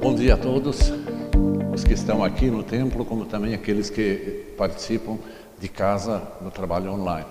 Bom 0.00 0.14
dia 0.14 0.32
a 0.32 0.36
todos, 0.38 0.90
os 1.74 1.84
que 1.84 1.92
estão 1.92 2.24
aqui 2.24 2.46
no 2.46 2.62
templo, 2.62 3.04
como 3.04 3.26
também 3.26 3.52
aqueles 3.52 3.90
que 3.90 4.46
participam 4.56 5.18
de 5.60 5.68
casa 5.68 6.22
no 6.40 6.50
trabalho 6.50 6.90
online. 6.90 7.26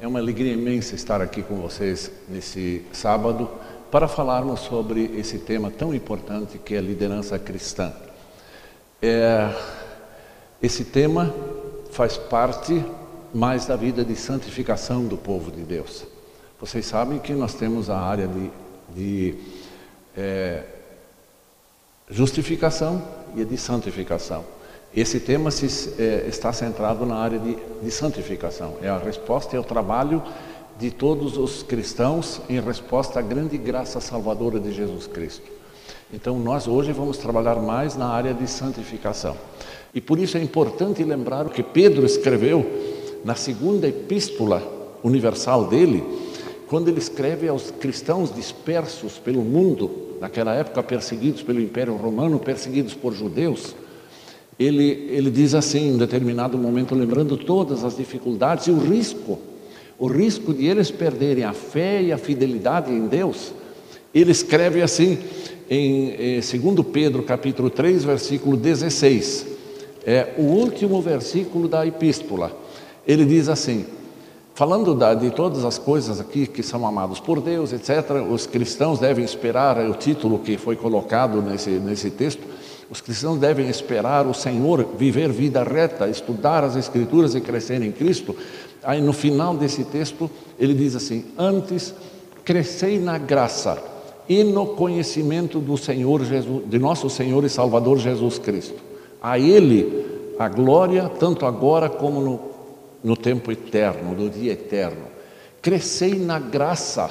É 0.00 0.08
uma 0.08 0.18
alegria 0.18 0.54
imensa 0.54 0.94
estar 0.94 1.20
aqui 1.20 1.42
com 1.42 1.56
vocês 1.56 2.10
nesse 2.26 2.86
sábado 2.90 3.50
para 3.90 4.08
falarmos 4.08 4.60
sobre 4.60 5.14
esse 5.14 5.40
tema 5.40 5.70
tão 5.70 5.94
importante 5.94 6.56
que 6.56 6.74
é 6.74 6.78
a 6.78 6.80
liderança 6.80 7.38
cristã. 7.38 7.92
É, 9.02 9.54
esse 10.62 10.86
tema 10.86 11.34
faz 11.90 12.16
parte 12.16 12.82
mais 13.34 13.66
da 13.66 13.76
vida 13.76 14.02
de 14.02 14.16
santificação 14.16 15.04
do 15.04 15.18
povo 15.18 15.50
de 15.50 15.60
Deus. 15.60 16.06
Vocês 16.58 16.86
sabem 16.86 17.18
que 17.18 17.34
nós 17.34 17.52
temos 17.52 17.90
a 17.90 17.98
área 17.98 18.26
de, 18.26 18.50
de 18.94 19.34
é, 20.16 20.64
justificação 22.10 23.02
e 23.36 23.44
de 23.44 23.56
santificação. 23.56 24.44
Esse 24.94 25.20
tema 25.20 25.50
se, 25.50 25.94
é, 26.02 26.26
está 26.28 26.52
centrado 26.52 27.06
na 27.06 27.14
área 27.16 27.38
de, 27.38 27.56
de 27.82 27.90
santificação. 27.90 28.74
É 28.82 28.88
a 28.88 28.98
resposta, 28.98 29.56
é 29.56 29.60
o 29.60 29.64
trabalho 29.64 30.22
de 30.78 30.90
todos 30.90 31.36
os 31.36 31.62
cristãos 31.62 32.40
em 32.48 32.58
resposta 32.60 33.18
à 33.20 33.22
grande 33.22 33.56
graça 33.56 34.00
salvadora 34.00 34.58
de 34.58 34.72
Jesus 34.72 35.06
Cristo. 35.06 35.48
Então, 36.12 36.38
nós 36.38 36.66
hoje 36.66 36.90
vamos 36.90 37.18
trabalhar 37.18 37.56
mais 37.56 37.96
na 37.96 38.08
área 38.08 38.34
de 38.34 38.48
santificação. 38.48 39.36
E 39.94 40.00
por 40.00 40.18
isso 40.18 40.36
é 40.36 40.42
importante 40.42 41.04
lembrar 41.04 41.46
o 41.46 41.50
que 41.50 41.62
Pedro 41.62 42.04
escreveu 42.04 42.66
na 43.24 43.36
segunda 43.36 43.86
epístola 43.86 44.62
universal 45.04 45.66
dele, 45.66 46.02
quando 46.70 46.86
ele 46.86 47.00
escreve 47.00 47.48
aos 47.48 47.72
cristãos 47.72 48.32
dispersos 48.32 49.18
pelo 49.18 49.42
mundo, 49.42 49.90
naquela 50.20 50.54
época 50.54 50.80
perseguidos 50.84 51.42
pelo 51.42 51.60
Império 51.60 51.96
Romano, 51.96 52.38
perseguidos 52.38 52.94
por 52.94 53.12
judeus, 53.12 53.74
ele, 54.56 55.08
ele 55.10 55.32
diz 55.32 55.52
assim, 55.52 55.94
em 55.94 55.98
determinado 55.98 56.56
momento, 56.56 56.94
lembrando 56.94 57.36
todas 57.36 57.82
as 57.82 57.96
dificuldades 57.96 58.68
e 58.68 58.70
o 58.70 58.78
risco, 58.78 59.36
o 59.98 60.06
risco 60.06 60.54
de 60.54 60.66
eles 60.66 60.92
perderem 60.92 61.42
a 61.42 61.52
fé 61.52 62.00
e 62.02 62.12
a 62.12 62.16
fidelidade 62.16 62.92
em 62.92 63.08
Deus, 63.08 63.52
ele 64.14 64.30
escreve 64.30 64.80
assim 64.80 65.18
em, 65.68 66.38
em 66.38 66.40
2 66.40 66.86
Pedro 66.92 67.24
capítulo 67.24 67.68
3, 67.68 68.04
versículo 68.04 68.56
16, 68.56 69.44
é 70.06 70.34
o 70.38 70.42
último 70.42 71.02
versículo 71.02 71.66
da 71.66 71.84
epístola. 71.84 72.56
Ele 73.04 73.24
diz 73.24 73.48
assim: 73.48 73.86
Falando 74.60 74.94
da, 74.94 75.14
de 75.14 75.30
todas 75.30 75.64
as 75.64 75.78
coisas 75.78 76.20
aqui 76.20 76.46
que 76.46 76.62
são 76.62 76.86
amados 76.86 77.18
por 77.18 77.40
Deus, 77.40 77.72
etc., 77.72 78.22
os 78.30 78.46
cristãos 78.46 78.98
devem 78.98 79.24
esperar, 79.24 79.78
é 79.78 79.88
o 79.88 79.94
título 79.94 80.38
que 80.38 80.58
foi 80.58 80.76
colocado 80.76 81.40
nesse, 81.40 81.70
nesse 81.70 82.10
texto, 82.10 82.42
os 82.90 83.00
cristãos 83.00 83.38
devem 83.38 83.70
esperar 83.70 84.26
o 84.26 84.34
Senhor, 84.34 84.86
viver 84.98 85.30
vida 85.30 85.62
reta, 85.62 86.10
estudar 86.10 86.62
as 86.62 86.76
Escrituras 86.76 87.34
e 87.34 87.40
crescer 87.40 87.80
em 87.80 87.90
Cristo. 87.90 88.36
Aí 88.82 89.00
no 89.00 89.14
final 89.14 89.56
desse 89.56 89.82
texto, 89.82 90.30
ele 90.58 90.74
diz 90.74 90.94
assim: 90.94 91.24
Antes 91.38 91.94
crescei 92.44 92.98
na 92.98 93.16
graça 93.16 93.82
e 94.28 94.44
no 94.44 94.66
conhecimento 94.66 95.58
do 95.58 95.78
Senhor 95.78 96.22
Jesus, 96.22 96.64
de 96.66 96.78
nosso 96.78 97.08
Senhor 97.08 97.42
e 97.44 97.48
Salvador 97.48 97.96
Jesus 97.96 98.38
Cristo. 98.38 98.76
A 99.22 99.38
Ele 99.38 100.04
a 100.40 100.48
glória, 100.48 101.10
tanto 101.18 101.44
agora 101.44 101.90
como 101.90 102.20
no 102.22 102.49
no 103.02 103.16
tempo 103.16 103.50
eterno, 103.50 104.14
no 104.14 104.28
dia 104.28 104.52
eterno. 104.52 105.06
Crescei 105.62 106.14
na 106.14 106.38
graça 106.38 107.10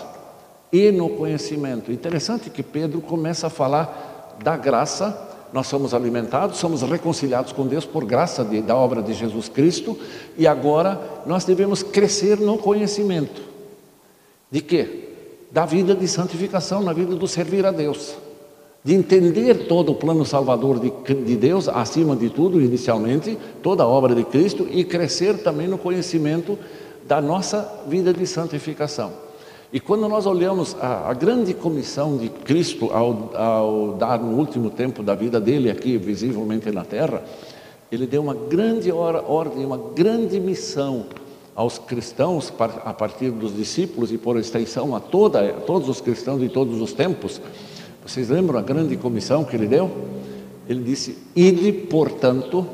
e 0.72 0.92
no 0.92 1.10
conhecimento. 1.10 1.92
Interessante 1.92 2.50
que 2.50 2.64
Pedro 2.64 3.02
começa 3.02 3.48
a 3.48 3.50
falar 3.50 4.38
da 4.44 4.56
graça. 4.56 5.28
Nós 5.52 5.68
somos 5.68 5.94
alimentados, 5.94 6.58
somos 6.58 6.82
reconciliados 6.84 7.52
com 7.52 7.66
Deus 7.66 7.86
por 7.86 8.06
graça 8.06 8.46
de, 8.46 8.62
da 8.62 8.76
obra 8.76 9.02
de 9.02 9.14
Jesus 9.14 9.50
Cristo, 9.50 9.98
e 10.38 10.46
agora 10.46 11.00
nós 11.26 11.44
devemos 11.44 11.82
crescer 11.82 12.40
no 12.40 12.58
conhecimento. 12.58 13.42
De 14.52 14.62
quê? 14.62 15.10
Da 15.52 15.66
vida 15.66 15.96
de 15.96 16.08
santificação, 16.08 16.84
na 16.84 16.94
vida 16.94 17.16
do 17.16 17.28
servir 17.28 17.66
a 17.66 17.72
Deus 17.72 18.16
de 18.84 18.94
entender 18.94 19.68
todo 19.68 19.92
o 19.92 19.96
plano 19.96 20.26
salvador 20.26 20.80
de, 20.80 20.92
de, 21.14 21.36
Deus, 21.36 21.68
acima 21.68 22.16
de 22.16 22.30
tudo, 22.30 22.62
inicialmente, 22.62 23.38
toda 23.62 23.84
a 23.84 23.88
obra 23.88 24.16
de 24.16 24.24
Cristo, 24.24 24.68
e 24.72 24.84
crescer 24.84 25.40
também 25.40 25.68
no 25.68 25.78
conhecimento 25.78 26.58
da 27.06 27.22
nossa 27.22 27.82
vida 27.88 28.14
de 28.14 28.26
santificação. 28.26 29.12
E 29.72 29.80
quando 29.80 30.08
nós 30.08 30.26
olhamos 30.26 30.76
a, 30.80 31.10
a 31.10 31.14
grande 31.14 31.54
comissão 31.54 32.18
de 32.18 32.30
Cristo 32.30 32.90
ao, 32.92 33.32
ao, 33.36 33.94
dar 33.94 34.20
no 34.20 34.38
último 34.38 34.70
tempo 34.70 35.04
da 35.04 35.14
vida 35.14 35.40
dele 35.40 35.70
aqui, 35.70 35.98
visivelmente 35.98 36.72
na 36.72 36.84
terra, 36.84 37.24
ele 37.92 38.08
deu 38.08 38.22
uma 38.22 38.34
grande 38.34 38.92
ordem, 38.92 39.66
uma 39.66 39.78
grande 39.78 40.40
missão 40.40 41.06
aos 41.56 41.78
cristãos, 41.78 42.52
a 42.86 42.94
partir 42.94 43.32
dos 43.32 43.56
discípulos 43.56 44.12
e 44.12 44.18
por 44.18 44.38
extensão 44.38 44.96
a, 44.96 45.00
toda, 45.00 45.50
a 45.50 45.54
todos 45.54 45.90
os 45.90 46.00
cristãos 46.00 46.40
de 46.40 46.50
todos 46.50 46.82
os 46.82 46.94
tempos, 46.94 47.42
vocês 48.10 48.30
lembram 48.30 48.58
a 48.58 48.62
grande 48.64 48.98
comissão 48.98 49.44
que 49.44 49.56
ele 49.56 49.68
deu? 49.68 49.92
Ele 50.68 50.84
disse: 50.84 51.18
Ide, 51.36 51.72
portanto, 51.72 52.68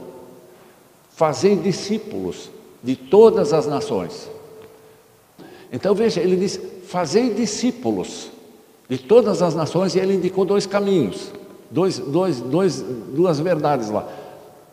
fazei 1.10 1.58
discípulos 1.58 2.50
de 2.82 2.96
todas 2.96 3.52
as 3.52 3.68
nações. 3.68 4.30
Então 5.72 5.94
veja, 5.94 6.22
ele 6.22 6.38
diz: 6.38 6.60
fazei 6.88 7.34
discípulos 7.34 8.32
de 8.88 8.98
todas 8.98 9.42
as 9.42 9.54
nações, 9.54 9.94
e 9.94 10.00
ele 10.00 10.16
indicou 10.16 10.46
dois 10.46 10.66
caminhos, 10.66 11.34
dois, 11.70 12.00
dois, 12.00 12.40
dois, 12.40 12.82
duas 12.82 13.40
verdades 13.40 13.90
lá: 13.90 14.08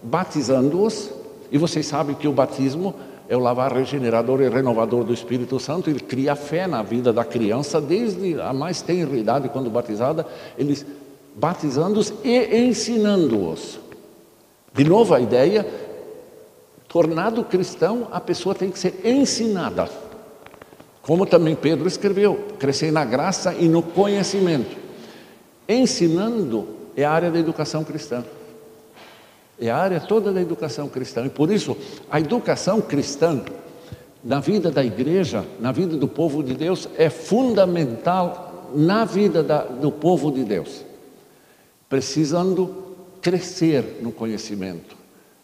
batizando-os, 0.01 1.11
e 1.51 1.59
vocês 1.59 1.87
sabem 1.87 2.15
que 2.15 2.29
o 2.29 2.33
batismo 2.33 2.95
é 3.29 3.37
o 3.37 3.41
lavar 3.41 3.73
regenerador 3.73 4.41
e 4.41 4.49
renovador 4.49 5.05
do 5.05 5.13
Espírito 5.13 5.59
Santo, 5.59 5.89
ele 5.89 6.01
cria 6.01 6.35
fé 6.37 6.67
na 6.67 6.83
vida 6.83 7.13
da 7.13 7.25
criança 7.25 7.81
desde 7.81 8.41
a 8.41 8.53
mais 8.53 8.83
tenra 8.83 9.17
idade, 9.17 9.49
quando 9.49 9.71
batizada, 9.71 10.27
eles 10.59 10.85
batizando-os 11.35 12.13
e 12.25 12.67
ensinando-os. 12.67 13.81
De 14.75 14.85
novo 14.85 15.15
a 15.15 15.21
ideia, 15.21 15.67
tornado 16.89 17.45
cristão, 17.45 18.09
a 18.11 18.21
pessoa 18.21 18.55
tem 18.55 18.71
que 18.71 18.79
ser 18.79 19.01
ensinada. 19.05 19.89
Como 21.03 21.27
também 21.27 21.55
Pedro 21.55 21.89
escreveu, 21.89 22.49
crescer 22.59 22.93
na 22.93 23.05
graça 23.05 23.55
e 23.55 23.67
no 23.67 23.83
conhecimento. 23.83 24.77
Ensinando 25.69 26.69
é 26.97 27.05
a 27.05 27.11
área 27.11 27.31
da 27.31 27.39
educação 27.39 27.83
cristã. 27.83 28.25
É 29.63 29.71
a 29.71 29.77
área 29.77 30.01
toda 30.01 30.33
da 30.33 30.43
educação 30.43 30.89
cristã. 30.89 31.25
E 31.25 31.31
por 31.31 31.49
isso, 31.49 31.77
a 32.11 32.19
educação 32.19 32.81
cristã 32.81 33.41
na 34.25 34.41
vida 34.41 34.73
da 34.73 34.85
igreja, 34.85 35.45
na 35.61 35.71
vida 35.71 35.97
do 35.97 36.09
povo 36.09 36.43
de 36.43 36.53
Deus, 36.53 36.89
é 36.99 37.09
fundamental 37.09 38.71
na 38.75 39.05
vida 39.05 39.41
da, 39.41 39.63
do 39.63 39.93
povo 39.93 40.33
de 40.33 40.43
Deus. 40.43 40.85
Precisando 41.89 42.75
crescer 43.21 44.01
no 44.03 44.11
conhecimento. 44.11 44.97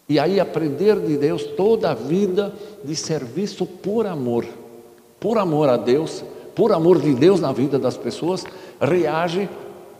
E 0.08 0.18
aí 0.18 0.40
aprender 0.40 0.98
de 0.98 1.16
Deus 1.16 1.44
toda 1.44 1.92
a 1.92 1.94
vida 1.94 2.52
de 2.82 2.96
serviço 2.96 3.64
por 3.64 4.04
amor. 4.04 4.44
Por 5.20 5.38
amor 5.38 5.68
a 5.68 5.76
Deus, 5.76 6.24
por 6.56 6.72
amor 6.72 7.00
de 7.00 7.14
Deus 7.14 7.38
na 7.38 7.52
vida 7.52 7.78
das 7.78 7.96
pessoas, 7.96 8.44
reage 8.80 9.48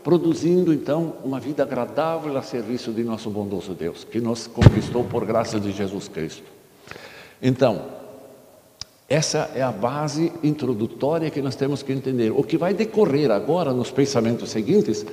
produzindo 0.03 0.73
então 0.73 1.13
uma 1.23 1.39
vida 1.39 1.63
agradável 1.63 2.37
a 2.37 2.41
serviço 2.41 2.91
de 2.91 3.03
nosso 3.03 3.29
bondoso 3.29 3.73
Deus, 3.73 4.03
que 4.03 4.19
nos 4.19 4.47
conquistou 4.47 5.03
por 5.03 5.25
graça 5.25 5.59
de 5.59 5.71
Jesus 5.71 6.07
Cristo. 6.07 6.43
Então, 7.41 7.81
essa 9.07 9.49
é 9.55 9.61
a 9.61 9.71
base 9.71 10.31
introdutória 10.43 11.31
que 11.31 11.41
nós 11.41 11.55
temos 11.55 11.81
que 11.81 11.91
entender. 11.91 12.31
O 12.31 12.43
que 12.43 12.57
vai 12.57 12.73
decorrer 12.73 13.31
agora 13.31 13.73
nos 13.73 13.89
pensamentos 13.89 14.51
seguintes, 14.51 15.05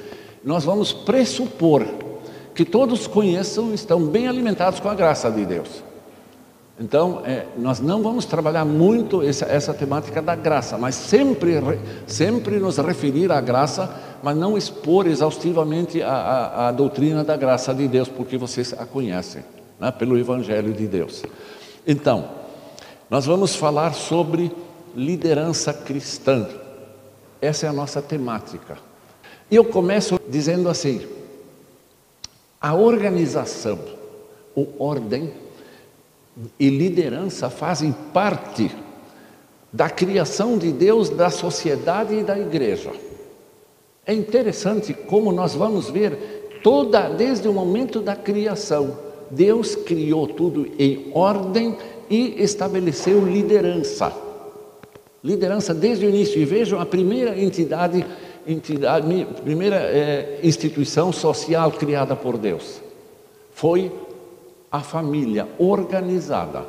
nós 0.44 0.64
vamos 0.64 0.92
pressupor 0.92 1.86
que 2.54 2.64
todos 2.64 3.06
conheçam 3.06 3.74
estão 3.74 4.04
bem 4.04 4.28
alimentados 4.28 4.80
com 4.80 4.88
a 4.88 4.94
graça 4.94 5.30
de 5.30 5.44
Deus. 5.44 5.82
Então, 6.78 7.22
é, 7.24 7.46
nós 7.56 7.80
não 7.80 8.02
vamos 8.02 8.26
trabalhar 8.26 8.66
muito 8.66 9.22
essa, 9.22 9.46
essa 9.46 9.72
temática 9.72 10.20
da 10.20 10.34
graça, 10.34 10.76
mas 10.76 10.94
sempre, 10.94 11.54
sempre 12.06 12.58
nos 12.58 12.76
referir 12.76 13.32
à 13.32 13.40
graça, 13.40 13.94
mas 14.26 14.36
não 14.36 14.58
expor 14.58 15.06
exaustivamente 15.06 16.02
a, 16.02 16.10
a, 16.10 16.68
a 16.68 16.72
doutrina 16.72 17.22
da 17.22 17.36
graça 17.36 17.72
de 17.72 17.86
Deus, 17.86 18.08
porque 18.08 18.36
vocês 18.36 18.72
a 18.72 18.84
conhecem, 18.84 19.44
né, 19.78 19.92
pelo 19.92 20.18
Evangelho 20.18 20.72
de 20.72 20.84
Deus. 20.88 21.22
Então, 21.86 22.28
nós 23.08 23.24
vamos 23.24 23.54
falar 23.54 23.94
sobre 23.94 24.50
liderança 24.96 25.72
cristã. 25.72 26.44
Essa 27.40 27.66
é 27.66 27.68
a 27.68 27.72
nossa 27.72 28.02
temática. 28.02 28.76
E 29.48 29.54
eu 29.54 29.64
começo 29.64 30.18
dizendo 30.28 30.68
assim: 30.68 31.06
a 32.60 32.74
organização, 32.74 33.78
ou 34.56 34.74
ordem, 34.80 35.32
e 36.58 36.68
liderança 36.68 37.48
fazem 37.48 37.92
parte 38.12 38.74
da 39.72 39.88
criação 39.88 40.58
de 40.58 40.72
Deus, 40.72 41.10
da 41.10 41.30
sociedade 41.30 42.12
e 42.12 42.24
da 42.24 42.36
igreja. 42.36 43.05
É 44.06 44.14
interessante 44.14 44.94
como 44.94 45.32
nós 45.32 45.54
vamos 45.54 45.90
ver 45.90 46.60
toda 46.62 47.08
desde 47.08 47.48
o 47.48 47.52
momento 47.52 48.00
da 48.00 48.14
criação, 48.14 48.96
Deus 49.30 49.74
criou 49.74 50.28
tudo 50.28 50.68
em 50.78 51.10
ordem 51.12 51.76
e 52.08 52.40
estabeleceu 52.40 53.24
liderança. 53.24 54.12
Liderança 55.24 55.74
desde 55.74 56.06
o 56.06 56.08
início. 56.08 56.40
E 56.40 56.44
vejam 56.44 56.80
a 56.80 56.86
primeira 56.86 57.36
entidade, 57.36 58.06
entidade 58.46 59.26
primeira 59.42 59.76
é, 59.76 60.38
instituição 60.42 61.12
social 61.12 61.72
criada 61.72 62.14
por 62.14 62.38
Deus. 62.38 62.80
Foi 63.52 63.90
a 64.70 64.80
família 64.80 65.48
organizada. 65.58 66.64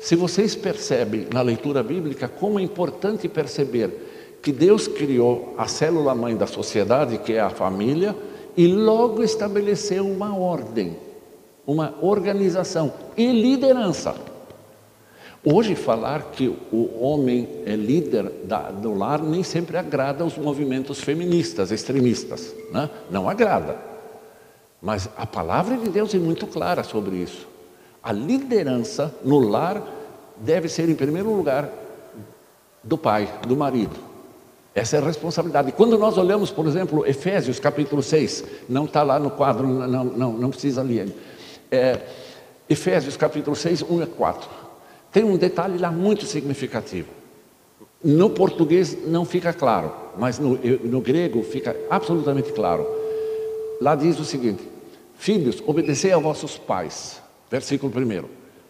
Se 0.00 0.16
vocês 0.16 0.54
percebem 0.54 1.26
na 1.32 1.42
leitura 1.42 1.82
bíblica 1.82 2.28
como 2.28 2.58
é 2.58 2.62
importante 2.62 3.28
perceber 3.28 4.05
que 4.46 4.52
Deus 4.52 4.86
criou 4.86 5.56
a 5.58 5.66
célula 5.66 6.14
mãe 6.14 6.36
da 6.36 6.46
sociedade, 6.46 7.18
que 7.18 7.32
é 7.32 7.40
a 7.40 7.50
família, 7.50 8.14
e 8.56 8.68
logo 8.68 9.20
estabeleceu 9.24 10.06
uma 10.06 10.38
ordem, 10.38 10.96
uma 11.66 11.96
organização 12.00 12.92
e 13.16 13.26
liderança. 13.32 14.14
Hoje, 15.44 15.74
falar 15.74 16.30
que 16.30 16.46
o 16.70 16.96
homem 17.04 17.48
é 17.66 17.74
líder 17.74 18.30
da, 18.44 18.70
do 18.70 18.94
lar 18.94 19.20
nem 19.20 19.42
sempre 19.42 19.76
agrada 19.76 20.22
aos 20.22 20.38
movimentos 20.38 21.00
feministas, 21.00 21.72
extremistas. 21.72 22.54
Né? 22.70 22.88
Não 23.10 23.28
agrada. 23.28 23.76
Mas 24.80 25.10
a 25.16 25.26
palavra 25.26 25.76
de 25.76 25.88
Deus 25.88 26.14
é 26.14 26.18
muito 26.18 26.46
clara 26.46 26.84
sobre 26.84 27.16
isso. 27.16 27.48
A 28.00 28.12
liderança 28.12 29.12
no 29.24 29.40
lar 29.40 29.82
deve 30.36 30.68
ser, 30.68 30.88
em 30.88 30.94
primeiro 30.94 31.34
lugar, 31.34 31.68
do 32.84 32.96
pai, 32.96 33.28
do 33.44 33.56
marido. 33.56 34.05
Essa 34.76 34.96
é 34.96 35.00
a 35.00 35.02
responsabilidade. 35.02 35.72
Quando 35.72 35.96
nós 35.96 36.18
olhamos, 36.18 36.50
por 36.50 36.66
exemplo, 36.66 37.06
Efésios 37.06 37.58
capítulo 37.58 38.02
6, 38.02 38.44
não 38.68 38.84
está 38.84 39.02
lá 39.02 39.18
no 39.18 39.30
quadro, 39.30 39.66
não, 39.66 40.04
não, 40.04 40.32
não 40.34 40.50
precisa 40.50 40.82
ler. 40.82 41.10
É, 41.70 41.98
Efésios 42.68 43.16
capítulo 43.16 43.56
6, 43.56 43.80
1 43.80 44.02
a 44.02 44.06
4. 44.06 44.50
Tem 45.10 45.24
um 45.24 45.38
detalhe 45.38 45.78
lá 45.78 45.90
muito 45.90 46.26
significativo. 46.26 47.08
No 48.04 48.28
português 48.28 49.08
não 49.08 49.24
fica 49.24 49.50
claro, 49.50 49.94
mas 50.18 50.38
no, 50.38 50.58
no 50.84 51.00
grego 51.00 51.42
fica 51.42 51.74
absolutamente 51.88 52.52
claro. 52.52 52.86
Lá 53.80 53.94
diz 53.94 54.20
o 54.20 54.26
seguinte: 54.26 54.62
Filhos, 55.14 55.62
obedecei 55.66 56.12
a 56.12 56.18
vossos 56.18 56.58
pais. 56.58 57.22
Versículo 57.50 57.90
1. 57.90 58.24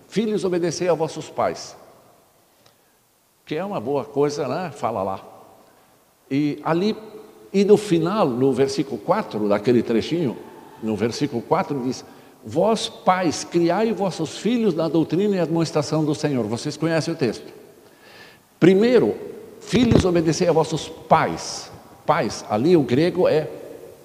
Filhos, 0.07 0.45
obedecei 0.45 0.89
a 0.89 0.95
vossos 0.95 1.29
pais. 1.29 1.77
Que 3.45 3.57
é 3.57 3.65
uma 3.65 3.81
boa 3.81 4.05
coisa, 4.05 4.47
né? 4.47 4.71
Fala 4.71 5.03
lá. 5.03 5.36
E 6.31 6.59
ali, 6.65 6.97
e 7.53 7.65
no 7.65 7.77
final, 7.77 8.29
no 8.29 8.53
versículo 8.53 8.99
4 8.99 9.49
daquele 9.49 9.83
trechinho, 9.83 10.37
no 10.83 10.97
versículo 10.97 11.41
4 11.43 11.83
diz: 11.85 12.05
Vós, 12.45 12.89
pais, 12.89 13.45
criai 13.45 13.93
vossos 13.93 14.39
filhos 14.39 14.75
na 14.75 14.89
doutrina 14.89 15.37
e 15.37 15.41
administração 15.41 16.05
do 16.05 16.15
Senhor. 16.15 16.45
Vocês 16.47 16.77
conhecem 16.77 17.15
o 17.15 17.17
texto. 17.17 17.53
Primeiro, 18.59 19.15
filhos, 19.61 20.05
obedecei 20.05 20.49
a 20.49 20.53
vossos 20.53 20.89
pais. 20.89 21.71
Pais, 22.05 22.45
ali 22.49 22.77
o 22.77 22.83
grego 22.83 23.29
é 23.29 23.49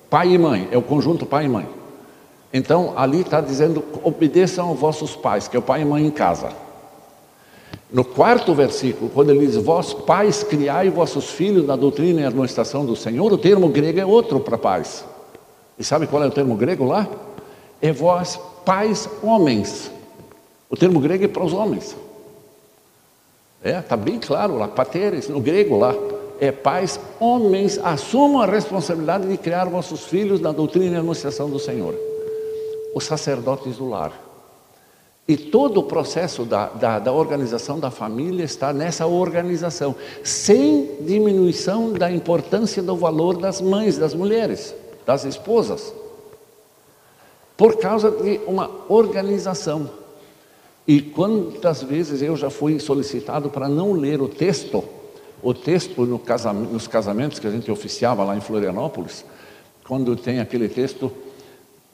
pai 0.09 0.33
e 0.33 0.37
mãe, 0.37 0.67
é 0.71 0.77
o 0.77 0.81
conjunto 0.81 1.25
pai 1.25 1.45
e 1.45 1.49
mãe. 1.49 1.67
Então, 2.53 2.93
ali 2.97 3.21
está 3.21 3.41
dizendo: 3.41 3.83
obedeçam 4.03 4.67
aos 4.67 4.79
vossos 4.79 5.15
pais, 5.15 5.47
que 5.47 5.55
é 5.55 5.59
o 5.59 5.63
pai 5.63 5.81
e 5.81 5.85
mãe 5.85 6.05
em 6.05 6.11
casa. 6.11 6.49
No 7.91 8.05
quarto 8.05 8.53
versículo, 8.53 9.09
quando 9.09 9.31
ele 9.31 9.45
diz: 9.45 9.55
Vós, 9.57 9.93
pais, 9.93 10.43
criai 10.43 10.89
vossos 10.89 11.29
filhos 11.29 11.65
na 11.65 11.75
doutrina 11.75 12.21
e 12.21 12.25
administração 12.25 12.85
do 12.85 12.95
Senhor, 12.95 13.31
o 13.31 13.37
termo 13.37 13.67
grego 13.69 13.99
é 13.99 14.05
outro 14.05 14.39
para 14.39 14.57
pais. 14.57 15.05
E 15.77 15.83
sabe 15.83 16.07
qual 16.07 16.23
é 16.23 16.27
o 16.27 16.31
termo 16.31 16.55
grego 16.55 16.85
lá? 16.85 17.07
É 17.81 17.91
vós, 17.91 18.39
pais, 18.65 19.09
homens. 19.21 19.91
O 20.69 20.77
termo 20.77 20.99
grego 20.99 21.25
é 21.25 21.27
para 21.27 21.43
os 21.43 21.53
homens. 21.53 21.95
É, 23.63 23.79
está 23.79 23.97
bem 23.97 24.19
claro 24.19 24.57
lá, 24.57 24.67
pateres, 24.67 25.27
no 25.27 25.39
grego 25.39 25.77
lá 25.77 25.93
é, 26.41 26.51
pais, 26.51 26.99
homens, 27.19 27.77
assumam 27.77 28.41
a 28.41 28.47
responsabilidade 28.47 29.27
de 29.27 29.37
criar 29.37 29.65
vossos 29.65 30.05
filhos 30.05 30.41
na 30.41 30.51
doutrina 30.51 30.95
e 30.95 30.99
anunciação 30.99 31.47
do 31.47 31.59
Senhor. 31.59 31.93
Os 32.95 33.03
sacerdotes 33.03 33.77
do 33.77 33.87
lar. 33.87 34.11
E 35.27 35.37
todo 35.37 35.79
o 35.79 35.83
processo 35.83 36.43
da, 36.43 36.67
da, 36.67 36.99
da, 36.99 37.11
organização 37.11 37.79
da 37.79 37.91
família 37.91 38.43
está 38.43 38.73
nessa 38.73 39.05
organização, 39.05 39.95
sem 40.23 40.97
diminuição 41.01 41.93
da 41.93 42.11
importância 42.11 42.81
do 42.81 42.95
valor 42.95 43.37
das 43.37 43.61
mães, 43.61 43.97
das 43.97 44.13
mulheres, 44.13 44.75
das 45.05 45.23
esposas, 45.23 45.93
por 47.55 47.77
causa 47.77 48.09
de 48.11 48.41
uma 48.47 48.69
organização. 48.89 49.89
E 50.87 50.99
quantas 51.01 51.83
vezes 51.83 52.21
eu 52.21 52.35
já 52.35 52.49
fui 52.49 52.79
solicitado 52.79 53.49
para 53.49 53.69
não 53.69 53.93
ler 53.93 54.21
o 54.21 54.27
texto 54.27 54.83
o 55.41 55.53
texto 55.53 56.05
no 56.05 56.19
casamento, 56.19 56.71
nos 56.71 56.87
casamentos 56.87 57.39
que 57.39 57.47
a 57.47 57.51
gente 57.51 57.71
oficiava 57.71 58.23
lá 58.23 58.35
em 58.35 58.41
Florianópolis, 58.41 59.25
quando 59.83 60.15
tem 60.15 60.39
aquele 60.39 60.69
texto, 60.69 61.11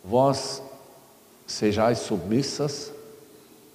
vós 0.03 0.61
sejais 1.45 1.99
submissas 1.99 2.91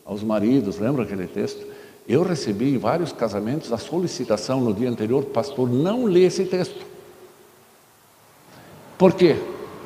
aos 0.04 0.22
maridos, 0.22 0.78
lembra 0.78 1.04
aquele 1.04 1.26
texto? 1.26 1.66
Eu 2.08 2.22
recebi 2.22 2.74
em 2.74 2.78
vários 2.78 3.12
casamentos 3.12 3.72
a 3.72 3.78
solicitação 3.78 4.60
no 4.60 4.74
dia 4.74 4.90
anterior, 4.90 5.24
pastor, 5.26 5.70
não 5.70 6.04
lê 6.04 6.24
esse 6.24 6.44
texto. 6.44 6.84
Por 8.98 9.14
quê? 9.14 9.36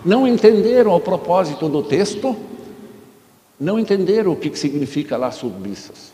Não 0.05 0.27
entenderam 0.27 0.95
o 0.95 1.01
propósito 1.01 1.69
do 1.69 1.83
texto, 1.83 2.37
não 3.59 3.79
entenderam 3.79 4.33
o 4.33 4.37
que 4.37 4.55
significa 4.57 5.17
lá 5.17 5.31
submissas. 5.31 6.13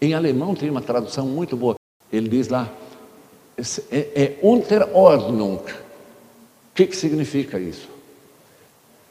Em 0.00 0.14
alemão 0.14 0.54
tem 0.54 0.70
uma 0.70 0.80
tradução 0.80 1.26
muito 1.26 1.56
boa. 1.56 1.76
Ele 2.12 2.28
diz 2.28 2.48
lá, 2.48 2.70
é, 3.90 4.08
é 4.14 4.38
Unterordnung. 4.42 5.56
O 5.56 6.74
que, 6.74 6.86
que 6.86 6.96
significa 6.96 7.58
isso? 7.58 7.91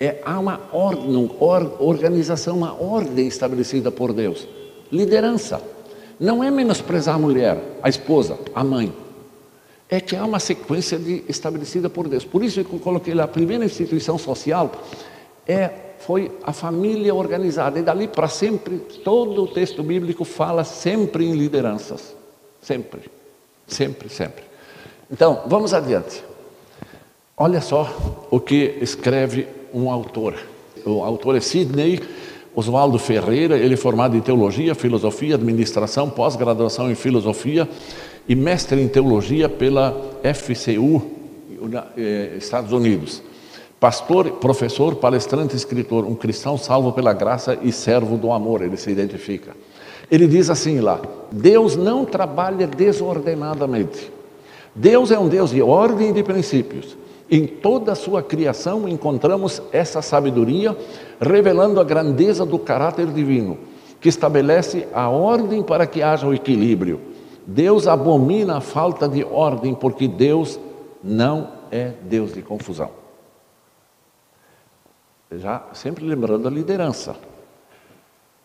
É, 0.01 0.19
há 0.25 0.39
uma 0.39 0.59
or, 0.74 0.98
organização, 1.80 2.57
uma 2.57 2.74
ordem 2.74 3.27
estabelecida 3.27 3.92
por 3.92 4.12
Deus. 4.12 4.48
Liderança. 4.92 5.62
Não 6.19 6.44
é 6.44 6.50
menosprezar 6.50 7.13
a 7.13 7.19
mulher, 7.19 7.77
a 7.83 7.88
esposa, 7.88 8.36
a 8.56 8.63
mãe. 8.63 8.92
É 9.88 10.01
que 10.01 10.15
há 10.15 10.25
uma 10.25 10.39
sequência 10.39 10.98
de, 10.98 11.24
estabelecida 11.30 11.88
por 11.88 12.08
Deus. 12.08 12.25
Por 12.25 12.43
isso 12.43 12.63
que 12.63 12.74
eu 12.74 12.79
coloquei 12.79 13.13
lá, 13.13 13.25
a 13.25 13.27
primeira 13.27 13.63
instituição 13.63 14.17
social 14.17 14.72
é, 15.48 15.70
foi 16.00 16.31
a 16.41 16.51
família 16.51 17.13
organizada. 17.13 17.77
E 17.77 17.84
dali 17.84 18.08
para 18.08 18.27
sempre, 18.27 18.77
todo 19.03 19.43
o 19.43 19.48
texto 19.48 19.84
bíblico 19.84 20.25
fala 20.25 20.63
sempre 20.63 21.27
em 21.27 21.34
lideranças. 21.34 22.15
Sempre. 22.60 23.01
Sempre, 23.67 24.10
sempre. 24.10 24.43
Então, 25.12 25.43
vamos 25.46 25.75
adiante. 25.75 26.24
Olha 27.38 27.62
só 27.62 28.27
o 28.31 28.39
que 28.39 28.79
escreve 28.81 29.61
um 29.74 29.90
autor. 29.92 30.36
O 30.86 31.04
autor 31.04 31.36
é 31.36 31.40
Sidney 31.40 32.00
Oswaldo 32.54 33.00
Ferreira, 33.00 33.58
ele 33.58 33.75
é 33.75 33.78
formado 33.78 34.16
em 34.16 34.22
teologia, 34.22 34.75
filosofia, 34.75 35.36
administração, 35.36 36.10
pós-graduação 36.10 36.92
em 36.92 36.96
filosofia 36.96 37.68
e 38.28 38.36
mestre 38.36 38.82
em 38.82 38.88
teologia 38.88 39.48
pela 39.48 39.96
FCU, 40.22 41.01
eh, 41.98 42.36
Estados 42.38 42.74
Unidos. 42.74 43.24
Pastor, 43.80 44.32
professor, 44.32 44.96
palestrante, 44.96 45.56
escritor, 45.56 46.06
um 46.06 46.13
cristão 46.13 46.58
salvo 46.58 46.92
pela 46.92 47.13
graça 47.13 47.58
e 47.63 47.72
servo 47.72 48.18
do 48.18 48.32
amor, 48.32 48.62
ele 48.62 48.78
se 48.78 48.92
identifica. 48.92 49.56
Ele 50.12 50.28
diz 50.28 50.50
assim 50.50 50.82
lá: 50.82 51.01
Deus 51.32 51.78
não 51.78 52.04
trabalha 52.04 52.68
desordenadamente. 52.68 54.12
Deus 54.75 55.10
é 55.10 55.18
um 55.18 55.28
Deus 55.28 55.51
de 55.51 55.62
ordem 55.62 56.10
e 56.10 56.13
de 56.13 56.22
princípios. 56.22 56.98
Em 57.34 57.48
toda 57.48 57.94
a 57.94 57.96
sua 57.96 58.22
criação 58.22 58.90
encontramos 58.90 59.62
essa 59.72 60.02
sabedoria, 60.02 60.78
revelando 61.18 61.80
a 61.80 61.84
grandeza 61.84 62.46
do 62.46 62.60
caráter 62.60 63.08
divino, 63.08 63.58
que 64.02 64.10
estabelece 64.10 64.86
a 64.94 65.08
ordem 65.08 65.64
para 65.64 65.88
que 65.88 66.04
haja 66.04 66.28
o 66.28 66.34
equilíbrio. 66.34 67.00
Deus 67.48 67.88
abomina 67.88 68.58
a 68.58 68.62
falta 68.62 69.08
de 69.08 69.24
ordem, 69.24 69.74
porque 69.74 70.10
Deus 70.10 70.60
não 71.02 71.48
é 71.72 71.94
Deus 72.04 72.34
de 72.34 72.42
confusão. 72.42 72.90
Já 75.32 75.64
sempre 75.72 76.04
lembrando 76.04 76.50
a 76.50 76.52
liderança. 76.52 77.16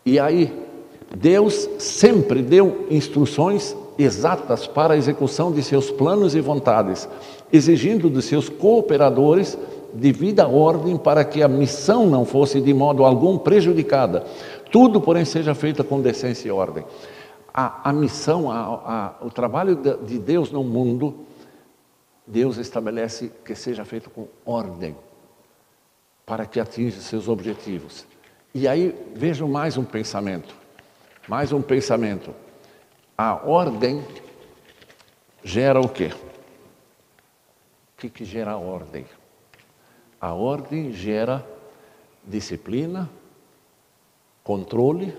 E 0.05 0.17
aí, 0.17 0.65
Deus 1.13 1.69
sempre 1.77 2.41
deu 2.41 2.87
instruções 2.89 3.75
exatas 3.97 4.65
para 4.65 4.93
a 4.93 4.97
execução 4.97 5.51
de 5.51 5.61
seus 5.61 5.91
planos 5.91 6.35
e 6.35 6.39
vontades, 6.39 7.09
exigindo 7.51 8.09
dos 8.09 8.25
seus 8.25 8.49
cooperadores 8.49 9.57
devida 9.93 10.47
ordem 10.47 10.97
para 10.97 11.23
que 11.23 11.41
a 11.41 11.47
missão 11.47 12.07
não 12.07 12.25
fosse 12.25 12.61
de 12.61 12.73
modo 12.73 13.05
algum 13.05 13.37
prejudicada. 13.37 14.25
Tudo, 14.71 14.99
porém, 15.01 15.25
seja 15.25 15.55
feito 15.55 15.83
com 15.83 16.01
decência 16.01 16.47
e 16.47 16.51
ordem. 16.51 16.83
A, 17.53 17.89
a 17.89 17.93
missão, 17.93 18.51
a, 18.51 19.15
a, 19.21 19.25
o 19.25 19.31
trabalho 19.31 19.75
de 19.75 20.19
Deus 20.19 20.51
no 20.51 20.63
mundo, 20.63 21.25
Deus 22.27 22.57
estabelece 22.57 23.31
que 23.43 23.55
seja 23.55 23.85
feito 23.85 24.09
com 24.09 24.27
ordem. 24.45 24.95
para 26.25 26.45
que 26.45 26.59
atinja 26.59 26.99
seus 26.99 27.29
objetivos. 27.29 28.05
E 28.53 28.67
aí 28.67 28.93
vejam 29.15 29.47
mais 29.47 29.77
um 29.77 29.83
pensamento, 29.85 30.53
mais 31.27 31.53
um 31.53 31.61
pensamento. 31.61 32.31
A 33.17 33.35
ordem 33.47 34.03
gera 35.41 35.79
o 35.79 35.87
quê? 35.87 36.11
O 37.97 37.99
que, 37.99 38.09
que 38.11 38.23
gera 38.23 38.55
ordem? 38.55 39.07
A 40.21 40.31
ordem 40.31 40.93
gera 40.93 41.43
disciplina, 42.23 43.09
controle, 44.43 45.15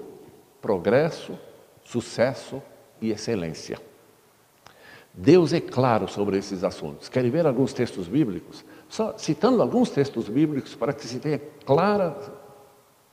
progresso, 0.62 1.36
sucesso 1.82 2.62
e 3.00 3.10
excelência. 3.10 3.80
Deus 5.12 5.52
é 5.52 5.60
claro 5.60 6.06
sobre 6.06 6.38
esses 6.38 6.62
assuntos. 6.62 7.08
Querem 7.08 7.32
ver 7.32 7.48
alguns 7.48 7.72
textos 7.72 8.06
bíblicos? 8.06 8.64
Só 8.88 9.18
citando 9.18 9.60
alguns 9.60 9.90
textos 9.90 10.28
bíblicos 10.28 10.76
para 10.76 10.92
que 10.92 11.04
se 11.04 11.18
tenha 11.18 11.40
clara, 11.66 12.16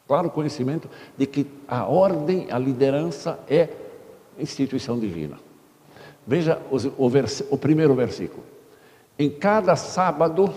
claro 0.07 0.29
conhecimento 0.29 0.88
de 1.17 1.25
que 1.25 1.48
a 1.67 1.88
ordem, 1.88 2.51
a 2.51 2.60
liderança 2.60 3.39
é 3.50 3.69
instituição 4.38 5.00
divina. 5.00 5.39
Veja 6.27 6.62
o, 6.69 7.10
vers, 7.10 7.43
o 7.50 7.57
primeiro 7.57 7.95
versículo. 7.95 8.55
Em 9.17 9.29
cada 9.29 9.75
sábado, 9.75 10.53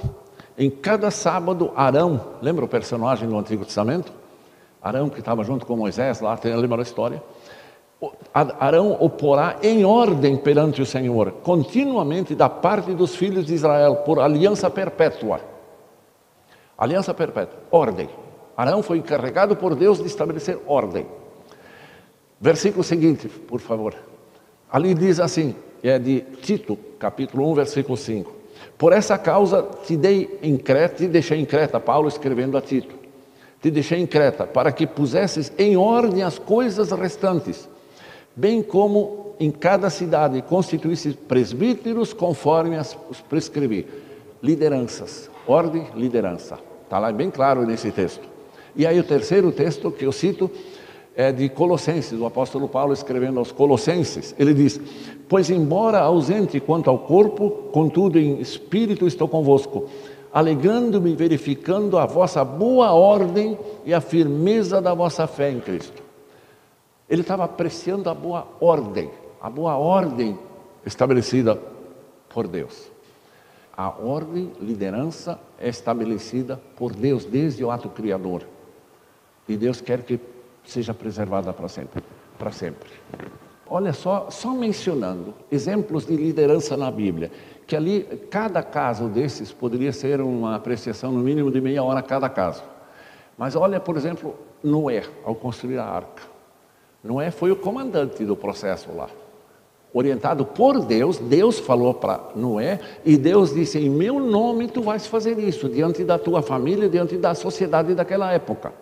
em 0.57 0.69
cada 0.69 1.11
sábado, 1.11 1.71
Arão, 1.77 2.21
lembra 2.43 2.65
o 2.65 2.69
personagem 2.69 3.29
do 3.29 3.39
Antigo 3.39 3.65
Testamento? 3.65 4.13
Arão 4.83 5.09
que 5.09 5.21
estava 5.21 5.45
junto 5.45 5.65
com 5.65 5.77
Moisés, 5.77 6.21
lá 6.21 6.39
lembra 6.45 6.81
a 6.81 6.83
história? 6.83 7.23
Arão 8.33 8.97
o 8.99 9.09
porá 9.09 9.57
em 9.63 9.85
ordem 9.85 10.37
perante 10.37 10.81
o 10.83 10.87
Senhor, 10.87 11.33
continuamente 11.43 12.35
da 12.35 12.49
parte 12.49 12.93
dos 12.93 13.15
filhos 13.15 13.47
de 13.47 13.55
Israel, 13.55 13.97
por 13.97 14.19
aliança 14.21 14.69
perpétua. 14.71 15.41
Aliança 16.77 17.13
perpétua, 17.13 17.59
ordem. 17.71 18.09
Arão 18.57 18.83
foi 18.83 18.99
encarregado 18.99 19.55
por 19.57 19.75
Deus 19.77 19.99
de 19.99 20.07
estabelecer 20.07 20.59
ordem. 20.67 21.07
Versículo 22.41 22.83
seguinte, 22.83 23.29
por 23.29 23.61
favor. 23.61 23.95
Ali 24.71 24.95
diz 24.95 25.19
assim, 25.19 25.55
é 25.83 25.99
de 25.99 26.21
Tito, 26.43 26.77
capítulo 26.99 27.51
1, 27.51 27.55
versículo 27.55 27.97
5. 27.97 28.38
Por 28.77 28.93
essa 28.93 29.19
causa 29.19 29.63
te 29.85 29.97
dei 29.97 30.39
em 30.43 30.57
Creta, 30.57 30.97
te 30.97 31.09
deixei 31.09 31.41
em 31.41 31.45
Creta, 31.45 31.81
Paulo 31.81 32.09
escrevendo 32.09 32.57
a 32.57 32.61
Tito. 32.61 32.95
Te 33.61 33.71
deixei 33.71 33.99
em 34.01 34.07
Creta, 34.07 34.47
para 34.47 34.71
que 34.71 34.87
pusesses 34.87 35.53
em 35.59 35.77
ordem 35.77 36.23
as 36.23 36.39
coisas 36.39 36.91
restantes 36.93 37.69
bem 38.39 38.63
como 38.63 39.35
em 39.41 39.51
cada 39.51 39.91
cidade 39.91 40.41
constituísse 40.43 41.11
presbíteros 41.11 42.13
conforme 42.13 42.77
as, 42.77 42.97
prescrevi. 43.29 43.85
Lideranças, 44.41 45.29
ordem, 45.45 45.89
liderança. 45.97 46.57
Está 46.85 47.01
lá 47.01 47.11
bem 47.11 47.33
claro 47.33 47.67
nesse 47.67 47.91
texto. 47.91 48.23
E 48.77 48.87
aí 48.87 49.01
o 49.01 49.03
terceiro 49.03 49.51
texto 49.51 49.91
que 49.91 50.07
eu 50.07 50.13
cito 50.13 50.49
é 51.19 51.33
de 51.33 51.49
Colossenses, 51.49 52.21
o 52.21 52.27
apóstolo 52.27 52.69
Paulo 52.69 52.93
escrevendo 52.93 53.41
aos 53.41 53.51
Colossenses. 53.51 54.37
Ele 54.39 54.55
diz: 54.55 54.81
Pois, 55.29 55.51
embora 55.51 55.99
ausente 55.99 56.61
quanto 56.61 56.89
ao 56.89 57.01
corpo, 57.01 57.51
contudo 57.73 58.21
em 58.21 58.41
espírito 58.41 59.05
estou 59.05 59.27
convosco, 59.27 59.89
alegando-me, 60.33 61.17
verificando 61.17 61.99
a 61.99 62.07
vossa 62.07 62.45
boa 62.45 62.93
ordem 62.93 63.59
e 63.85 63.93
a 63.93 64.01
firmeza 64.01 64.81
da 64.81 64.95
vossa 64.95 65.27
fé 65.27 65.51
em 65.51 65.59
Cristo. 65.59 66.01
Ele 67.11 67.23
estava 67.23 67.43
apreciando 67.43 68.09
a 68.09 68.15
boa 68.15 68.47
ordem, 68.61 69.11
a 69.41 69.51
boa 69.51 69.77
ordem 69.77 70.39
estabelecida 70.87 71.61
por 72.29 72.47
Deus. 72.47 72.93
A 73.77 73.89
ordem, 73.89 74.53
liderança 74.61 75.37
é 75.59 75.69
estabelecida 75.69 76.61
por 76.77 76.93
Deus 76.95 77.25
desde 77.25 77.65
o 77.65 77.73
ato 77.73 77.89
criador. 77.89 78.45
E 79.49 79.57
Deus 79.57 79.81
quer 79.81 80.03
que 80.03 80.21
seja 80.69 80.93
preservada 80.93 81.53
para 81.53 81.67
sempre, 81.67 82.03
para 82.39 82.53
sempre. 82.53 82.91
Olha 83.67 83.93
só, 83.93 84.29
só 84.31 84.53
mencionando 84.53 85.35
exemplos 85.51 86.07
de 86.07 86.15
liderança 86.15 86.77
na 86.77 86.91
Bíblia, 86.91 87.31
que 87.67 87.75
ali 87.75 88.03
cada 88.31 88.63
caso 88.63 89.09
desses 89.09 89.53
poderia 89.53 89.93
ser 89.93 90.21
uma 90.21 90.57
apreciação 90.57 91.11
no 91.13 91.21
mínimo 91.21 91.51
de 91.51 91.61
meia 91.61 91.83
hora 91.83 92.03
cada 92.03 92.29
caso. 92.29 92.63
Mas 93.37 93.57
olha, 93.57 93.81
por 93.81 93.97
exemplo, 93.97 94.35
Noé, 94.63 95.05
ao 95.25 95.35
construir 95.35 95.79
a 95.79 95.85
arca. 95.85 96.23
Noé 97.03 97.31
foi 97.31 97.51
o 97.51 97.57
comandante 97.57 98.25
do 98.25 98.37
processo 98.37 98.91
lá. 98.95 99.09
Orientado 99.93 100.45
por 100.45 100.85
Deus, 100.85 101.19
Deus 101.19 101.59
falou 101.59 101.95
para 101.95 102.21
Noé 102.37 102.79
e 103.05 103.17
Deus 103.17 103.55
disse: 103.55 103.79
Em 103.79 103.89
meu 103.89 104.21
nome 104.21 104.69
tu 104.69 104.83
vais 104.83 105.07
fazer 105.07 105.39
isso, 105.39 105.69
diante 105.69 106.05
da 106.05 106.19
tua 106.19 106.43
família, 106.43 106.89
diante 106.89 107.17
da 107.17 107.35
sociedade 107.35 107.95
daquela 107.95 108.33
época. 108.33 108.73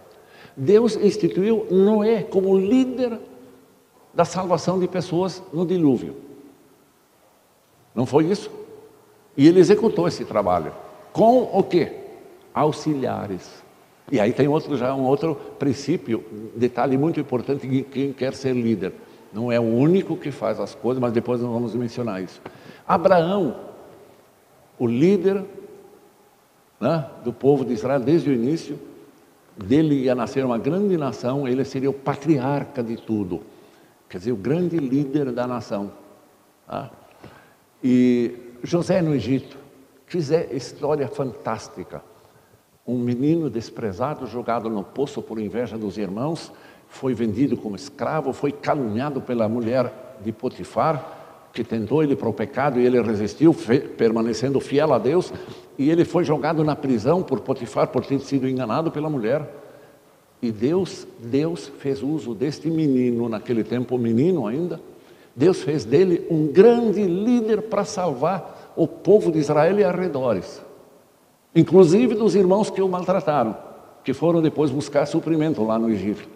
Deus 0.57 0.97
instituiu 0.97 1.67
Noé 1.71 2.23
como 2.23 2.59
líder 2.59 3.19
da 4.15 4.25
salvação 4.25 4.81
de 4.81 4.89
pessoas 4.89 5.43
no 5.53 5.67
dilúvio. 5.67 6.17
Não 7.95 8.07
foi 8.07 8.25
isso? 8.27 8.51
E 9.37 9.47
ele 9.47 9.61
executou 9.61 10.09
esse 10.09 10.25
trabalho. 10.25 10.73
Com 11.13 11.43
o 11.43 11.63
quê? 11.63 11.93
Auxiliares. 12.55 13.63
E 14.11 14.19
aí 14.19 14.33
tem 14.33 14.49
outro, 14.49 14.77
já 14.77 14.95
um 14.95 15.05
outro 15.05 15.35
princípio, 15.59 16.25
detalhe 16.55 16.97
muito 16.97 17.21
importante 17.21 17.67
de 17.67 17.83
quem 17.83 18.13
quer 18.13 18.35
ser 18.35 18.55
líder. 18.55 18.93
Não 19.33 19.51
é 19.53 19.61
o 19.61 19.65
único 19.65 20.17
que 20.17 20.31
faz 20.31 20.59
as 20.59 20.75
coisas, 20.75 21.01
mas 21.01 21.13
depois 21.13 21.41
nós 21.41 21.51
vamos 21.53 21.75
mencionar 21.75 22.23
isso. 22.23 22.41
Abraão, 22.87 23.57
o 24.79 24.87
líder 24.87 25.45
né, 26.81 27.07
do 27.25 27.33
povo 27.33 27.65
de 27.65 27.75
Israel 27.75 28.01
desde 28.01 28.31
o 28.31 28.33
início, 28.33 28.79
dele 29.57 29.95
ia 30.03 30.15
nascer 30.15 30.45
uma 30.45 30.59
grande 30.59 30.97
nação, 30.97 31.47
ele 31.47 31.65
seria 31.65 31.91
o 31.91 31.95
patriarca 31.95 32.83
de 32.83 32.97
tudo, 32.97 33.43
quer 34.09 34.19
dizer, 34.19 34.33
o 34.33 34.37
grande 34.37 34.77
líder 34.77 35.33
da 35.33 35.47
nação. 35.47 35.93
Tá? 36.67 36.91
E 37.83 38.35
José 38.63 39.01
no 39.01 39.15
Egito, 39.15 39.57
fizer 40.07 40.53
história 40.55 41.09
fantástica 41.09 42.03
um 42.87 42.99
menino 42.99 43.51
desprezado, 43.51 44.27
jogado 44.27 44.71
no 44.71 44.85
poço 44.85 45.21
por 45.21 45.41
inveja 45.41 45.77
dos 45.77 45.99
irmãos, 45.99 46.53
foi 46.89 47.15
vendido 47.15 47.57
como 47.57 47.75
escravo, 47.75 48.33
foi 48.33 48.53
caluniado 48.53 49.21
pela 49.21 49.49
mulher 49.49 50.19
de 50.23 50.31
Potifar, 50.31 51.16
que 51.57 51.65
tentou 51.65 52.03
ele 52.03 52.15
para 52.15 52.29
o 52.29 52.33
pecado 52.33 52.79
e 52.79 52.87
ele 52.87 53.01
resistiu, 53.01 53.55
permanecendo 53.97 54.61
fiel 54.61 54.93
a 54.93 54.99
Deus, 54.99 55.33
e 55.79 55.91
ele 55.91 56.05
foi 56.05 56.23
jogado 56.23 56.63
na 56.63 56.77
prisão 56.77 57.23
por 57.23 57.41
Potifar 57.41 57.89
por 57.89 58.05
ter 58.05 58.21
sido 58.21 58.49
enganado 58.49 58.91
pela 58.91 59.11
mulher. 59.11 59.43
E 60.41 60.53
Deus, 60.53 61.09
Deus 61.19 61.73
fez 61.79 62.03
uso 62.03 62.35
deste 62.35 62.69
menino, 62.69 63.29
naquele 63.29 63.65
tempo 63.65 63.97
menino 63.97 64.47
ainda, 64.47 64.81
Deus 65.35 65.63
fez 65.63 65.85
dele 65.85 66.27
um 66.31 66.47
grande 66.47 67.03
líder 67.03 67.63
para 67.63 67.85
salvar 67.85 68.73
o 68.77 68.87
povo 68.87 69.33
de 69.33 69.39
Israel 69.39 69.79
e 69.81 69.85
arredores 69.85 70.67
inclusive 71.57 72.15
dos 72.15 72.35
irmãos 72.35 72.69
que 72.69 72.83
o 72.83 72.89
maltrataram, 72.89 73.57
que 74.05 74.13
foram 74.13 74.43
depois 74.43 74.71
buscar 74.71 75.07
suprimento 75.07 75.65
lá 75.65 75.79
no 75.79 75.89
Egito. 75.89 76.29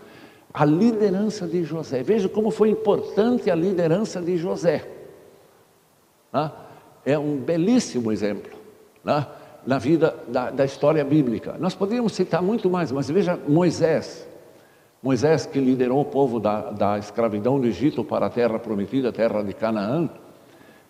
A 0.52 0.64
liderança 0.64 1.46
de 1.46 1.62
José, 1.62 2.02
veja 2.02 2.28
como 2.28 2.50
foi 2.50 2.70
importante 2.70 3.50
a 3.50 3.54
liderança 3.54 4.20
de 4.20 4.38
José. 4.38 4.88
Né? 6.32 6.50
É 7.04 7.18
um 7.18 7.36
belíssimo 7.36 8.12
exemplo 8.12 8.52
né? 9.04 9.26
na 9.66 9.78
vida 9.78 10.16
da, 10.28 10.50
da 10.50 10.64
história 10.64 11.04
bíblica. 11.04 11.56
Nós 11.58 11.74
poderíamos 11.74 12.12
citar 12.12 12.42
muito 12.42 12.68
mais, 12.68 12.92
mas 12.92 13.10
veja 13.10 13.38
Moisés. 13.48 14.28
Moisés 15.02 15.46
que 15.46 15.58
liderou 15.58 16.00
o 16.00 16.04
povo 16.04 16.38
da, 16.38 16.70
da 16.70 16.98
escravidão 16.98 17.58
do 17.58 17.66
Egito 17.66 18.04
para 18.04 18.26
a 18.26 18.30
terra 18.30 18.58
prometida, 18.58 19.08
a 19.08 19.12
terra 19.12 19.42
de 19.42 19.54
Canaã, 19.54 20.10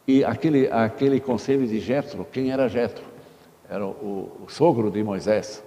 e 0.07 0.25
aquele, 0.25 0.69
aquele 0.69 1.21
conselho 1.21 1.67
de 1.67 1.79
Jetro, 1.79 2.27
quem 2.33 2.51
era 2.51 2.69
Jetro? 2.69 3.11
era 3.71 3.87
o, 3.87 4.29
o 4.45 4.49
sogro 4.49 4.91
de 4.91 5.03
Moisés, 5.03 5.63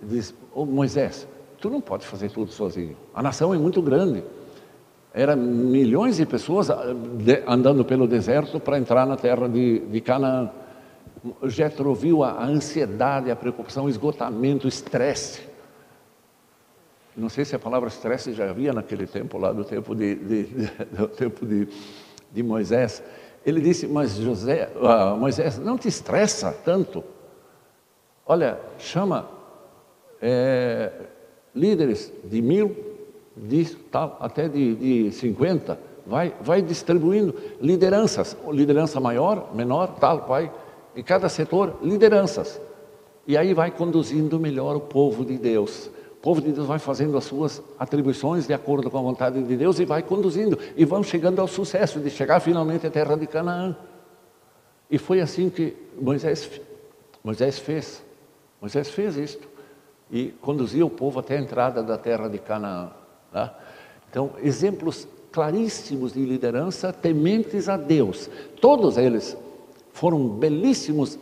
diz: 0.00 0.32
oh, 0.54 0.64
Moisés, 0.64 1.26
tu 1.60 1.68
não 1.68 1.80
pode 1.80 2.06
fazer 2.06 2.30
tudo 2.30 2.52
sozinho. 2.52 2.96
A 3.12 3.20
nação 3.20 3.52
é 3.52 3.58
muito 3.58 3.82
grande. 3.82 4.22
Eram 5.14 5.36
milhões 5.36 6.16
de 6.16 6.26
pessoas 6.26 6.68
ah, 6.70 6.82
andando 7.46 7.84
pelo 7.84 8.08
deserto 8.08 8.58
para 8.58 8.76
entrar 8.76 9.06
na 9.06 9.16
terra 9.16 9.48
de, 9.48 9.78
de 9.78 10.00
Canaã. 10.00 10.50
Jetro 11.44 11.94
viu 11.94 12.24
a, 12.24 12.44
ansiedade, 12.44 13.30
a 13.30 13.36
preocupação, 13.36 13.84
o 13.84 13.88
esgotamento, 13.88 14.66
o 14.66 14.68
estresse. 14.68 15.42
Não 17.16 17.28
sei 17.28 17.44
se 17.44 17.54
a 17.54 17.60
palavra 17.60 17.88
estresse 17.88 18.32
já 18.32 18.50
havia 18.50 18.72
naquele 18.72 19.06
tempo, 19.06 19.38
lá 19.38 19.52
do 19.52 19.64
tempo 19.64 19.94
de, 19.94 20.16
de, 20.16 20.42
de 20.42 20.66
do 20.96 21.06
tempo 21.06 21.46
de, 21.46 21.68
de 22.32 22.42
Moisés. 22.42 23.00
Ele 23.46 23.60
disse, 23.60 23.86
mas 23.86 24.16
José, 24.16 24.68
uh, 24.74 25.16
Moisés, 25.16 25.58
não 25.60 25.78
te 25.78 25.86
estressa 25.86 26.50
tanto. 26.64 27.04
Olha, 28.26 28.58
chama 28.78 29.28
é, 30.20 30.90
líderes 31.54 32.12
de 32.24 32.42
mil, 32.42 32.93
de 33.36 33.64
tal, 33.90 34.16
até 34.20 34.48
de, 34.48 34.74
de 34.74 35.12
50, 35.12 35.78
vai, 36.06 36.34
vai 36.40 36.62
distribuindo 36.62 37.34
lideranças, 37.60 38.36
liderança 38.50 39.00
maior, 39.00 39.54
menor, 39.54 39.96
tal, 39.98 40.26
vai, 40.26 40.52
em 40.94 41.02
cada 41.02 41.28
setor, 41.28 41.78
lideranças. 41.82 42.60
E 43.26 43.36
aí 43.36 43.54
vai 43.54 43.70
conduzindo 43.70 44.38
melhor 44.38 44.76
o 44.76 44.80
povo 44.80 45.24
de 45.24 45.38
Deus. 45.38 45.90
O 46.12 46.16
povo 46.24 46.40
de 46.40 46.52
Deus 46.52 46.66
vai 46.66 46.78
fazendo 46.78 47.16
as 47.16 47.24
suas 47.24 47.62
atribuições 47.78 48.46
de 48.46 48.54
acordo 48.54 48.90
com 48.90 48.98
a 48.98 49.02
vontade 49.02 49.42
de 49.42 49.56
Deus 49.56 49.78
e 49.78 49.84
vai 49.84 50.02
conduzindo. 50.02 50.58
E 50.76 50.84
vão 50.84 51.02
chegando 51.02 51.40
ao 51.40 51.48
sucesso 51.48 52.00
de 52.00 52.10
chegar 52.10 52.40
finalmente 52.40 52.86
à 52.86 52.90
terra 52.90 53.16
de 53.16 53.26
Canaã. 53.26 53.76
E 54.90 54.98
foi 54.98 55.20
assim 55.20 55.50
que 55.50 55.74
Moisés, 56.00 56.48
Moisés 57.22 57.58
fez. 57.58 58.02
Moisés 58.60 58.88
fez 58.90 59.16
isto. 59.16 59.48
E 60.10 60.28
conduziu 60.40 60.86
o 60.86 60.90
povo 60.90 61.20
até 61.20 61.36
a 61.36 61.40
entrada 61.40 61.82
da 61.82 61.98
terra 61.98 62.28
de 62.28 62.38
Canaã. 62.38 62.90
Tá? 63.34 63.52
Então, 64.08 64.30
exemplos 64.44 65.08
claríssimos 65.32 66.12
de 66.12 66.24
liderança 66.24 66.92
tementes 66.92 67.68
a 67.68 67.76
Deus. 67.76 68.30
Todos 68.60 68.96
eles 68.96 69.36
foram 69.92 70.28
belíssimos 70.28 71.18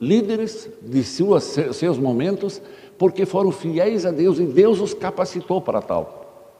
líderes 0.00 0.68
de 0.82 1.04
suas, 1.04 1.44
seus 1.44 1.98
momentos, 1.98 2.60
porque 2.98 3.24
foram 3.24 3.52
fiéis 3.52 4.04
a 4.04 4.10
Deus 4.10 4.40
e 4.40 4.44
Deus 4.44 4.80
os 4.80 4.92
capacitou 4.92 5.60
para 5.60 5.80
tal. 5.80 6.50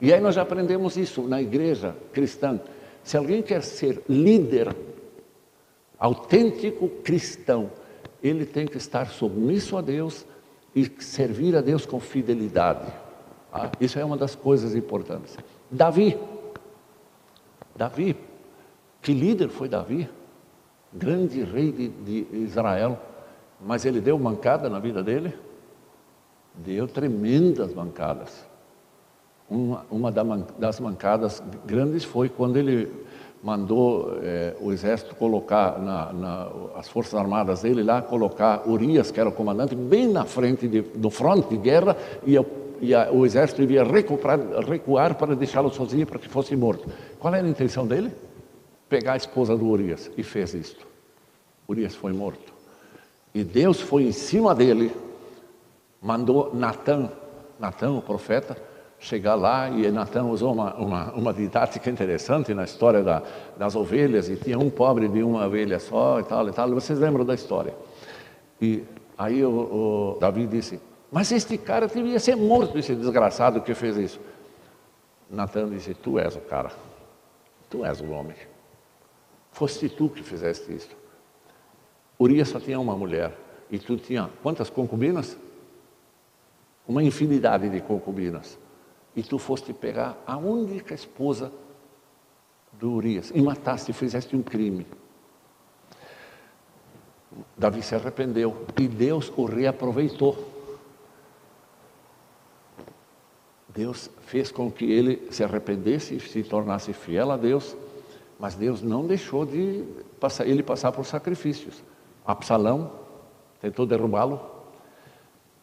E 0.00 0.12
aí 0.12 0.20
nós 0.20 0.34
já 0.34 0.42
aprendemos 0.42 0.96
isso 0.96 1.22
na 1.22 1.40
igreja 1.40 1.94
cristã. 2.12 2.60
Se 3.04 3.16
alguém 3.16 3.40
quer 3.40 3.62
ser 3.62 4.02
líder, 4.08 4.74
autêntico 5.96 6.88
cristão, 7.04 7.70
ele 8.20 8.44
tem 8.44 8.66
que 8.66 8.78
estar 8.78 9.06
submisso 9.10 9.76
a 9.76 9.80
Deus 9.80 10.26
e 10.74 10.90
servir 10.98 11.54
a 11.54 11.60
Deus 11.60 11.86
com 11.86 12.00
fidelidade. 12.00 13.03
Ah, 13.54 13.70
isso 13.80 14.00
é 14.00 14.04
uma 14.04 14.16
das 14.16 14.34
coisas 14.34 14.74
importantes. 14.74 15.36
Davi. 15.70 16.18
Davi. 17.76 18.16
Que 19.00 19.14
líder 19.14 19.48
foi 19.48 19.68
Davi? 19.68 20.10
Grande 20.92 21.44
rei 21.44 21.70
de, 21.70 21.88
de 21.88 22.36
Israel. 22.36 22.98
Mas 23.64 23.84
ele 23.84 24.00
deu 24.00 24.18
mancada 24.18 24.68
na 24.68 24.80
vida 24.80 25.04
dele? 25.04 25.32
Deu 26.52 26.88
tremendas 26.88 27.72
mancadas. 27.72 28.44
Uma, 29.48 29.86
uma 29.88 30.10
das 30.10 30.80
mancadas 30.80 31.40
grandes 31.64 32.02
foi 32.02 32.28
quando 32.28 32.56
ele 32.56 32.90
mandou 33.40 34.18
é, 34.22 34.56
o 34.58 34.72
exército 34.72 35.14
colocar, 35.14 35.78
na, 35.78 36.12
na, 36.12 36.48
as 36.76 36.88
forças 36.88 37.14
armadas 37.14 37.62
dele 37.62 37.82
lá, 37.82 38.00
colocar 38.02 38.66
Urias, 38.66 39.10
que 39.10 39.20
era 39.20 39.28
o 39.28 39.32
comandante, 39.32 39.76
bem 39.76 40.08
na 40.08 40.24
frente 40.24 40.66
do 40.66 41.10
fronte 41.10 41.50
de 41.50 41.58
guerra, 41.58 41.94
e, 42.26 42.36
e 42.84 42.94
a, 42.94 43.10
o 43.10 43.24
exército 43.24 43.62
devia 43.62 43.82
recuar, 43.82 44.38
recuar 44.68 45.14
para 45.14 45.34
deixá-lo 45.34 45.70
sozinho 45.70 46.06
para 46.06 46.18
que 46.18 46.28
fosse 46.28 46.54
morto. 46.54 46.86
Qual 47.18 47.34
era 47.34 47.46
a 47.46 47.50
intenção 47.50 47.86
dele? 47.86 48.12
Pegar 48.88 49.14
a 49.14 49.16
esposa 49.16 49.56
do 49.56 49.66
Urias, 49.66 50.10
e 50.16 50.22
fez 50.22 50.52
isto. 50.52 50.86
Urias 51.66 51.94
foi 51.94 52.12
morto. 52.12 52.52
E 53.34 53.42
Deus 53.42 53.80
foi 53.80 54.04
em 54.04 54.12
cima 54.12 54.54
dele, 54.54 54.92
mandou 56.00 56.54
Natan, 56.54 57.10
Natan, 57.58 57.92
o 57.92 58.02
profeta, 58.02 58.56
chegar 58.98 59.34
lá 59.34 59.68
e 59.70 59.90
Natan 59.90 60.24
usou 60.24 60.52
uma, 60.52 60.74
uma, 60.74 61.12
uma 61.12 61.32
didática 61.32 61.90
interessante 61.90 62.54
na 62.54 62.64
história 62.64 63.02
da, 63.02 63.22
das 63.56 63.74
ovelhas 63.74 64.28
e 64.28 64.36
tinha 64.36 64.58
um 64.58 64.70
pobre 64.70 65.08
de 65.08 65.22
uma 65.22 65.46
ovelha 65.46 65.78
só 65.78 66.20
e 66.20 66.24
tal 66.24 66.46
e 66.48 66.52
tal. 66.52 66.70
Vocês 66.70 66.98
lembram 66.98 67.24
da 67.24 67.34
história? 67.34 67.74
E 68.60 68.84
aí 69.16 69.44
o, 69.44 69.50
o 69.50 70.18
Davi 70.20 70.46
disse: 70.46 70.80
Mas 71.14 71.30
este 71.30 71.56
cara 71.56 71.86
devia 71.86 72.18
ser 72.18 72.34
morto, 72.34 72.76
esse 72.76 72.92
desgraçado 72.92 73.60
que 73.60 73.72
fez 73.72 73.96
isso. 73.96 74.20
Natan 75.30 75.70
disse: 75.70 75.94
Tu 75.94 76.18
és 76.18 76.34
o 76.34 76.40
cara, 76.40 76.72
tu 77.70 77.84
és 77.84 78.00
o 78.00 78.10
homem. 78.10 78.36
Foste 79.52 79.88
tu 79.88 80.08
que 80.08 80.24
fizeste 80.24 80.74
isso. 80.74 80.90
Urias 82.18 82.48
só 82.48 82.58
tinha 82.58 82.80
uma 82.80 82.96
mulher 82.96 83.32
e 83.70 83.78
tu 83.78 83.96
tinha 83.96 84.28
quantas 84.42 84.68
concubinas? 84.68 85.38
Uma 86.86 87.00
infinidade 87.00 87.68
de 87.68 87.80
concubinas 87.80 88.58
e 89.14 89.22
tu 89.22 89.38
foste 89.38 89.72
pegar 89.72 90.20
a 90.26 90.36
única 90.36 90.94
esposa 90.94 91.52
do 92.72 92.90
Urias 92.90 93.30
e 93.32 93.40
mataste 93.40 93.92
fizeste 93.92 94.34
um 94.34 94.42
crime. 94.42 94.84
Davi 97.56 97.82
se 97.82 97.94
arrependeu 97.94 98.66
e 98.76 98.88
Deus 98.88 99.32
o 99.36 99.44
reaproveitou. 99.44 100.53
Deus 103.74 104.08
fez 104.20 104.52
com 104.52 104.70
que 104.70 104.84
ele 104.84 105.26
se 105.32 105.42
arrependesse 105.42 106.14
e 106.14 106.20
se 106.20 106.44
tornasse 106.44 106.92
fiel 106.92 107.32
a 107.32 107.36
Deus, 107.36 107.76
mas 108.38 108.54
Deus 108.54 108.80
não 108.80 109.04
deixou 109.04 109.44
de 109.44 109.84
passar, 110.20 110.46
ele 110.46 110.62
passar 110.62 110.92
por 110.92 111.04
sacrifícios. 111.04 111.82
Absalão 112.24 112.92
tentou 113.60 113.84
derrubá-lo, 113.84 114.40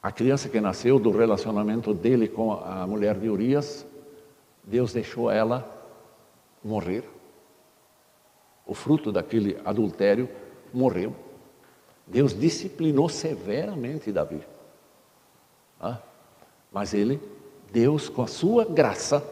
a 0.03 0.11
criança 0.11 0.49
que 0.49 0.59
nasceu 0.59 0.99
do 0.99 1.11
relacionamento 1.11 1.93
dele 1.93 2.27
com 2.27 2.53
a 2.53 2.85
mulher 2.87 3.17
de 3.17 3.29
Urias, 3.29 3.85
Deus 4.63 4.91
deixou 4.91 5.29
ela 5.29 5.69
morrer. 6.63 7.03
O 8.65 8.73
fruto 8.73 9.11
daquele 9.11 9.59
adultério 9.63 10.27
morreu. 10.73 11.15
Deus 12.05 12.37
disciplinou 12.37 13.07
severamente 13.07 14.11
Davi. 14.11 14.41
Ah, 15.79 15.99
mas 16.71 16.93
ele, 16.93 17.21
Deus, 17.71 18.09
com 18.09 18.21
a 18.21 18.27
sua 18.27 18.65
graça, 18.65 19.23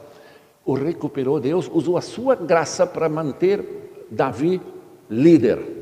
o 0.66 0.74
recuperou. 0.74 1.40
Deus 1.40 1.70
usou 1.72 1.98
a 1.98 2.02
sua 2.02 2.36
graça 2.36 2.86
para 2.86 3.10
manter 3.10 4.08
Davi 4.10 4.62
líder. 5.10 5.80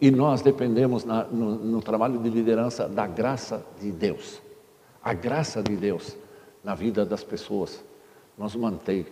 E 0.00 0.10
nós 0.10 0.42
dependemos 0.42 1.04
na, 1.04 1.24
no, 1.24 1.56
no 1.56 1.80
trabalho 1.80 2.18
de 2.20 2.28
liderança 2.28 2.88
da 2.88 3.06
graça 3.06 3.64
de 3.80 3.90
Deus. 3.90 4.40
A 5.02 5.12
graça 5.12 5.62
de 5.62 5.74
Deus 5.76 6.16
na 6.62 6.74
vida 6.74 7.04
das 7.04 7.24
pessoas 7.24 7.82
nos 8.36 8.54
mantém 8.54 9.06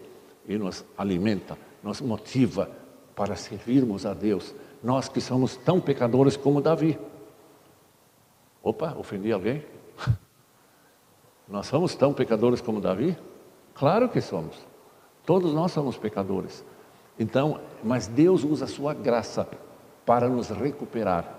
e 0.49 0.57
nos 0.57 0.85
alimenta, 0.97 1.59
nos 1.83 2.01
motiva 2.01 2.71
para 3.15 3.35
servirmos 3.35 4.07
a 4.07 4.15
Deus. 4.15 4.55
Nós 4.83 5.09
que 5.09 5.21
somos 5.21 5.57
tão 5.57 5.81
pecadores 5.81 6.37
como 6.37 6.61
Davi. 6.61 6.99
Opa, 8.63 8.95
ofendi 8.99 9.33
alguém? 9.33 9.65
Nós 11.49 11.67
somos 11.67 11.95
tão 11.95 12.13
pecadores 12.13 12.61
como 12.61 12.81
Davi? 12.81 13.17
Claro 13.75 14.09
que 14.09 14.21
somos. 14.21 14.57
Todos 15.25 15.53
nós 15.53 15.73
somos 15.73 15.97
pecadores. 15.97 16.65
Então, 17.19 17.61
mas 17.83 18.07
Deus 18.07 18.45
usa 18.45 18.65
a 18.65 18.69
sua 18.69 18.95
graça 18.95 19.49
para 20.05 20.29
nos 20.29 20.49
recuperar. 20.49 21.39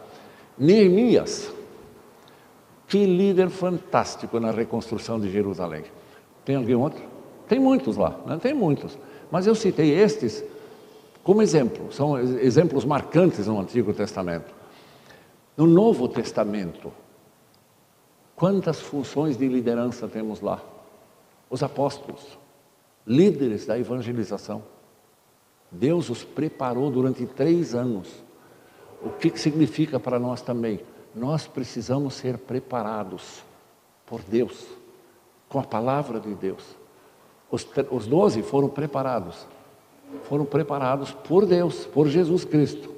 Neemias, 0.58 1.52
que 2.88 3.06
líder 3.06 3.50
fantástico 3.50 4.39
na 4.39 4.52
reconstrução 4.52 5.20
de 5.20 5.30
Jerusalém. 5.30 5.84
Tem 6.43 6.56
alguém 6.56 6.76
outro? 6.76 7.04
Tem 7.48 7.60
muitos 7.60 7.98
lá, 7.98 8.17
né? 8.26 8.38
tem 8.41 8.54
muitos. 8.54 8.98
Mas 9.30 9.46
eu 9.46 9.56
citei 9.56 9.91
estes 9.91 10.43
como 11.28 11.41
exemplo, 11.41 11.91
são 11.91 12.17
exemplos 12.17 12.86
marcantes 12.86 13.48
no 13.48 13.60
Antigo 13.60 13.93
Testamento. 13.93 14.56
No 15.58 15.67
Novo 15.67 16.08
Testamento, 16.08 16.89
quantas 18.38 18.80
funções 18.80 19.36
de 19.36 19.47
liderança 19.47 20.08
temos 20.08 20.39
lá? 20.39 20.62
Os 21.50 21.63
apóstolos, 21.63 22.38
líderes 23.06 23.65
da 23.65 23.78
evangelização. 23.78 24.63
Deus 25.69 26.10
os 26.10 26.23
preparou 26.23 26.89
durante 26.89 27.26
três 27.26 27.76
anos 27.76 28.08
o 29.02 29.10
que, 29.10 29.38
significa 29.38 30.00
para 30.00 30.19
nós 30.19 30.41
também? 30.41 30.80
Nós 31.13 31.47
precisamos 31.47 32.13
ser 32.13 32.38
preparados 32.38 33.43
por 34.06 34.21
Deus, 34.21 34.65
com 35.50 35.60
a 35.60 35.63
palavra 35.63 36.19
de 36.19 36.34
Deus. 36.34 36.63
Os 37.50 38.08
doze 38.08 38.41
foram 38.43 38.69
preparados, 38.69 39.47
foram 40.23 40.45
preparados 40.45 41.12
por 41.12 41.45
Deus, 41.45 41.86
por 41.86 42.08
Jesus 42.08 42.43
Cristo, 42.43 42.93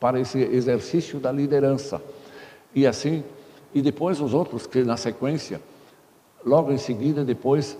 para 0.00 0.20
esse 0.20 0.38
exercício 0.38 1.18
da 1.18 1.30
liderança. 1.30 2.00
E 2.74 2.86
assim, 2.86 3.24
e 3.74 3.82
depois 3.82 4.20
os 4.20 4.32
outros 4.34 4.66
que 4.66 4.82
na 4.82 4.96
sequência, 4.96 5.60
logo 6.44 6.72
em 6.72 6.78
seguida, 6.78 7.24
depois, 7.24 7.76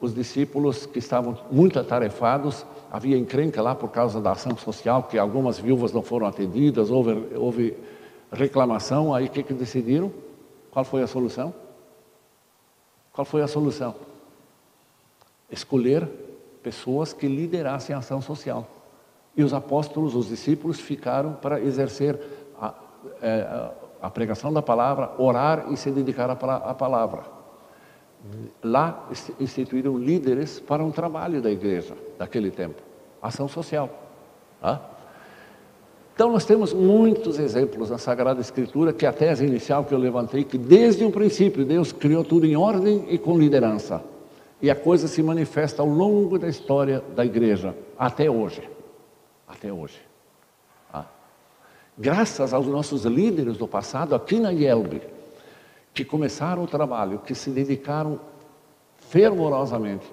os 0.00 0.14
discípulos 0.14 0.86
que 0.86 0.98
estavam 0.98 1.38
muito 1.50 1.78
atarefados, 1.78 2.66
havia 2.90 3.16
encrenca 3.16 3.62
lá 3.62 3.74
por 3.74 3.90
causa 3.90 4.20
da 4.20 4.32
ação 4.32 4.56
social, 4.56 5.04
que 5.04 5.18
algumas 5.18 5.58
viúvas 5.58 5.92
não 5.92 6.02
foram 6.02 6.26
atendidas, 6.26 6.90
houve, 6.90 7.28
houve 7.36 7.76
reclamação, 8.30 9.14
aí 9.14 9.26
o 9.26 9.30
que, 9.30 9.42
que 9.42 9.54
decidiram? 9.54 10.12
Qual 10.70 10.84
foi 10.84 11.02
a 11.02 11.06
solução? 11.06 11.54
Qual 13.12 13.24
foi 13.24 13.42
a 13.42 13.46
solução? 13.46 13.94
Escolher 15.50 16.08
pessoas 16.62 17.12
que 17.12 17.26
liderassem 17.26 17.94
a 17.94 17.98
ação 17.98 18.22
social. 18.22 18.66
E 19.36 19.42
os 19.42 19.52
apóstolos, 19.52 20.14
os 20.14 20.28
discípulos, 20.28 20.80
ficaram 20.80 21.34
para 21.34 21.60
exercer 21.60 22.18
a, 22.60 22.74
é, 23.20 23.70
a 24.02 24.10
pregação 24.10 24.52
da 24.52 24.60
palavra, 24.60 25.12
orar 25.16 25.66
e 25.70 25.76
se 25.76 25.90
dedicar 25.92 26.28
à 26.28 26.74
palavra. 26.74 27.22
Lá 28.62 29.08
instituíram 29.38 29.96
líderes 29.96 30.58
para 30.58 30.82
um 30.82 30.90
trabalho 30.90 31.40
da 31.40 31.50
igreja 31.50 31.94
daquele 32.18 32.50
tempo, 32.50 32.82
ação 33.22 33.46
social. 33.46 33.88
Tá? 34.60 34.80
Então 36.14 36.32
nós 36.32 36.44
temos 36.44 36.72
muitos 36.74 37.38
exemplos 37.38 37.90
na 37.90 37.98
Sagrada 37.98 38.40
Escritura 38.40 38.92
que 38.92 39.06
a 39.06 39.12
tese 39.12 39.46
inicial 39.46 39.84
que 39.84 39.94
eu 39.94 39.98
levantei, 39.98 40.44
que 40.44 40.58
desde 40.58 41.04
o 41.04 41.10
princípio 41.10 41.64
Deus 41.64 41.92
criou 41.92 42.24
tudo 42.24 42.44
em 42.44 42.56
ordem 42.56 43.06
e 43.08 43.16
com 43.16 43.38
liderança. 43.38 44.02
E 44.60 44.70
a 44.70 44.76
coisa 44.76 45.08
se 45.08 45.22
manifesta 45.22 45.80
ao 45.82 45.88
longo 45.88 46.38
da 46.38 46.48
história 46.48 47.02
da 47.16 47.24
igreja, 47.24 47.74
até 47.98 48.30
hoje. 48.30 48.68
Até 49.48 49.72
hoje. 49.72 50.11
Graças 51.96 52.54
aos 52.54 52.66
nossos 52.66 53.04
líderes 53.04 53.56
do 53.56 53.68
passado, 53.68 54.14
aqui 54.14 54.40
na 54.40 54.50
IELB, 54.50 55.02
que 55.92 56.04
começaram 56.04 56.64
o 56.64 56.66
trabalho, 56.66 57.18
que 57.18 57.34
se 57.34 57.50
dedicaram 57.50 58.18
fervorosamente. 58.96 60.06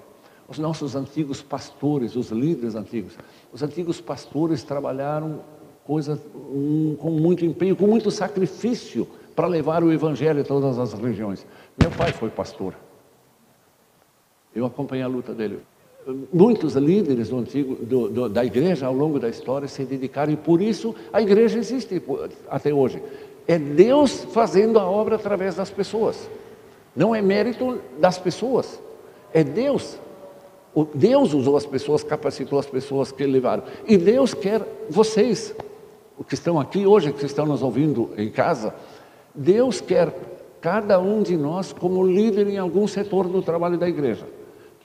Os 0.46 0.58
nossos 0.58 0.94
antigos 0.94 1.40
pastores, 1.40 2.16
os 2.16 2.30
líderes 2.30 2.74
antigos, 2.74 3.16
os 3.52 3.62
antigos 3.62 4.00
pastores 4.00 4.62
trabalharam 4.62 5.40
coisas 5.84 6.20
um, 6.34 6.96
com 6.98 7.10
muito 7.10 7.44
empenho, 7.44 7.74
com 7.74 7.86
muito 7.86 8.10
sacrifício 8.10 9.08
para 9.34 9.46
levar 9.46 9.82
o 9.82 9.92
evangelho 9.92 10.42
a 10.42 10.44
todas 10.44 10.78
as 10.78 10.92
regiões. 10.92 11.46
Meu 11.78 11.90
pai 11.90 12.12
foi 12.12 12.28
pastor. 12.28 12.74
Eu 14.54 14.66
acompanhei 14.66 15.04
a 15.04 15.08
luta 15.08 15.32
dele. 15.32 15.60
Muitos 16.32 16.74
líderes 16.74 17.28
do 17.28 17.38
antigo, 17.38 17.76
do, 17.76 18.08
do, 18.08 18.28
da 18.28 18.44
igreja 18.44 18.86
ao 18.86 18.94
longo 18.94 19.18
da 19.18 19.28
história 19.28 19.68
se 19.68 19.84
dedicaram 19.84 20.32
e 20.32 20.36
por 20.36 20.62
isso 20.62 20.94
a 21.12 21.20
igreja 21.20 21.58
existe 21.58 22.02
até 22.48 22.72
hoje. 22.72 23.02
É 23.46 23.58
Deus 23.58 24.24
fazendo 24.32 24.78
a 24.78 24.88
obra 24.88 25.16
através 25.16 25.56
das 25.56 25.70
pessoas. 25.70 26.30
Não 26.96 27.14
é 27.14 27.20
mérito 27.20 27.78
das 27.98 28.18
pessoas. 28.18 28.80
É 29.32 29.44
Deus. 29.44 29.98
O 30.74 30.84
Deus 30.84 31.34
usou 31.34 31.56
as 31.56 31.66
pessoas, 31.66 32.02
capacitou 32.02 32.58
as 32.58 32.66
pessoas 32.66 33.12
que 33.12 33.24
levaram. 33.24 33.64
E 33.86 33.96
Deus 33.96 34.32
quer 34.32 34.62
vocês, 34.88 35.54
que 36.28 36.34
estão 36.34 36.60
aqui 36.60 36.86
hoje, 36.86 37.12
que 37.12 37.26
estão 37.26 37.44
nos 37.44 37.62
ouvindo 37.62 38.10
em 38.16 38.30
casa. 38.30 38.74
Deus 39.34 39.80
quer 39.80 40.14
cada 40.60 40.98
um 40.98 41.22
de 41.22 41.36
nós 41.36 41.72
como 41.72 42.06
líder 42.06 42.46
em 42.48 42.58
algum 42.58 42.86
setor 42.86 43.26
do 43.26 43.42
trabalho 43.42 43.78
da 43.78 43.88
igreja. 43.88 44.26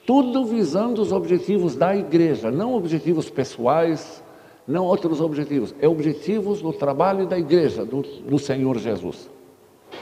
Tudo 0.06 0.44
visando 0.44 1.02
os 1.02 1.10
objetivos 1.10 1.74
da 1.74 1.94
igreja, 1.96 2.50
não 2.50 2.74
objetivos 2.74 3.28
pessoais, 3.28 4.22
não 4.66 4.84
outros 4.84 5.20
objetivos, 5.20 5.74
é 5.80 5.88
objetivos 5.88 6.62
do 6.62 6.72
trabalho 6.72 7.26
da 7.26 7.36
igreja, 7.36 7.84
do, 7.84 8.02
do 8.02 8.38
Senhor 8.38 8.78
Jesus. 8.78 9.28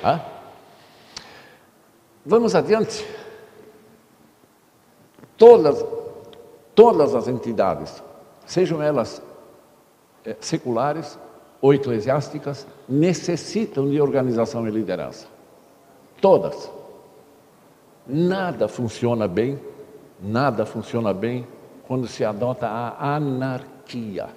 Ah? 0.03 0.21
Vamos 2.25 2.55
adiante. 2.55 3.05
Todas, 5.37 5.85
todas 6.75 7.14
as 7.14 7.27
entidades, 7.27 8.03
sejam 8.47 8.83
elas 8.83 9.23
é, 10.25 10.37
seculares 10.40 11.19
ou 11.61 11.73
eclesiásticas, 11.73 12.67
necessitam 12.88 13.88
de 13.88 14.01
organização 14.01 14.69
e 14.69 14.71
liderança. 14.71 15.27
Todas. 16.21 16.71
Nada 18.07 18.69
funciona 18.69 19.27
bem, 19.27 19.59
nada 20.24 20.64
funciona 20.64 21.12
bem 21.12 21.46
quando 21.87 22.08
se 22.08 22.24
adota 22.24 22.66
a 22.66 23.16
anarquia. 23.16 24.28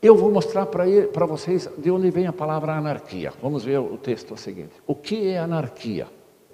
Eu 0.00 0.16
vou 0.16 0.30
mostrar 0.30 0.66
para 0.66 1.26
vocês 1.26 1.68
de 1.76 1.90
onde 1.90 2.10
vem 2.10 2.26
a 2.26 2.32
palavra 2.32 2.74
anarquia. 2.74 3.32
Vamos 3.42 3.64
ver 3.64 3.78
o 3.78 3.98
texto 3.98 4.36
seguinte. 4.36 4.72
O 4.86 4.94
que 4.94 5.28
é 5.28 5.38
anarquia? 5.38 6.06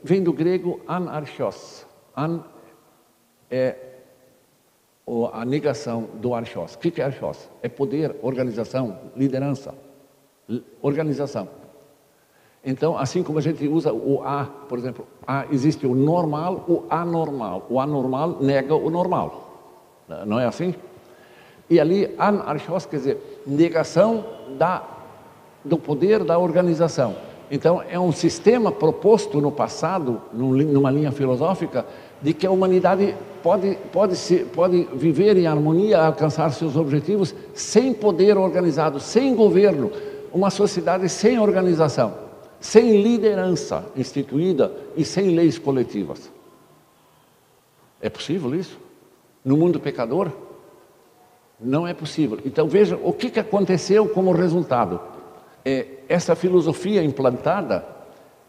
Vem 0.03 0.23
do 0.23 0.33
grego 0.33 0.81
anarchos. 0.87 1.87
An 2.17 2.41
é 3.51 3.77
a 5.33 5.45
negação 5.45 6.09
do 6.15 6.35
archos. 6.35 6.75
O 6.75 6.79
que 6.79 7.01
é 7.01 7.05
archos? 7.05 7.49
É 7.63 7.69
poder, 7.69 8.17
organização, 8.23 8.99
liderança. 9.15 9.73
Organização. 10.83 11.49
Então, 12.69 12.99
assim 12.99 13.23
como 13.23 13.39
a 13.39 13.43
gente 13.43 13.69
usa 13.69 13.93
o 13.93 14.21
A, 14.25 14.45
por 14.69 14.77
exemplo, 14.77 15.07
a, 15.25 15.47
existe 15.53 15.87
o 15.87 15.95
normal, 15.95 16.65
o 16.67 16.83
anormal. 16.91 17.65
O 17.71 17.79
anormal 17.79 18.39
nega 18.41 18.75
o 18.75 18.91
normal. 18.91 19.63
Não 20.27 20.41
é 20.41 20.47
assim? 20.47 20.75
E 21.71 21.79
ali, 21.79 22.13
anarchos 22.19 22.85
quer 22.85 22.97
dizer 22.97 23.43
negação 23.47 24.25
da, 24.59 24.83
do 25.65 25.79
poder 25.79 26.25
da 26.25 26.37
organização. 26.41 27.15
Então, 27.49 27.81
é 27.89 28.01
um 28.01 28.11
sistema 28.11 28.73
proposto 28.73 29.41
no 29.41 29.53
passado, 29.53 30.21
numa 30.33 30.91
linha 30.91 31.13
filosófica, 31.13 31.87
de 32.21 32.35
que 32.35 32.49
a 32.49 32.51
humanidade 32.51 33.15
pode, 33.45 33.79
pode, 33.93 34.17
se, 34.17 34.39
pode 34.39 34.89
viver 34.93 35.37
em 35.37 35.47
harmonia, 35.47 36.05
alcançar 36.05 36.51
seus 36.51 36.77
objetivos, 36.77 37.33
sem 37.55 37.95
poder 37.95 38.37
organizado, 38.37 38.99
sem 38.99 39.37
governo, 39.37 39.93
uma 40.33 40.51
sociedade 40.51 41.09
sem 41.09 41.39
organização, 41.39 42.26
sem 42.61 43.03
liderança 43.03 43.85
instituída 43.97 44.73
e 44.97 45.05
sem 45.05 45.35
leis 45.35 45.59
coletivas. 45.59 46.31
É 48.01 48.09
possível 48.09 48.55
isso? 48.55 48.79
No 49.45 49.57
mundo 49.57 49.81
pecador? 49.81 50.31
Não 51.61 51.87
é 51.87 51.95
possível. 51.95 52.39
Então 52.45 52.69
veja 52.69 52.99
o 53.03 53.13
que, 53.13 53.39
aconteceu 53.39 54.09
como 54.09 54.33
resultado. 54.33 55.01
É, 55.65 55.87
essa 56.09 56.35
filosofia 56.35 57.03
implantada 57.03 57.85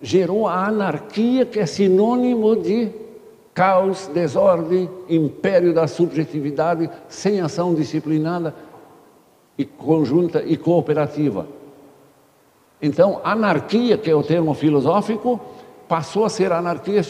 gerou 0.01 0.47
a 0.47 0.67
anarquia, 0.67 1.45
que 1.45 1.59
é 1.59 1.65
sinônimo 1.65 2.55
de 2.55 2.91
caos, 3.53 4.07
desordem, 4.13 4.89
império 5.09 5.73
da 5.73 5.87
subjetividade, 5.87 6.89
sem 7.07 7.41
ação 7.41 7.73
disciplinada 7.73 8.53
e 9.57 9.65
conjunta 9.65 10.43
e 10.45 10.55
cooperativa. 10.55 11.47
Então, 12.81 13.21
anarquia, 13.23 13.97
que 13.97 14.09
é 14.09 14.15
o 14.15 14.23
termo 14.23 14.53
filosófico, 14.53 15.39
passou 15.87 16.25
a 16.25 16.29
ser 16.29 16.51
anarquia, 16.51 17.01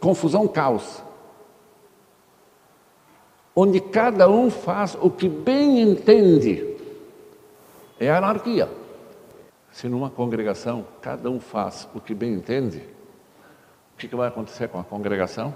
confusão, 0.00 0.46
caos 0.46 1.02
onde 3.60 3.80
cada 3.80 4.28
um 4.30 4.50
faz 4.50 4.96
o 5.00 5.10
que 5.10 5.28
bem 5.28 5.80
entende. 5.80 6.76
É 7.98 8.08
anarquia. 8.08 8.68
Se 9.72 9.88
numa 9.88 10.08
congregação 10.08 10.86
cada 11.02 11.28
um 11.28 11.40
faz 11.40 11.88
o 11.92 11.98
que 11.98 12.14
bem 12.14 12.34
entende, 12.34 12.80
o 13.94 13.96
que, 13.98 14.14
vai 14.14 14.28
acontecer 14.28 14.68
com 14.68 14.78
a 14.78 14.84
congregação? 14.84 15.52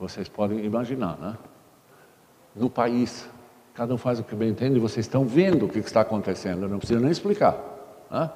Vocês 0.00 0.26
podem 0.26 0.64
imaginar, 0.64 1.18
né? 1.18 1.36
No 2.56 2.70
país, 2.70 3.28
cada 3.74 3.92
um 3.92 3.98
faz 3.98 4.18
o 4.18 4.24
que 4.24 4.34
bem 4.34 4.48
entende, 4.48 4.78
vocês 4.78 5.04
estão 5.04 5.26
vendo 5.26 5.66
o 5.66 5.68
que 5.68 5.80
está 5.80 6.00
acontecendo, 6.00 6.66
não 6.66 6.78
precisa 6.78 6.98
nem 6.98 7.10
explicar. 7.10 7.58
Né? 8.10 8.30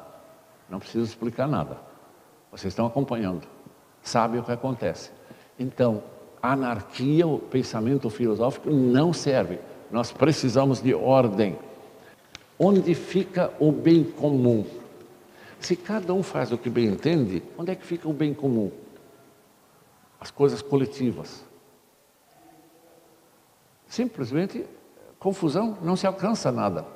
Não 0.69 0.79
precisa 0.79 1.05
explicar 1.05 1.47
nada. 1.47 1.79
Vocês 2.51 2.73
estão 2.73 2.87
acompanhando, 2.87 3.47
sabem 4.03 4.41
o 4.41 4.45
que 4.45 4.53
acontece. 4.53 5.11
Então, 5.59 6.03
anarquia, 6.43 7.27
o 7.27 7.39
pensamento 7.39 8.09
filosófico 8.11 8.71
não 8.71 9.13
serve. 9.13 9.59
Nós 9.91 10.13
precisamos 10.13 10.81
de 10.81 10.95
ordem. 10.95 11.59
Onde 12.59 12.95
fica 12.95 13.53
o 13.61 13.71
bem 13.71 14.03
comum? 14.03 14.65
Se 15.61 15.77
cada 15.77 16.13
um 16.13 16.23
faz 16.23 16.53
o 16.53 16.59
que 16.59 16.71
bem 16.71 16.87
entende, 16.87 17.43
onde 17.59 17.73
é 17.73 17.75
que 17.75 17.85
fica 17.85 18.09
o 18.09 18.13
bem 18.13 18.33
comum? 18.33 18.71
As 20.21 20.31
coisas 20.31 20.63
coletivas. 20.63 21.45
Simplesmente 23.87 24.65
confusão, 25.19 25.77
não 25.83 25.97
se 25.97 26.07
alcança 26.07 26.51
nada. 26.51 26.87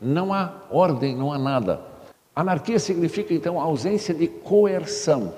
Não 0.00 0.32
há 0.32 0.62
ordem, 0.70 1.16
não 1.16 1.32
há 1.32 1.38
nada. 1.38 1.91
Anarquia 2.34 2.78
significa 2.78 3.34
então 3.34 3.60
ausência 3.60 4.14
de 4.14 4.26
coerção. 4.26 5.34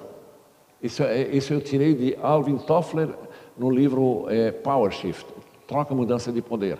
Isso, 0.82 1.02
é, 1.02 1.22
isso 1.28 1.52
eu 1.52 1.60
tirei 1.60 1.94
de 1.94 2.16
Alvin 2.22 2.58
Toffler 2.58 3.08
no 3.56 3.70
livro 3.70 4.26
é, 4.28 4.52
Power 4.52 4.92
Shift, 4.92 5.26
Troca 5.66 5.94
Mudança 5.94 6.30
de 6.30 6.40
Poder. 6.40 6.78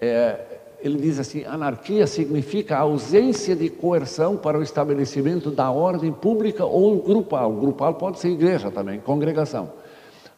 É, 0.00 0.40
ele 0.80 0.98
diz 0.98 1.18
assim: 1.18 1.44
anarquia 1.44 2.06
significa 2.06 2.76
ausência 2.76 3.54
de 3.54 3.68
coerção 3.70 4.36
para 4.36 4.58
o 4.58 4.62
estabelecimento 4.62 5.50
da 5.50 5.70
ordem 5.70 6.12
pública 6.12 6.64
ou 6.64 7.00
grupal. 7.00 7.52
Grupal 7.52 7.94
pode 7.94 8.18
ser 8.18 8.30
igreja 8.30 8.70
também, 8.70 9.00
congregação. 9.00 9.72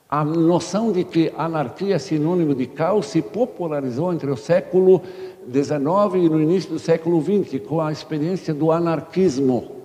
A 0.09 0.25
noção 0.25 0.93
de 0.93 1.03
que 1.03 1.33
anarquia 1.37 1.97
é 1.97 1.99
sinônimo 1.99 2.55
de 2.55 2.67
caos 2.67 3.07
se 3.07 3.21
popularizou 3.21 4.13
entre 4.13 4.31
o 4.31 4.37
século 4.37 5.03
XIX 5.53 6.25
e 6.25 6.29
no 6.29 6.41
início 6.41 6.71
do 6.71 6.79
século 6.79 7.23
XX, 7.23 7.61
com 7.67 7.81
a 7.81 7.93
experiência 7.93 8.53
do 8.53 8.73
anarquismo. 8.73 9.77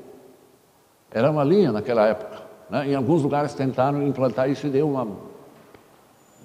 Era 1.11 1.29
uma 1.29 1.43
linha 1.43 1.71
naquela 1.71 2.07
época. 2.07 2.41
Né? 2.69 2.89
Em 2.89 2.95
alguns 2.95 3.21
lugares 3.21 3.53
tentaram 3.53 4.01
implantar 4.07 4.49
isso 4.49 4.67
e 4.67 4.69
deu 4.69 4.89
uma 4.89 5.07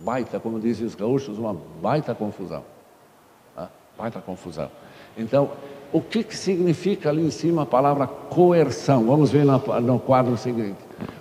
baita, 0.01 0.41
como 0.41 0.59
dizem 0.59 0.87
os 0.87 0.95
gaúchos, 0.95 1.39
uma 1.39 1.57
baita 1.81 2.15
confusão. 2.15 2.65
Tá? 3.55 3.71
Baita 3.97 4.21
confusão. 4.21 4.69
Então, 5.17 5.51
o 5.93 6.01
que, 6.01 6.25
que 6.25 6.37
significa 6.37 7.09
ali 7.09 7.25
em 7.25 7.31
cima 7.31 7.63
a 7.63 7.67
palavra 7.67 8.07
coerção? 8.07 9.07
Vamos 9.07 9.31
ver 9.31 9.45
no, 9.45 9.59
no 9.81 10.01
quadro 10.01 10.37
seguinte. 10.37 10.79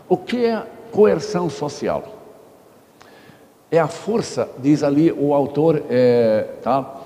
O 0.09 0.17
que 0.17 0.45
é 0.45 0.65
coerção 0.91 1.49
social? 1.49 2.03
É 3.71 3.79
a 3.79 3.87
força, 3.87 4.49
diz 4.59 4.83
ali 4.83 5.11
o 5.11 5.33
autor, 5.33 5.83
é, 5.89 6.47
tá? 6.61 7.01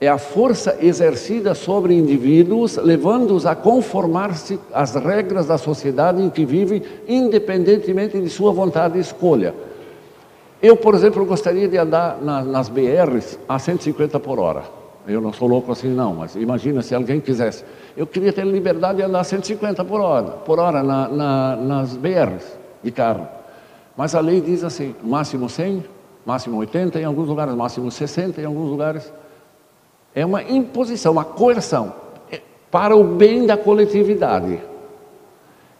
É 0.00 0.08
a 0.08 0.18
força 0.18 0.76
exercida 0.80 1.54
sobre 1.54 1.94
indivíduos, 1.94 2.76
levando-os 2.76 3.46
a 3.46 3.54
conformar-se 3.54 4.58
às 4.72 4.94
regras 4.94 5.46
da 5.46 5.56
sociedade 5.56 6.20
em 6.20 6.28
que 6.28 6.44
vivem, 6.44 6.82
independentemente 7.08 8.20
de 8.20 8.28
sua 8.28 8.52
vontade 8.52 8.98
e 8.98 9.00
escolha. 9.00 9.54
Eu, 10.60 10.76
por 10.76 10.94
exemplo, 10.94 11.24
gostaria 11.24 11.68
de 11.68 11.76
andar 11.76 12.18
na, 12.20 12.42
nas 12.42 12.68
BRs 12.68 13.38
a 13.48 13.58
150 13.58 14.18
por 14.18 14.38
hora. 14.38 14.62
Eu 15.06 15.20
não 15.20 15.32
sou 15.32 15.46
louco 15.46 15.70
assim, 15.70 15.88
não, 15.88 16.14
mas 16.14 16.34
imagina 16.34 16.80
se 16.80 16.94
alguém 16.94 17.20
quisesse. 17.20 17.64
Eu 17.96 18.06
queria 18.06 18.32
ter 18.32 18.46
liberdade 18.46 18.98
de 18.98 19.04
andar 19.04 19.20
a 19.20 19.24
150 19.24 19.84
por 19.84 20.00
hora, 20.00 20.30
por 20.30 20.58
hora 20.58 20.82
na, 20.82 21.08
na, 21.08 21.56
nas 21.56 21.96
BRs 21.96 22.58
de 22.82 22.90
carro. 22.90 23.28
Mas 23.96 24.14
a 24.14 24.20
lei 24.20 24.40
diz 24.40 24.64
assim: 24.64 24.94
máximo 25.02 25.48
100, 25.48 25.84
máximo 26.24 26.56
80, 26.58 26.98
em 27.00 27.04
alguns 27.04 27.28
lugares, 27.28 27.54
máximo 27.54 27.90
60, 27.90 28.40
em 28.40 28.44
alguns 28.44 28.70
lugares. 28.70 29.12
É 30.14 30.24
uma 30.24 30.42
imposição, 30.42 31.12
uma 31.12 31.24
coerção 31.24 31.92
é 32.30 32.40
para 32.70 32.96
o 32.96 33.02
bem 33.02 33.46
da 33.46 33.56
coletividade. 33.56 34.60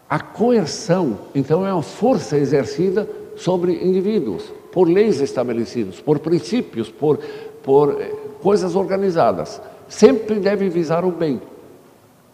A 0.09 0.19
coerção, 0.19 1.17
então, 1.33 1.65
é 1.65 1.73
uma 1.73 1.81
força 1.81 2.37
exercida 2.37 3.09
sobre 3.35 3.73
indivíduos, 3.83 4.51
por 4.71 4.87
leis 4.87 5.19
estabelecidas, 5.21 5.99
por 5.99 6.19
princípios, 6.19 6.89
por, 6.89 7.17
por 7.63 8.01
eh, 8.01 8.13
coisas 8.41 8.75
organizadas. 8.75 9.61
Sempre 9.87 10.39
deve 10.39 10.69
visar 10.69 11.03
o 11.05 11.11
bem. 11.11 11.41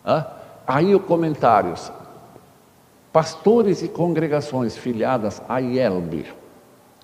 Ah? 0.03 0.33
Aí 0.67 0.93
os 0.93 1.03
comentários. 1.03 1.91
Pastores 3.13 3.81
e 3.83 3.87
congregações 3.87 4.75
filiadas 4.75 5.41
à 5.47 5.59
IELB. 5.59 6.25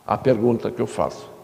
A 0.05 0.17
pergunta 0.17 0.71
que 0.71 0.81
eu 0.81 0.87
faço. 0.87 1.36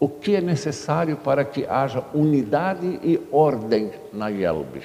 O 0.00 0.08
que 0.08 0.36
é 0.36 0.40
necessário 0.40 1.16
para 1.16 1.44
que 1.44 1.66
haja 1.66 2.04
unidade 2.14 2.86
e 3.02 3.20
ordem 3.32 3.90
na 4.12 4.28
IELB? 4.28 4.82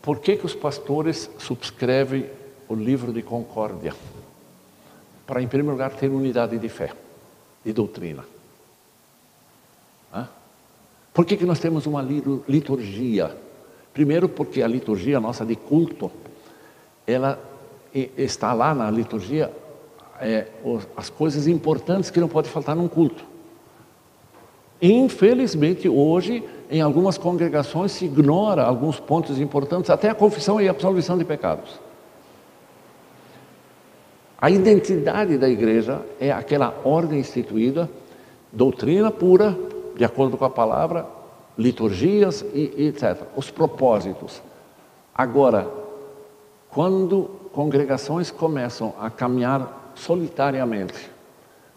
Por 0.00 0.20
que, 0.20 0.36
que 0.36 0.46
os 0.46 0.54
pastores 0.54 1.30
subscrevem 1.38 2.26
o 2.68 2.74
livro 2.74 3.12
de 3.12 3.22
concórdia? 3.22 3.94
Para, 5.26 5.42
em 5.42 5.48
primeiro 5.48 5.72
lugar, 5.72 5.92
ter 5.92 6.08
unidade 6.08 6.58
de 6.58 6.68
fé 6.68 6.92
e 7.64 7.72
doutrina. 7.72 8.24
Por 11.12 11.24
que, 11.24 11.36
que 11.36 11.44
nós 11.44 11.58
temos 11.58 11.86
uma 11.86 12.02
liturgia? 12.48 13.36
Primeiro, 13.92 14.28
porque 14.28 14.62
a 14.62 14.68
liturgia 14.68 15.20
nossa 15.20 15.44
de 15.44 15.56
culto, 15.56 16.10
ela 17.06 17.38
está 17.92 18.52
lá 18.52 18.74
na 18.74 18.90
liturgia 18.90 19.52
é, 20.20 20.46
as 20.96 21.10
coisas 21.10 21.46
importantes 21.48 22.10
que 22.10 22.20
não 22.20 22.28
pode 22.28 22.48
faltar 22.48 22.76
num 22.76 22.86
culto. 22.86 23.24
Infelizmente, 24.80 25.88
hoje, 25.88 26.42
em 26.70 26.80
algumas 26.80 27.18
congregações, 27.18 27.92
se 27.92 28.06
ignora 28.06 28.64
alguns 28.64 28.98
pontos 28.98 29.38
importantes, 29.38 29.90
até 29.90 30.08
a 30.08 30.14
confissão 30.14 30.60
e 30.60 30.68
a 30.68 30.70
absolvição 30.70 31.18
de 31.18 31.24
pecados. 31.24 31.78
A 34.40 34.50
identidade 34.50 35.36
da 35.36 35.48
igreja 35.48 36.00
é 36.18 36.32
aquela 36.32 36.74
ordem 36.82 37.20
instituída, 37.20 37.90
doutrina 38.50 39.10
pura, 39.10 39.56
de 39.94 40.04
acordo 40.04 40.38
com 40.38 40.46
a 40.46 40.50
palavra, 40.50 41.06
liturgias 41.58 42.42
e, 42.54 42.72
e 42.74 42.86
etc. 42.86 43.20
Os 43.36 43.50
propósitos. 43.50 44.40
Agora, 45.14 45.68
quando 46.70 47.28
congregações 47.52 48.30
começam 48.30 48.94
a 48.98 49.10
caminhar 49.10 49.92
solitariamente, 49.94 51.10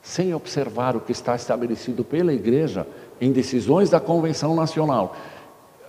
sem 0.03 0.35
observar 0.35 0.95
o 0.95 0.99
que 0.99 1.13
está 1.13 1.33
estabelecido 1.33 2.03
pela 2.03 2.33
igreja 2.33 2.85
em 3.21 3.31
decisões 3.31 3.89
da 3.89 4.01
Convenção 4.01 4.53
Nacional, 4.53 5.15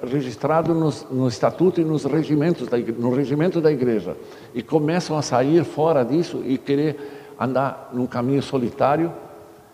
registrado 0.00 0.72
nos, 0.72 1.05
no 1.11 1.27
estatuto 1.27 1.81
e 1.81 1.85
nos 1.85 2.05
regimentos 2.05 2.68
da, 2.68 2.79
no 2.79 3.12
regimento 3.12 3.61
da 3.61 3.72
igreja, 3.72 4.16
e 4.55 4.62
começam 4.62 5.18
a 5.18 5.22
sair 5.22 5.64
fora 5.64 6.05
disso 6.05 6.42
e 6.46 6.57
querer 6.57 7.35
andar 7.38 7.90
num 7.92 8.07
caminho 8.07 8.42
solitário, 8.42 9.12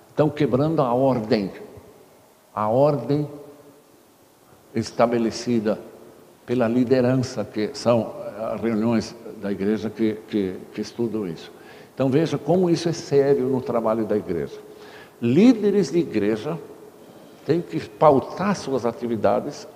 estão 0.09 0.31
quebrando 0.31 0.81
a 0.81 0.93
ordem 0.95 1.51
a 2.55 2.69
ordem 2.69 3.29
estabelecida 4.75 5.79
pela 6.45 6.67
liderança, 6.67 7.45
que 7.45 7.71
são 7.75 8.13
as 8.53 8.61
reuniões 8.61 9.15
da 9.41 9.53
igreja 9.53 9.89
que, 9.89 10.15
que, 10.29 10.57
que 10.73 10.81
estudam 10.81 11.27
isso. 11.29 11.53
Então 12.01 12.09
veja 12.09 12.39
como 12.39 12.71
isso 12.71 12.89
é 12.89 12.95
sério 12.95 13.45
no 13.45 13.61
trabalho 13.61 14.07
da 14.07 14.17
igreja. 14.17 14.59
Líderes 15.21 15.91
de 15.91 15.99
igreja 15.99 16.59
têm 17.45 17.61
que 17.61 17.79
pautar 17.79 18.57
suas 18.57 18.87
atividades 18.87 19.69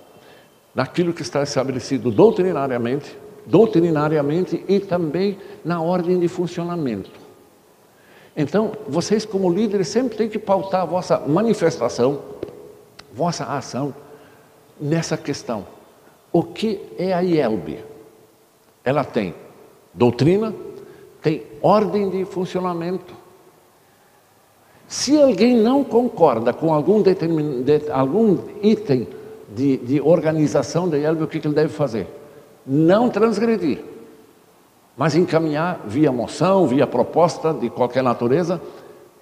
naquilo 0.74 1.12
que 1.12 1.20
está 1.20 1.42
estabelecido 1.42 2.10
doutrinariamente, 2.10 3.14
doutrinariamente 3.44 4.64
e 4.66 4.80
também 4.80 5.38
na 5.62 5.82
ordem 5.82 6.18
de 6.18 6.26
funcionamento. 6.26 7.10
Então, 8.34 8.72
vocês 8.88 9.26
como 9.26 9.52
líderes 9.52 9.88
sempre 9.88 10.16
têm 10.16 10.30
que 10.30 10.38
pautar 10.38 10.80
a 10.80 10.86
vossa 10.86 11.18
manifestação, 11.18 12.22
vossa 13.12 13.44
ação 13.44 13.94
nessa 14.80 15.18
questão. 15.18 15.66
O 16.32 16.42
que 16.42 16.80
é 16.96 17.12
a 17.12 17.20
IELB? 17.20 17.84
Ela 18.82 19.04
tem 19.04 19.34
doutrina, 19.92 20.54
tem 21.24 21.42
ordem 21.62 22.10
de 22.10 22.22
funcionamento. 22.26 23.14
Se 24.86 25.18
alguém 25.18 25.56
não 25.56 25.82
concorda 25.82 26.52
com 26.52 26.72
algum, 26.72 27.00
de, 27.00 27.16
algum 27.90 28.36
item 28.62 29.08
de, 29.48 29.78
de, 29.78 30.00
organização 30.02 30.86
da 30.86 30.98
IELB, 30.98 31.22
o 31.22 31.26
que, 31.26 31.40
que 31.40 31.48
ele 31.48 31.54
deve 31.54 31.72
fazer? 31.72 32.06
Não 32.66 33.08
transgredir, 33.08 33.82
mas 34.98 35.16
encaminhar 35.16 35.80
via 35.86 36.12
moção, 36.12 36.66
via 36.66 36.86
proposta 36.86 37.54
de 37.54 37.70
qualquer 37.70 38.02
natureza, 38.02 38.60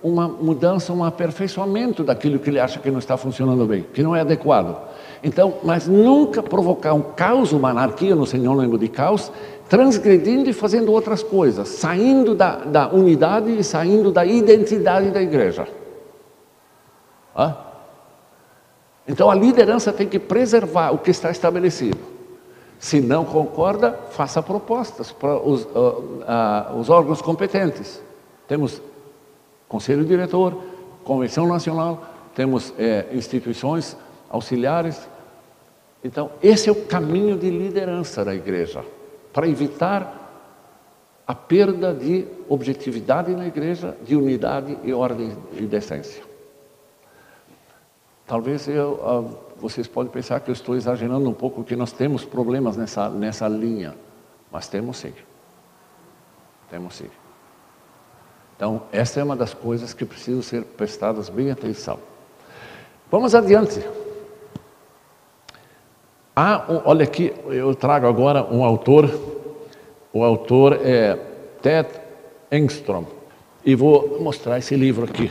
uma 0.03 0.27
mudança, 0.27 0.93
um 0.93 1.05
aperfeiçoamento 1.05 2.03
daquilo 2.03 2.41
que 2.41 2.51
ele 2.51 2.59
acha 2.59 2.81
que 2.81 2.91
não 2.91 2.99
está 2.99 3.17
funcionando 3.17 3.65
bem, 3.65 3.87
que 3.95 4.03
não 4.03 4.17
é 4.17 4.23
adequado. 4.23 4.77
Então, 5.23 5.55
mas 5.63 5.87
nunca 5.87 6.43
provocar 6.43 6.95
um 6.95 7.01
caos, 7.01 7.53
uma 7.53 7.71
anarquia, 7.71 8.17
no 8.17 8.27
Senhor 8.27 8.53
lembro 8.55 8.77
de 8.77 8.89
caos, 8.89 9.31
transgredindo 9.73 10.51
e 10.51 10.53
fazendo 10.53 10.93
outras 10.93 11.23
coisas, 11.23 11.67
saindo 11.67 12.35
da, 12.35 12.57
da 12.57 12.89
unidade 12.93 13.59
e 13.59 13.65
saindo 13.65 14.13
da 14.13 14.23
identidade 14.23 15.11
da 15.11 15.23
igreja. 15.23 15.67
Ah? 17.35 17.57
Então 19.09 19.31
a 19.31 19.35
liderança 19.35 19.91
tem 19.91 20.07
que 20.07 20.19
preservar 20.19 20.91
o 20.91 20.99
que 20.99 21.11
está 21.11 21.31
estabelecido. 21.31 21.97
Se 22.79 23.01
não 23.01 23.25
concorda, 23.25 23.99
faça 24.11 24.43
propostas 24.43 25.11
para 25.11 25.39
os, 25.39 25.65
uh, 25.65 25.69
uh, 25.73 26.79
os 26.79 26.91
órgãos 26.91 27.23
competentes. 27.23 28.03
Temos 28.47 28.83
conselho 29.71 30.05
diretor, 30.05 30.55
convenção 31.03 31.47
nacional, 31.49 32.05
temos 32.35 32.75
é, 32.79 33.07
instituições 33.11 33.97
auxiliares. 34.29 35.01
Então, 36.05 36.31
esse 36.43 36.69
é 36.69 36.73
o 36.73 36.85
caminho 36.85 37.39
de 37.39 37.49
liderança 37.49 38.23
da 38.23 38.35
igreja, 38.35 38.85
para 39.33 39.49
evitar 39.49 40.21
a 41.27 41.35
perda 41.35 41.95
de 41.95 42.27
objetividade 42.49 43.35
na 43.35 43.47
igreja, 43.47 43.97
de 44.05 44.17
unidade 44.17 44.77
e 44.83 44.93
ordem 44.93 45.37
e 45.53 45.63
decência. 45.63 46.23
Talvez 48.27 48.69
eu, 48.69 48.93
uh, 48.93 49.39
vocês 49.59 49.87
podem 49.87 50.13
pensar 50.13 50.41
que 50.41 50.51
eu 50.51 50.53
estou 50.53 50.75
exagerando 50.75 51.29
um 51.29 51.33
pouco, 51.33 51.65
que 51.65 51.77
nós 51.77 51.93
temos 51.93 52.25
problemas 52.25 52.77
nessa, 52.77 53.09
nessa 53.09 53.49
linha, 53.49 53.95
mas 54.51 54.69
temos 54.69 54.97
sim. 54.99 55.13
Temos 56.71 56.97
sim. 56.97 57.11
Então, 58.57 58.83
essa 58.93 59.21
é 59.21 59.25
uma 59.25 59.37
das 59.37 59.55
coisas 59.55 59.93
que 59.93 60.05
precisam 60.05 60.43
ser 60.43 60.65
prestadas 60.65 61.29
bem 61.29 61.51
atenção. 61.51 61.99
Vamos 63.11 63.35
adiante. 63.35 63.81
Um, 66.35 66.81
olha 66.87 67.05
aqui, 67.05 67.31
eu 67.49 67.75
trago 67.75 68.07
agora 68.07 68.43
um 68.43 68.65
autor, 68.65 69.11
o 70.15 70.25
autor 70.25 70.81
é 70.83 71.19
Ted 71.61 71.91
Engstrom, 72.51 73.05
e 73.63 73.75
vou 73.75 74.19
mostrar 74.19 74.57
esse 74.57 74.75
livro 74.75 75.05
aqui. 75.05 75.31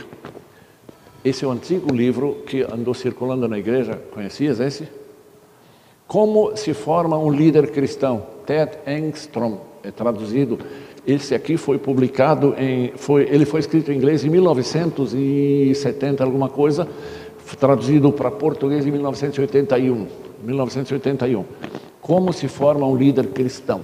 Esse 1.24 1.44
é 1.44 1.48
o 1.48 1.50
antigo 1.50 1.92
livro 1.92 2.44
que 2.46 2.62
andou 2.62 2.94
circulando 2.94 3.48
na 3.48 3.58
igreja, 3.58 4.00
conhecias 4.14 4.60
esse? 4.60 4.88
Como 6.06 6.56
se 6.56 6.72
forma 6.72 7.18
um 7.18 7.32
líder 7.32 7.72
cristão, 7.72 8.24
Ted 8.46 8.70
Engstrom, 8.86 9.58
é 9.82 9.90
traduzido 9.90 10.56
esse 11.04 11.34
aqui 11.34 11.56
foi 11.56 11.78
publicado 11.78 12.54
em, 12.56 12.92
foi, 12.94 13.22
ele 13.24 13.44
foi 13.44 13.58
escrito 13.58 13.90
em 13.90 13.96
inglês 13.96 14.24
em 14.24 14.30
1970 14.30 16.22
alguma 16.22 16.48
coisa, 16.48 16.86
traduzido 17.56 18.12
para 18.12 18.30
português 18.30 18.86
em 18.86 18.90
1981. 18.90 20.06
1981. 20.44 21.44
Como 22.00 22.32
se 22.32 22.48
forma 22.48 22.86
um 22.86 22.96
líder 22.96 23.28
cristão? 23.28 23.80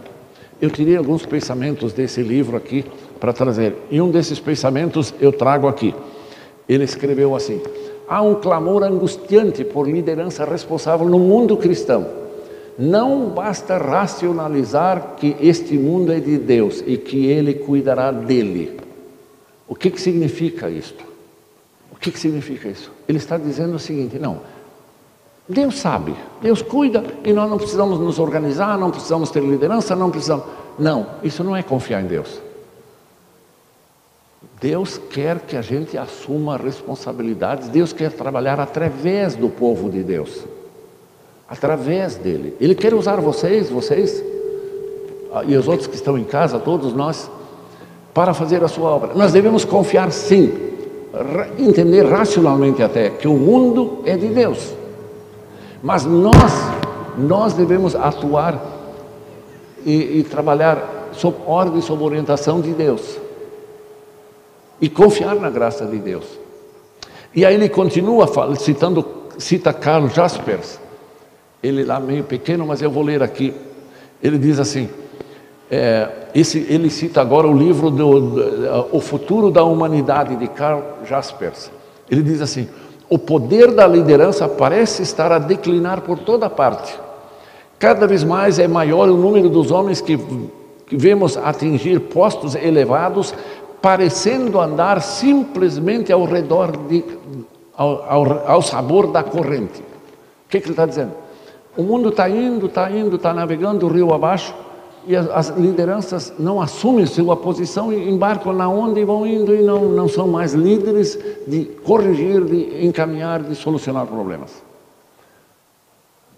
Eu 0.60 0.70
tirei 0.70 0.96
alguns 0.96 1.24
pensamentos 1.24 1.92
desse 1.92 2.20
livro 2.20 2.56
aqui 2.56 2.84
para 3.20 3.32
trazer. 3.32 3.76
E 3.90 4.00
um 4.00 4.10
desses 4.10 4.40
pensamentos 4.40 5.14
eu 5.20 5.32
trago 5.32 5.68
aqui. 5.68 5.94
Ele 6.68 6.84
escreveu 6.84 7.34
assim: 7.36 7.60
há 8.08 8.20
um 8.22 8.34
clamor 8.34 8.82
angustiante 8.82 9.64
por 9.64 9.88
liderança 9.88 10.44
responsável 10.44 11.08
no 11.08 11.18
mundo 11.18 11.56
cristão. 11.56 12.06
Não 12.76 13.30
basta 13.30 13.76
racionalizar 13.76 15.14
que 15.16 15.36
este 15.40 15.74
mundo 15.76 16.12
é 16.12 16.20
de 16.20 16.38
Deus 16.38 16.82
e 16.86 16.96
que 16.96 17.26
Ele 17.26 17.54
cuidará 17.54 18.10
dele. 18.10 18.78
O 19.66 19.74
que, 19.74 19.90
que 19.90 20.00
significa 20.00 20.70
isto? 20.70 21.07
O 21.98 22.00
que, 22.00 22.12
que 22.12 22.18
significa 22.18 22.68
isso? 22.68 22.92
Ele 23.08 23.18
está 23.18 23.36
dizendo 23.36 23.74
o 23.74 23.78
seguinte: 23.78 24.18
não, 24.18 24.40
Deus 25.48 25.78
sabe, 25.78 26.14
Deus 26.40 26.62
cuida 26.62 27.02
e 27.24 27.32
nós 27.32 27.50
não 27.50 27.58
precisamos 27.58 27.98
nos 27.98 28.20
organizar, 28.20 28.78
não 28.78 28.90
precisamos 28.90 29.30
ter 29.30 29.42
liderança, 29.42 29.96
não 29.96 30.10
precisamos. 30.10 30.44
Não, 30.78 31.06
isso 31.24 31.42
não 31.42 31.56
é 31.56 31.62
confiar 31.62 32.02
em 32.02 32.06
Deus. 32.06 32.40
Deus 34.60 35.00
quer 35.10 35.40
que 35.40 35.56
a 35.56 35.62
gente 35.62 35.98
assuma 35.98 36.56
responsabilidades, 36.56 37.68
Deus 37.68 37.92
quer 37.92 38.12
trabalhar 38.12 38.60
através 38.60 39.34
do 39.34 39.48
povo 39.48 39.90
de 39.90 40.02
Deus, 40.02 40.44
através 41.48 42.16
dele. 42.16 42.56
Ele 42.60 42.74
quer 42.74 42.94
usar 42.94 43.16
vocês, 43.16 43.70
vocês 43.70 44.22
ah, 45.32 45.42
e 45.44 45.56
os 45.56 45.66
outros 45.66 45.86
que 45.86 45.96
estão 45.96 46.16
em 46.16 46.24
casa, 46.24 46.58
todos 46.58 46.92
nós, 46.92 47.30
para 48.14 48.34
fazer 48.34 48.62
a 48.62 48.68
sua 48.68 48.90
obra. 48.90 49.14
Nós 49.14 49.32
devemos 49.32 49.64
confiar 49.64 50.10
sim, 50.12 50.52
entender 51.58 52.04
racionalmente 52.04 52.82
até 52.82 53.10
que 53.10 53.26
o 53.26 53.34
mundo 53.34 54.02
é 54.04 54.16
de 54.16 54.28
Deus. 54.28 54.74
Mas 55.82 56.04
nós, 56.04 56.52
nós 57.16 57.54
devemos 57.54 57.94
atuar 57.94 58.60
e, 59.84 60.18
e 60.18 60.22
trabalhar 60.24 61.10
sob 61.12 61.36
ordem, 61.46 61.80
sob 61.80 62.02
orientação 62.02 62.60
de 62.60 62.72
Deus 62.72 63.18
e 64.80 64.88
confiar 64.88 65.34
na 65.36 65.50
graça 65.50 65.86
de 65.86 65.98
Deus. 65.98 66.24
E 67.34 67.44
aí 67.44 67.54
ele 67.54 67.68
continua 67.68 68.26
citando, 68.56 69.04
cita 69.38 69.72
Carl 69.72 70.08
Jaspers, 70.08 70.78
ele 71.62 71.84
lá 71.84 71.98
meio 71.98 72.24
pequeno, 72.24 72.66
mas 72.66 72.80
eu 72.80 72.90
vou 72.90 73.02
ler 73.02 73.22
aqui. 73.22 73.54
Ele 74.22 74.38
diz 74.38 74.58
assim: 74.58 74.88
é, 75.70 76.08
esse, 76.40 76.66
ele 76.68 76.90
cita 76.90 77.20
agora 77.20 77.46
o 77.46 77.56
livro 77.56 77.90
do, 77.90 78.20
do, 78.20 78.86
O 78.92 79.00
Futuro 79.00 79.50
da 79.50 79.64
Humanidade 79.64 80.36
de 80.36 80.46
Carl 80.48 80.82
Jaspers. 81.04 81.70
Ele 82.10 82.22
diz 82.22 82.40
assim: 82.40 82.68
o 83.08 83.18
poder 83.18 83.72
da 83.72 83.86
liderança 83.86 84.48
parece 84.48 85.02
estar 85.02 85.32
a 85.32 85.38
declinar 85.38 86.02
por 86.02 86.18
toda 86.18 86.50
parte. 86.50 86.98
Cada 87.78 88.06
vez 88.06 88.24
mais 88.24 88.58
é 88.58 88.68
maior 88.68 89.08
o 89.08 89.16
número 89.16 89.48
dos 89.48 89.70
homens 89.70 90.00
que, 90.00 90.18
que 90.86 90.96
vemos 90.96 91.36
atingir 91.36 92.00
postos 92.00 92.54
elevados 92.54 93.34
parecendo 93.80 94.60
andar 94.60 95.00
simplesmente 95.00 96.12
ao 96.12 96.24
redor, 96.24 96.76
de, 96.88 97.04
ao, 97.76 98.04
ao, 98.08 98.48
ao 98.48 98.62
sabor 98.62 99.06
da 99.06 99.22
corrente. 99.22 99.80
O 99.80 100.48
que, 100.48 100.60
que 100.60 100.66
ele 100.66 100.72
está 100.72 100.84
dizendo? 100.84 101.12
O 101.76 101.82
mundo 101.82 102.08
está 102.08 102.28
indo, 102.28 102.66
está 102.66 102.90
indo, 102.90 103.16
está 103.16 103.32
navegando 103.32 103.86
rio 103.86 104.12
abaixo 104.12 104.52
e 105.08 105.16
as, 105.16 105.28
as, 105.30 105.48
lideranças 105.56 106.34
não 106.38 106.60
assumem 106.60 107.06
sua 107.06 107.34
posição 107.34 107.90
e 107.90 108.10
embarcam 108.10 108.52
na 108.52 108.68
onda 108.68 109.00
e 109.00 109.04
vão 109.04 109.26
indo 109.26 109.54
e 109.54 109.62
não, 109.62 109.86
não 109.86 110.06
são 110.06 110.28
mais 110.28 110.52
líderes 110.52 111.18
de 111.46 111.64
corrigir, 111.82 112.44
de 112.44 112.86
encaminhar, 112.86 113.42
de 113.42 113.54
solucionar 113.54 114.06
problemas. 114.06 114.62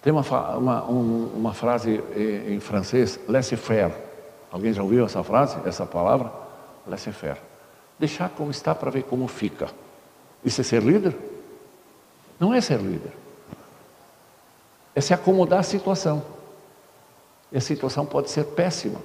Tem 0.00 0.12
uma, 0.12 0.22
uma, 0.56 0.82
uma 0.84 1.52
frase 1.52 2.00
em 2.48 2.60
francês, 2.60 3.18
laissez-faire. 3.28 3.92
Alguém 4.52 4.72
já 4.72 4.82
ouviu 4.82 5.04
essa 5.04 5.22
frase, 5.22 5.56
essa 5.66 5.84
palavra? 5.84 6.30
laissez-faire. 6.86 7.38
Deixar 7.98 8.30
como 8.30 8.50
está 8.50 8.74
para 8.74 8.90
ver 8.90 9.02
como 9.02 9.26
fica. 9.28 9.68
Isso 10.44 10.60
é 10.60 10.64
ser 10.64 10.82
líder? 10.82 11.14
Não 12.38 12.54
é 12.54 12.60
ser 12.60 12.78
líder. 12.78 13.12
É 14.94 15.00
se 15.00 15.12
acomodar 15.12 15.60
à 15.60 15.62
situação. 15.62 16.22
E 17.52 17.58
a 17.58 17.60
situação 17.60 18.06
pode 18.06 18.30
ser 18.30 18.44
péssima. 18.44 19.00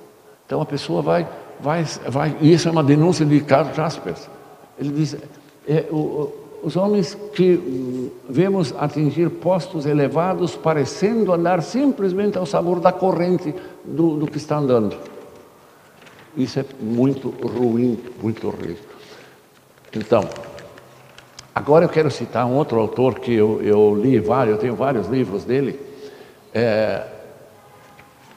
Então 0.46 0.62
a 0.62 0.66
pessoa 0.66 1.02
vai, 1.02 1.28
vai, 1.60 1.84
vai. 2.08 2.38
E 2.42 2.54
isso 2.54 2.68
é 2.68 2.72
uma 2.72 2.84
denúncia 2.84 3.26
de 3.26 3.40
Carlos 3.42 3.76
Jaspers. 3.76 4.30
Ele 4.78 4.90
diz: 4.90 5.16
é, 5.68 5.86
o, 5.92 6.32
os 6.62 6.76
homens 6.76 7.16
que 7.34 8.12
vemos 8.28 8.74
atingir 8.78 9.30
postos 9.30 9.86
elevados, 9.86 10.56
parecendo 10.56 11.32
andar 11.34 11.62
simplesmente 11.62 12.38
ao 12.38 12.46
sabor 12.46 12.80
da 12.80 12.92
corrente 12.92 13.54
do, 13.84 14.18
do 14.18 14.28
que 14.28 14.38
está 14.38 14.58
andando. 14.58 14.98
Isso 16.36 16.60
é 16.60 16.66
muito 16.82 17.30
ruim, 17.30 18.00
muito 18.22 18.50
ruim. 18.50 18.76
Então, 19.96 20.28
agora 21.54 21.86
eu 21.86 21.90
quero 21.90 22.12
citar 22.12 22.46
um 22.46 22.56
outro 22.56 22.80
autor 22.80 23.20
que 23.20 23.34
eu, 23.34 23.62
eu 23.62 23.96
li 23.96 24.20
vários, 24.20 24.56
eu 24.56 24.62
tenho 24.62 24.76
vários 24.76 25.08
livros 25.08 25.44
dele. 25.46 25.80
É, 26.54 27.06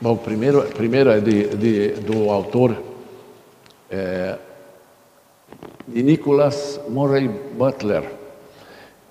bom, 0.00 0.16
primeiro, 0.16 0.62
primeiro 0.62 1.11
é 1.11 1.20
de, 1.20 1.48
de, 1.56 1.88
do 2.00 2.30
autor 2.30 2.76
é, 3.90 4.38
de 5.87 6.02
Nicholas 6.02 6.80
Murray 6.88 7.28
Butler. 7.28 8.04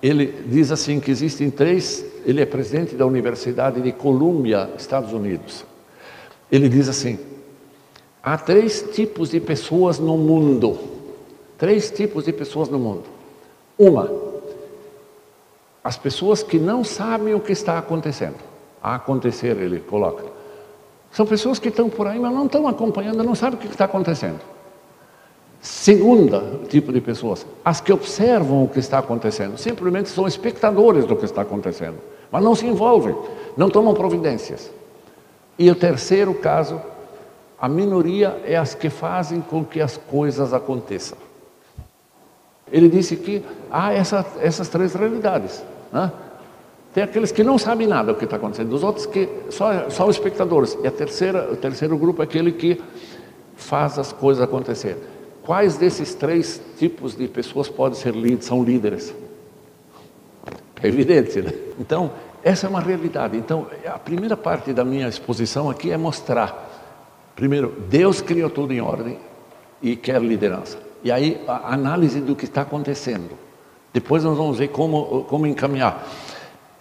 Ele 0.02 0.26
diz 0.46 0.70
assim 0.70 1.00
que 1.00 1.10
existem 1.10 1.50
três, 1.50 2.04
ele 2.24 2.40
é 2.40 2.46
presidente 2.46 2.94
da 2.94 3.04
Universidade 3.04 3.80
de 3.80 3.92
Columbia, 3.92 4.70
Estados 4.78 5.12
Unidos. 5.12 5.64
Ele 6.50 6.68
diz 6.68 6.88
assim, 6.88 7.18
Há 8.22 8.36
três 8.36 8.82
tipos 8.92 9.30
de 9.30 9.40
pessoas 9.40 9.98
no 9.98 10.16
mundo. 10.16 10.78
Três 11.56 11.90
tipos 11.90 12.24
de 12.24 12.32
pessoas 12.32 12.68
no 12.68 12.78
mundo. 12.78 13.04
Uma, 13.78 14.10
as 15.82 15.96
pessoas 15.96 16.42
que 16.42 16.58
não 16.58 16.84
sabem 16.84 17.34
o 17.34 17.40
que 17.40 17.52
está 17.52 17.78
acontecendo. 17.78 18.36
A 18.82 18.96
acontecer, 18.96 19.56
ele 19.56 19.80
coloca. 19.80 20.37
São 21.10 21.26
pessoas 21.26 21.58
que 21.58 21.68
estão 21.68 21.88
por 21.88 22.06
aí, 22.06 22.18
mas 22.18 22.32
não 22.32 22.46
estão 22.46 22.68
acompanhando, 22.68 23.22
não 23.24 23.34
sabem 23.34 23.58
o 23.58 23.60
que 23.60 23.66
está 23.66 23.84
acontecendo. 23.84 24.40
Segunda 25.60 26.60
tipo 26.68 26.92
de 26.92 27.00
pessoas, 27.00 27.46
as 27.64 27.80
que 27.80 27.92
observam 27.92 28.64
o 28.64 28.68
que 28.68 28.78
está 28.78 28.98
acontecendo, 28.98 29.58
simplesmente 29.58 30.08
são 30.08 30.26
espectadores 30.26 31.04
do 31.04 31.16
que 31.16 31.24
está 31.24 31.42
acontecendo, 31.42 31.96
mas 32.30 32.44
não 32.44 32.54
se 32.54 32.66
envolvem, 32.66 33.16
não 33.56 33.68
tomam 33.68 33.92
providências. 33.94 34.70
E 35.58 35.68
o 35.70 35.74
terceiro 35.74 36.32
caso 36.34 36.80
a 37.60 37.68
minoria 37.68 38.40
é 38.44 38.56
as 38.56 38.74
que 38.74 38.88
fazem 38.88 39.40
com 39.40 39.64
que 39.64 39.80
as 39.80 39.96
coisas 39.96 40.54
aconteçam. 40.54 41.18
Ele 42.70 42.88
disse 42.88 43.16
que 43.16 43.44
há 43.70 43.92
essa, 43.92 44.24
essas 44.40 44.68
três 44.68 44.94
realidades. 44.94 45.64
Né? 45.92 46.12
Tem 46.94 47.02
aqueles 47.02 47.30
que 47.30 47.44
não 47.44 47.58
sabem 47.58 47.86
nada 47.86 48.12
do 48.12 48.18
que 48.18 48.24
está 48.24 48.36
acontecendo, 48.36 48.72
os 48.72 48.82
outros 48.82 49.06
que 49.06 49.28
só 49.50 49.88
são 49.90 50.10
espectadores. 50.10 50.76
E 50.82 50.86
a 50.86 50.90
terceira, 50.90 51.52
o 51.52 51.56
terceiro 51.56 51.96
grupo 51.96 52.22
é 52.22 52.24
aquele 52.24 52.52
que 52.52 52.80
faz 53.56 53.98
as 53.98 54.12
coisas 54.12 54.42
acontecer. 54.42 54.96
Quais 55.42 55.76
desses 55.76 56.14
três 56.14 56.60
tipos 56.78 57.16
de 57.16 57.28
pessoas 57.28 57.68
podem 57.68 57.98
ser 57.98 58.14
líderes, 58.14 58.44
são 58.44 58.62
líderes? 58.62 59.14
É 60.82 60.88
evidente, 60.88 61.40
né? 61.40 61.52
Então, 61.78 62.10
essa 62.42 62.66
é 62.66 62.70
uma 62.70 62.80
realidade. 62.80 63.36
Então, 63.36 63.66
a 63.86 63.98
primeira 63.98 64.36
parte 64.36 64.72
da 64.72 64.84
minha 64.84 65.08
exposição 65.08 65.68
aqui 65.68 65.90
é 65.90 65.96
mostrar 65.96 66.68
Primeiro, 67.38 67.72
Deus 67.88 68.20
criou 68.20 68.50
tudo 68.50 68.72
em 68.72 68.80
ordem 68.80 69.16
e 69.80 69.94
quer 69.94 70.20
liderança. 70.20 70.76
E 71.04 71.12
aí, 71.12 71.40
a 71.46 71.72
análise 71.72 72.20
do 72.20 72.34
que 72.34 72.46
está 72.46 72.62
acontecendo. 72.62 73.30
Depois 73.92 74.24
nós 74.24 74.36
vamos 74.36 74.58
ver 74.58 74.70
como, 74.70 75.22
como 75.22 75.46
encaminhar. 75.46 76.04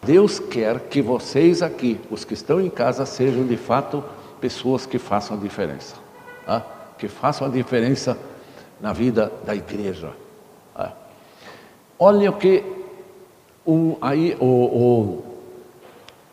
Deus 0.08 0.40
quer 0.40 0.80
que 0.80 1.02
vocês 1.02 1.62
aqui, 1.62 2.00
os 2.10 2.24
que 2.24 2.34
estão 2.34 2.62
em 2.62 2.70
casa, 2.70 3.06
sejam 3.06 3.46
de 3.46 3.58
fato 3.58 4.02
pessoas 4.40 4.86
que 4.86 4.98
façam 4.98 5.36
a 5.36 5.40
diferença. 5.40 5.98
Tá? 6.46 6.66
Que 6.98 7.10
façam 7.10 7.46
a 7.46 7.50
diferença 7.50 8.18
na 8.80 8.94
vida 8.94 9.30
da 9.46 9.54
igreja. 9.54 10.14
Tá? 10.74 10.94
Olha 12.00 12.32
o 12.32 12.38
que 12.38 12.64
aí 14.00 14.38
o, 14.40 14.46
o 14.46 15.24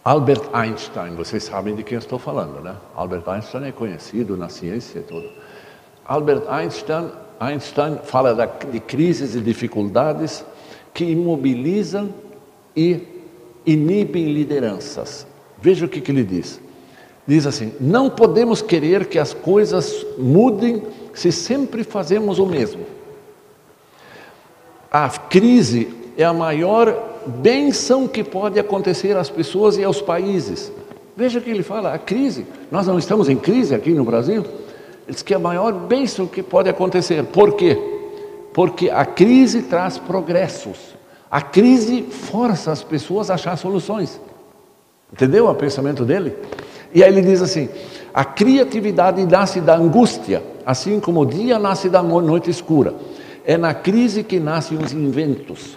Albert 0.05 0.51
Einstein, 0.53 1.16
vocês 1.16 1.43
sabem 1.43 1.75
de 1.75 1.83
quem 1.83 1.97
eu 1.97 1.99
estou 1.99 2.20
falando, 2.20 2.62
né? 2.62 2.77
Albert 2.95 3.29
Einstein 3.29 3.64
é 3.64 3.72
conhecido 3.72 4.37
na 4.37 4.49
ciência 4.49 5.03
toda. 5.03 5.29
Albert 6.07 6.45
Einstein, 6.49 7.11
Einstein 7.41 7.99
fala 8.05 8.37
da, 8.37 8.47
de 8.47 8.79
crises 8.79 9.35
e 9.35 9.41
dificuldades 9.41 10.45
que 10.93 11.05
imobilizam 11.05 12.14
e 12.77 13.14
inibem 13.67 14.33
lideranças. 14.33 15.27
Veja 15.61 15.87
o 15.87 15.89
que, 15.89 16.01
que 16.01 16.11
ele 16.11 16.25
diz. 16.25 16.61
Diz 17.27 17.47
assim: 17.47 17.73
não 17.81 18.11
podemos 18.11 18.61
querer 18.61 19.07
que 19.07 19.19
as 19.19 19.33
coisas 19.33 20.05
mudem 20.19 20.83
se 21.15 21.33
sempre 21.33 21.85
fazemos 21.85 22.39
o 22.39 22.47
mesmo. 22.47 22.85
A 24.91 25.09
crise 25.09 25.89
é 26.17 26.25
a 26.25 26.33
maior 26.33 27.15
bênção 27.27 28.07
que 28.07 28.23
pode 28.23 28.59
acontecer 28.61 29.17
às 29.17 29.31
pessoas 29.31 29.77
e 29.77 29.85
aos 29.85 30.01
países. 30.01 30.71
Veja 31.17 31.41
que 31.41 31.51
ele 31.51 31.62
fala, 31.62 31.95
a 31.95 31.99
crise, 31.99 32.47
nós 32.71 32.87
não 32.87 32.99
estamos 32.99 33.29
em 33.29 33.37
crise 33.37 33.75
aqui 33.75 33.91
no 33.91 34.05
Brasil, 34.05 34.45
ele 35.07 35.15
diz 35.15 35.23
que 35.23 35.33
é 35.33 35.37
a 35.37 35.41
maior 35.41 35.73
bênção 35.73 36.27
que 36.27 36.43
pode 36.43 36.69
acontecer. 36.69 37.25
Por 37.25 37.55
quê? 37.55 37.79
Porque 38.53 38.91
a 38.91 39.05
crise 39.05 39.62
traz 39.62 39.99
progressos. 39.99 40.94
A 41.35 41.43
crise 41.43 42.03
força 42.03 42.70
as 42.70 42.85
pessoas 42.85 43.28
a 43.28 43.35
achar 43.35 43.57
soluções. 43.59 44.20
Entendeu 45.12 45.49
o 45.49 45.55
pensamento 45.57 46.05
dele? 46.05 46.32
E 46.95 47.03
aí 47.03 47.12
ele 47.12 47.22
diz 47.22 47.43
assim: 47.43 47.68
a 48.14 48.24
criatividade 48.24 49.26
nasce 49.26 49.61
da 49.61 49.74
angústia, 49.74 50.45
assim 50.64 51.01
como 51.01 51.22
o 51.22 51.26
dia 51.26 51.59
nasce 51.59 51.89
da 51.89 52.01
noite 52.01 52.51
escura. 52.51 52.95
É 53.45 53.57
na 53.57 53.74
crise 53.74 54.22
que 54.22 54.39
nascem 54.39 54.78
os 54.78 54.93
inventos. 54.93 55.76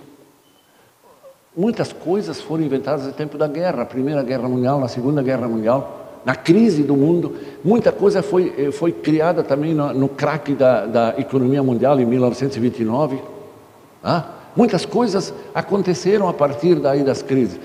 Muitas 1.56 1.92
coisas 1.92 2.40
foram 2.40 2.64
inventadas 2.64 3.08
no 3.08 3.14
tempo 3.14 3.36
da 3.36 3.48
guerra, 3.48 3.82
a 3.82 3.86
Primeira 3.88 4.22
Guerra 4.22 4.48
Mundial, 4.48 4.80
na 4.80 4.88
Segunda 4.88 5.24
Guerra 5.24 5.48
Mundial, 5.48 6.20
na 6.24 6.36
crise 6.36 6.84
do 6.84 6.96
mundo. 6.96 7.36
Muita 7.64 7.92
coisa 7.92 8.22
foi, 8.22 8.54
eh, 8.56 8.72
foi 8.72 8.92
criada 8.92 9.42
também 9.42 9.74
no, 9.74 9.92
no 9.92 10.08
craque 10.08 10.54
da, 10.54 10.86
da, 10.86 11.16
economia 11.18 11.64
mundial 11.64 12.00
em 12.00 12.06
1929. 12.06 13.20
Ah, 14.04 14.37
muitas 14.58 14.86
coisas 14.86 15.34
aconteceram 15.54 16.28
a 16.28 16.34
partir 16.34 16.76
daí 16.76 17.04
das 17.04 17.22
crises. 17.22 17.60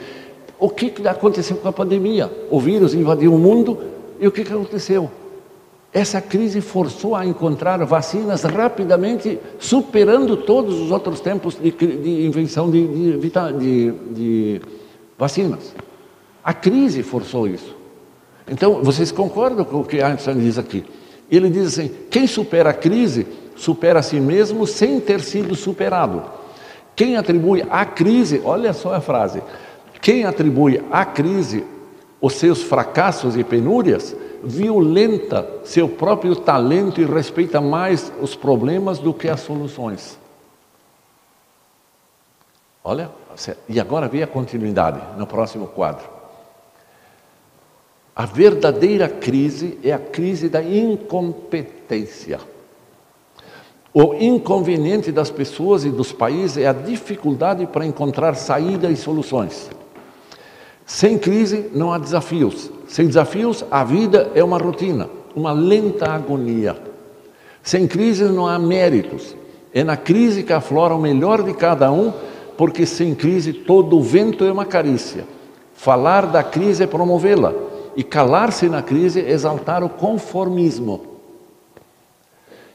O 0.58 0.68
que, 0.68 0.92
aconteceu 1.08 1.56
com 1.56 1.66
a 1.66 1.72
pandemia? 1.72 2.30
O 2.48 2.60
vírus 2.60 2.94
invadiu 2.94 3.34
o 3.34 3.38
mundo 3.38 3.78
e 4.20 4.28
o 4.28 4.30
que, 4.30 4.44
que 4.44 4.52
aconteceu? 4.52 5.10
Essa 5.92 6.20
crise 6.20 6.60
forçou 6.60 7.16
a 7.16 7.26
encontrar 7.26 7.84
vacinas 7.84 8.44
rapidamente, 8.44 9.38
superando 9.58 10.36
todos 10.36 10.80
os 10.80 10.90
outros 10.90 11.20
tempos 11.20 11.58
de, 11.60 11.70
de 11.70 12.26
invenção 12.26 12.70
de, 12.70 13.18
de, 13.18 13.92
de, 14.14 14.60
vacinas. 15.18 15.74
A 16.44 16.54
crise 16.54 17.02
forçou 17.02 17.48
isso. 17.48 17.76
Então, 18.48 18.82
vocês 18.82 19.10
concordam 19.10 19.64
com 19.64 19.80
o 19.80 19.84
que 19.84 20.00
Einstein 20.00 20.38
diz 20.38 20.58
aqui? 20.58 20.84
Ele 21.30 21.50
diz 21.50 21.66
assim: 21.66 21.90
quem 22.10 22.26
supera 22.26 22.70
a 22.70 22.74
crise, 22.74 23.26
supera 23.56 23.98
a 23.98 24.02
si 24.02 24.20
mesmo 24.20 24.66
sem 24.66 25.00
ter 25.00 25.20
sido 25.20 25.54
superado. 25.54 26.22
Quem 26.94 27.16
atribui 27.16 27.64
à 27.70 27.84
crise, 27.84 28.40
olha 28.44 28.72
só 28.72 28.94
a 28.94 29.00
frase, 29.00 29.42
quem 30.00 30.24
atribui 30.24 30.82
à 30.90 31.04
crise 31.04 31.64
os 32.20 32.34
seus 32.34 32.62
fracassos 32.62 33.36
e 33.36 33.42
penúrias, 33.42 34.14
violenta 34.44 35.48
seu 35.64 35.88
próprio 35.88 36.36
talento 36.36 37.00
e 37.00 37.04
respeita 37.04 37.60
mais 37.60 38.12
os 38.20 38.34
problemas 38.34 38.98
do 38.98 39.12
que 39.12 39.28
as 39.28 39.40
soluções. 39.40 40.18
Olha, 42.84 43.10
e 43.68 43.80
agora 43.80 44.08
vem 44.08 44.22
a 44.22 44.26
continuidade 44.26 45.00
no 45.16 45.26
próximo 45.26 45.68
quadro. 45.68 46.04
A 48.14 48.26
verdadeira 48.26 49.08
crise 49.08 49.78
é 49.82 49.92
a 49.92 49.98
crise 49.98 50.48
da 50.48 50.62
incompetência. 50.62 52.40
O 53.94 54.14
inconveniente 54.14 55.12
das 55.12 55.30
pessoas 55.30 55.84
e 55.84 55.90
dos 55.90 56.12
países 56.12 56.56
é 56.56 56.66
a 56.66 56.72
dificuldade 56.72 57.66
para 57.66 57.84
encontrar 57.84 58.34
saída 58.34 58.90
e 58.90 58.96
soluções. 58.96 59.70
Sem 60.86 61.18
crise 61.18 61.70
não 61.74 61.92
há 61.92 61.98
desafios. 61.98 62.70
Sem 62.88 63.06
desafios, 63.06 63.62
a 63.70 63.84
vida 63.84 64.30
é 64.34 64.42
uma 64.42 64.56
rotina, 64.56 65.10
uma 65.36 65.52
lenta 65.52 66.10
agonia. 66.10 66.74
Sem 67.62 67.86
crise 67.86 68.24
não 68.24 68.46
há 68.46 68.58
méritos. 68.58 69.36
É 69.74 69.84
na 69.84 69.96
crise 69.96 70.42
que 70.42 70.54
aflora 70.54 70.94
o 70.94 71.00
melhor 71.00 71.42
de 71.42 71.52
cada 71.52 71.92
um, 71.92 72.14
porque 72.56 72.86
sem 72.86 73.14
crise 73.14 73.52
todo 73.52 73.98
o 73.98 74.02
vento 74.02 74.44
é 74.44 74.52
uma 74.52 74.64
carícia. 74.64 75.26
Falar 75.74 76.26
da 76.26 76.42
crise 76.42 76.84
é 76.84 76.86
promovê-la, 76.86 77.52
e 77.94 78.02
calar-se 78.02 78.70
na 78.70 78.82
crise 78.82 79.20
é 79.20 79.30
exaltar 79.30 79.84
o 79.84 79.88
conformismo. 79.88 81.11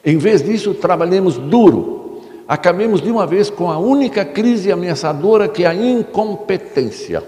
Em 0.08 0.18
vez 0.18 0.41
disso, 0.41 0.74
trabalhemos 0.74 1.38
duro, 1.38 2.22
acabemos 2.47 3.01
de 3.01 3.12
uma 3.12 3.28
vez 3.28 3.49
com 3.49 3.70
a 3.70 3.78
única 3.78 4.24
crise 4.24 4.72
ameaçadora 4.72 5.49
que 5.49 5.66
é 5.66 5.68
a 5.68 5.76
incompetência. 5.76 7.22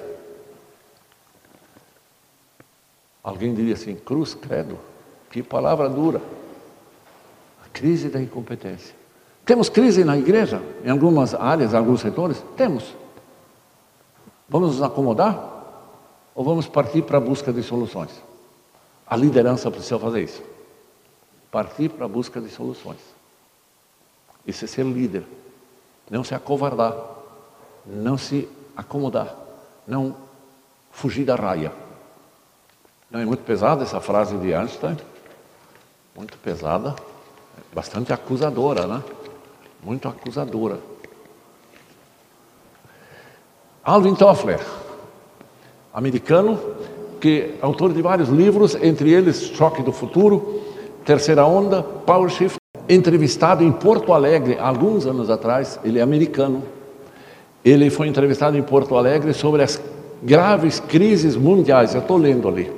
Alguém 3.21 3.53
diria 3.53 3.73
assim: 3.73 3.95
cruz, 3.95 4.33
credo, 4.33 4.79
que 5.29 5.43
palavra 5.43 5.89
dura. 5.89 6.21
A 7.65 7.67
crise 7.67 8.07
da 8.07 8.21
incompetência. 8.21 8.95
Temos 9.43 9.67
crise 9.67 10.05
na 10.05 10.17
igreja, 10.17 10.61
em 10.85 10.89
algumas 10.89 11.33
áreas, 11.33 11.73
em 11.73 11.75
alguns 11.75 11.99
setores? 11.99 12.41
Temos. 12.55 12.95
Vamos 14.47 14.77
nos 14.77 14.81
acomodar? 14.81 15.37
Ou 16.33 16.45
vamos 16.45 16.65
partir 16.65 17.01
para 17.01 17.17
a 17.17 17.21
busca 17.21 17.51
de 17.51 17.61
soluções? 17.61 18.23
A 19.05 19.17
liderança 19.17 19.69
precisa 19.69 19.99
fazer 19.99 20.23
isso. 20.23 20.48
Partir 21.51 21.89
para 21.89 22.05
a 22.05 22.09
busca 22.09 22.39
de 22.39 22.49
soluções. 22.49 22.99
Isso 24.45 24.65
é 24.65 24.67
ser 24.67 24.85
líder. 24.85 25.23
Não 26.09 26.23
se 26.23 26.33
acovardar. 26.35 26.95
Não 27.85 28.17
se 28.17 28.47
acomodar. 28.75 29.35
Não 29.87 30.15
fugir 30.91 31.25
da 31.25 31.35
raia. 31.35 31.71
Não 33.09 33.19
é 33.19 33.25
muito 33.25 33.43
pesada 33.43 33.83
essa 33.83 33.99
frase 33.99 34.37
de 34.37 34.53
Einstein? 34.53 34.97
Muito 36.15 36.37
pesada, 36.37 36.95
bastante 37.73 38.13
acusadora, 38.13 38.85
né? 38.85 39.03
Muito 39.83 40.07
acusadora. 40.07 40.79
Alvin 43.83 44.13
Toffler, 44.13 44.59
americano, 45.93 46.59
que 47.19 47.55
é 47.59 47.65
autor 47.65 47.93
de 47.93 48.01
vários 48.01 48.29
livros, 48.29 48.75
entre 48.75 49.11
eles 49.11 49.41
Choque 49.41 49.81
do 49.81 49.91
Futuro, 49.91 50.61
Terceira 51.09 51.43
Onda, 51.43 51.81
Power 51.81 52.29
Shift, 52.29 52.59
entrevistado 52.87 53.63
em 53.63 53.71
Porto 53.71 54.13
Alegre 54.13 54.59
alguns 54.59 55.07
anos 55.07 55.27
atrás, 55.31 55.79
ele 55.83 55.97
é 55.97 56.03
americano. 56.03 56.61
Ele 57.65 57.89
foi 57.89 58.07
entrevistado 58.07 58.55
em 58.55 58.61
Porto 58.61 58.95
Alegre 58.95 59.33
sobre 59.33 59.63
as 59.63 59.81
graves 60.21 60.79
crises 60.79 61.35
mundiais. 61.35 61.95
Eu 61.95 62.01
estou 62.01 62.15
lendo 62.15 62.47
ali 62.47 62.71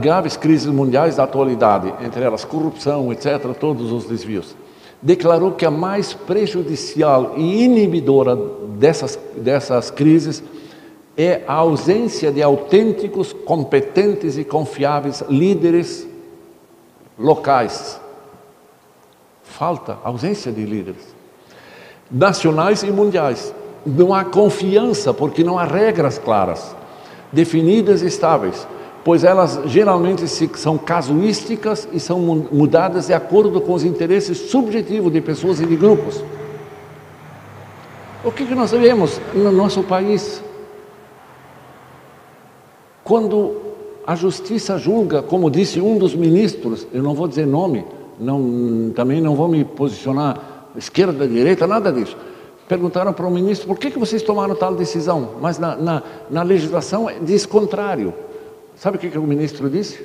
graves 0.00 0.36
crises 0.36 0.68
mundiais 0.68 1.16
da 1.16 1.24
atualidade, 1.24 1.92
entre 2.04 2.22
elas 2.22 2.44
corrupção, 2.44 3.12
etc., 3.12 3.52
todos 3.58 3.90
os 3.90 4.04
desvios, 4.04 4.54
declarou 5.02 5.50
que 5.50 5.66
a 5.66 5.72
mais 5.72 6.14
prejudicial 6.14 7.34
e 7.36 7.64
inibidora 7.64 8.36
dessas, 8.78 9.18
dessas 9.36 9.90
crises 9.90 10.40
é 11.16 11.42
a 11.48 11.54
ausência 11.54 12.30
de 12.30 12.40
autênticos, 12.40 13.32
competentes 13.32 14.38
e 14.38 14.44
confiáveis 14.44 15.24
líderes 15.28 16.11
locais. 17.22 18.00
Falta 19.42 19.98
ausência 20.04 20.50
de 20.50 20.64
líderes 20.64 21.14
nacionais 22.10 22.82
e 22.82 22.90
mundiais. 22.90 23.54
Não 23.86 24.12
há 24.12 24.24
confiança 24.24 25.14
porque 25.14 25.42
não 25.42 25.58
há 25.58 25.64
regras 25.64 26.18
claras, 26.18 26.76
definidas 27.32 28.02
e 28.02 28.06
estáveis 28.06 28.66
pois 29.04 29.24
elas 29.24 29.60
geralmente 29.66 30.26
são 30.28 30.78
casuísticas 30.78 31.88
e 31.92 31.98
são 31.98 32.20
mudadas 32.20 33.08
de 33.08 33.14
acordo 33.14 33.60
com 33.60 33.72
os 33.72 33.84
interesses 33.84 34.50
subjetivos 34.50 35.12
de 35.12 35.20
pessoas 35.20 35.60
e 35.60 35.66
de 35.66 35.76
grupos. 35.76 36.22
O 38.24 38.30
que, 38.30 38.44
nós 38.54 38.70
vemos 38.70 39.20
no 39.34 39.50
nosso 39.50 39.82
país? 39.82 40.42
Quando 43.02 43.61
a 44.06 44.14
justiça 44.14 44.78
julga, 44.78 45.22
como 45.22 45.50
disse 45.50 45.80
um 45.80 45.96
dos 45.96 46.14
ministros, 46.14 46.86
eu 46.92 47.02
não 47.02 47.14
vou 47.14 47.28
dizer 47.28 47.46
nome, 47.46 47.84
não, 48.18 48.92
também 48.94 49.20
não 49.20 49.34
vou 49.34 49.48
me 49.48 49.64
posicionar 49.64 50.70
esquerda, 50.76 51.26
direita, 51.26 51.66
nada 51.66 51.92
disso. 51.92 52.16
Perguntaram 52.68 53.12
para 53.12 53.26
o 53.26 53.30
ministro 53.30 53.66
por 53.66 53.78
que, 53.78 53.90
que 53.90 53.98
vocês 53.98 54.22
tomaram 54.22 54.54
tal 54.54 54.74
decisão, 54.74 55.34
mas 55.40 55.58
na, 55.58 55.76
na, 55.76 56.02
na 56.30 56.42
legislação 56.42 57.08
diz 57.22 57.44
contrário. 57.46 58.14
Sabe 58.76 58.96
o 58.96 59.00
que, 59.00 59.10
que 59.10 59.18
o 59.18 59.22
ministro 59.22 59.68
disse? 59.68 60.04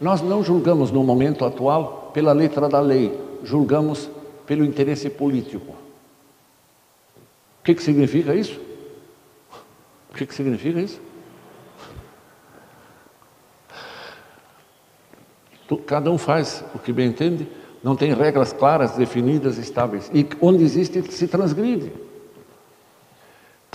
Nós 0.00 0.20
não 0.20 0.42
julgamos 0.42 0.90
no 0.90 1.02
momento 1.02 1.44
atual 1.44 2.10
pela 2.12 2.32
letra 2.32 2.68
da 2.68 2.80
lei, 2.80 3.18
julgamos 3.42 4.10
pelo 4.46 4.64
interesse 4.64 5.08
político. 5.08 5.74
O 7.60 7.64
que, 7.64 7.74
que 7.74 7.82
significa 7.82 8.34
isso? 8.34 8.60
O 10.10 10.14
que, 10.14 10.26
que 10.26 10.34
significa 10.34 10.80
isso? 10.80 11.00
Cada 15.86 16.10
um 16.10 16.18
faz 16.18 16.64
o 16.74 16.78
que 16.78 16.92
bem 16.92 17.08
entende, 17.08 17.46
não 17.82 17.96
tem 17.96 18.12
regras 18.14 18.52
claras, 18.52 18.92
definidas, 18.92 19.58
estáveis. 19.58 20.10
E 20.14 20.26
onde 20.40 20.62
existe, 20.62 21.02
se 21.12 21.26
transgride 21.26 21.92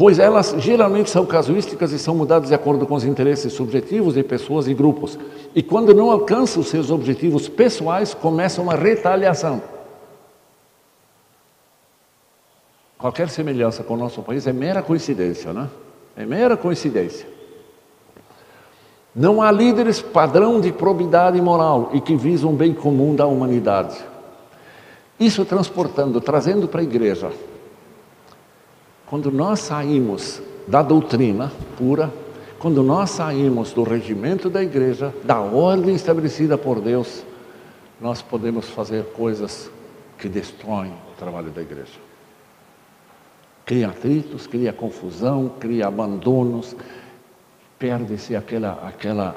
pois 0.02 0.18
elas 0.18 0.56
geralmente 0.58 1.12
são 1.12 1.28
casuísticas 1.28 1.92
e 1.92 2.00
são 2.00 2.16
mudadas 2.16 2.50
de 2.50 2.56
acordo 2.56 2.88
com 2.88 2.96
os 2.96 3.04
interesses 3.04 3.54
subjetivos 3.54 4.16
de 4.16 4.24
pessoas 4.24 4.68
e 4.68 4.74
grupos. 4.74 5.16
E 5.54 5.62
quando 5.62 5.94
não 5.94 6.10
alcançam 6.10 6.64
seus 6.64 6.90
objetivos 6.90 7.48
pessoais, 7.48 8.12
começa 8.12 8.64
uma 8.64 8.74
retaliação. 8.74 9.62
Qualquer 12.98 13.30
semelhança 13.30 13.84
com 13.84 13.94
o 13.94 13.98
nosso 13.98 14.24
país 14.24 14.48
é 14.48 14.52
mera 14.52 14.82
coincidência, 14.82 15.54
né? 15.54 15.70
É 16.18 16.26
mera 16.26 16.58
coincidência. 16.58 17.28
Não 19.14 19.42
há 19.42 19.52
líderes 19.52 20.02
padrão 20.02 20.62
de 20.62 20.72
probidade 20.72 21.40
moral 21.42 21.90
e 21.94 22.00
que 22.00 22.16
visam 22.16 22.52
o 22.52 22.56
bem 22.56 22.74
comum 22.74 23.14
da 23.14 23.26
humanidade. 23.26 23.98
Isso 25.20 25.44
transportando, 25.46 26.20
trazendo 26.20 26.68
para 26.68 26.82
a 26.82 26.84
igreja 26.84 27.32
Quando 29.06 29.30
nós 29.30 29.60
saímos 29.60 30.42
da 30.68 30.82
doutrina 30.82 31.52
pura, 31.78 32.12
quando 32.58 32.82
nós 32.82 33.10
saímos 33.10 33.74
do 33.74 33.84
regimento 33.84 34.50
da 34.50 34.64
igreja, 34.64 35.14
da 35.24 35.42
ordem 35.42 35.96
estabelecida 35.96 36.58
por 36.58 36.80
Deus, 36.80 37.24
nós 38.00 38.22
podemos 38.22 38.70
fazer 38.70 39.04
coisas 39.08 39.70
que 40.18 40.30
destroem 40.30 40.94
o 41.12 41.18
trabalho 41.20 41.52
da 41.52 41.62
igreja. 41.62 42.00
Cria 43.66 43.90
atritos, 43.90 44.48
cria 44.48 44.72
confusão, 44.72 45.52
cria 45.60 45.88
abandonos, 45.88 46.76
perde-se 47.82 48.36
aquela, 48.36 48.74
aquela 48.88 49.36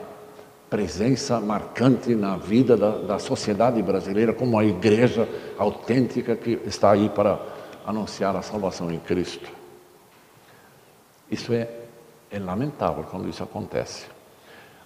presença 0.69 1.41
marcante 1.41 2.15
na 2.15 2.37
vida 2.37 2.77
da, 2.77 2.91
da 2.99 3.19
sociedade 3.19 3.81
brasileira, 3.81 4.35
como 4.35 4.59
a 4.59 4.65
igreja 4.65 5.27
autêntica 5.59 6.37
que 6.37 6.61
está 6.67 6.91
aí 6.91 7.09
para 7.09 7.41
anunciar 7.87 8.37
a 8.37 8.43
salvação 8.43 8.93
em 8.93 8.99
Cristo. 8.99 9.51
Isso 11.31 11.55
é, 11.55 11.71
é 12.31 12.39
lamentável 12.39 13.05
quando 13.11 13.31
isso 13.31 13.43
acontece. 13.43 14.05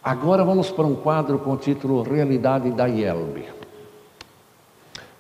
Agora 0.05 0.45
vamos 0.45 0.71
para 0.71 0.87
um 0.87 0.95
quadro 0.95 1.41
com 1.41 1.55
o 1.55 1.57
título 1.57 2.03
Realidade 2.03 2.71
da 2.71 2.87
IELB. 2.87 3.45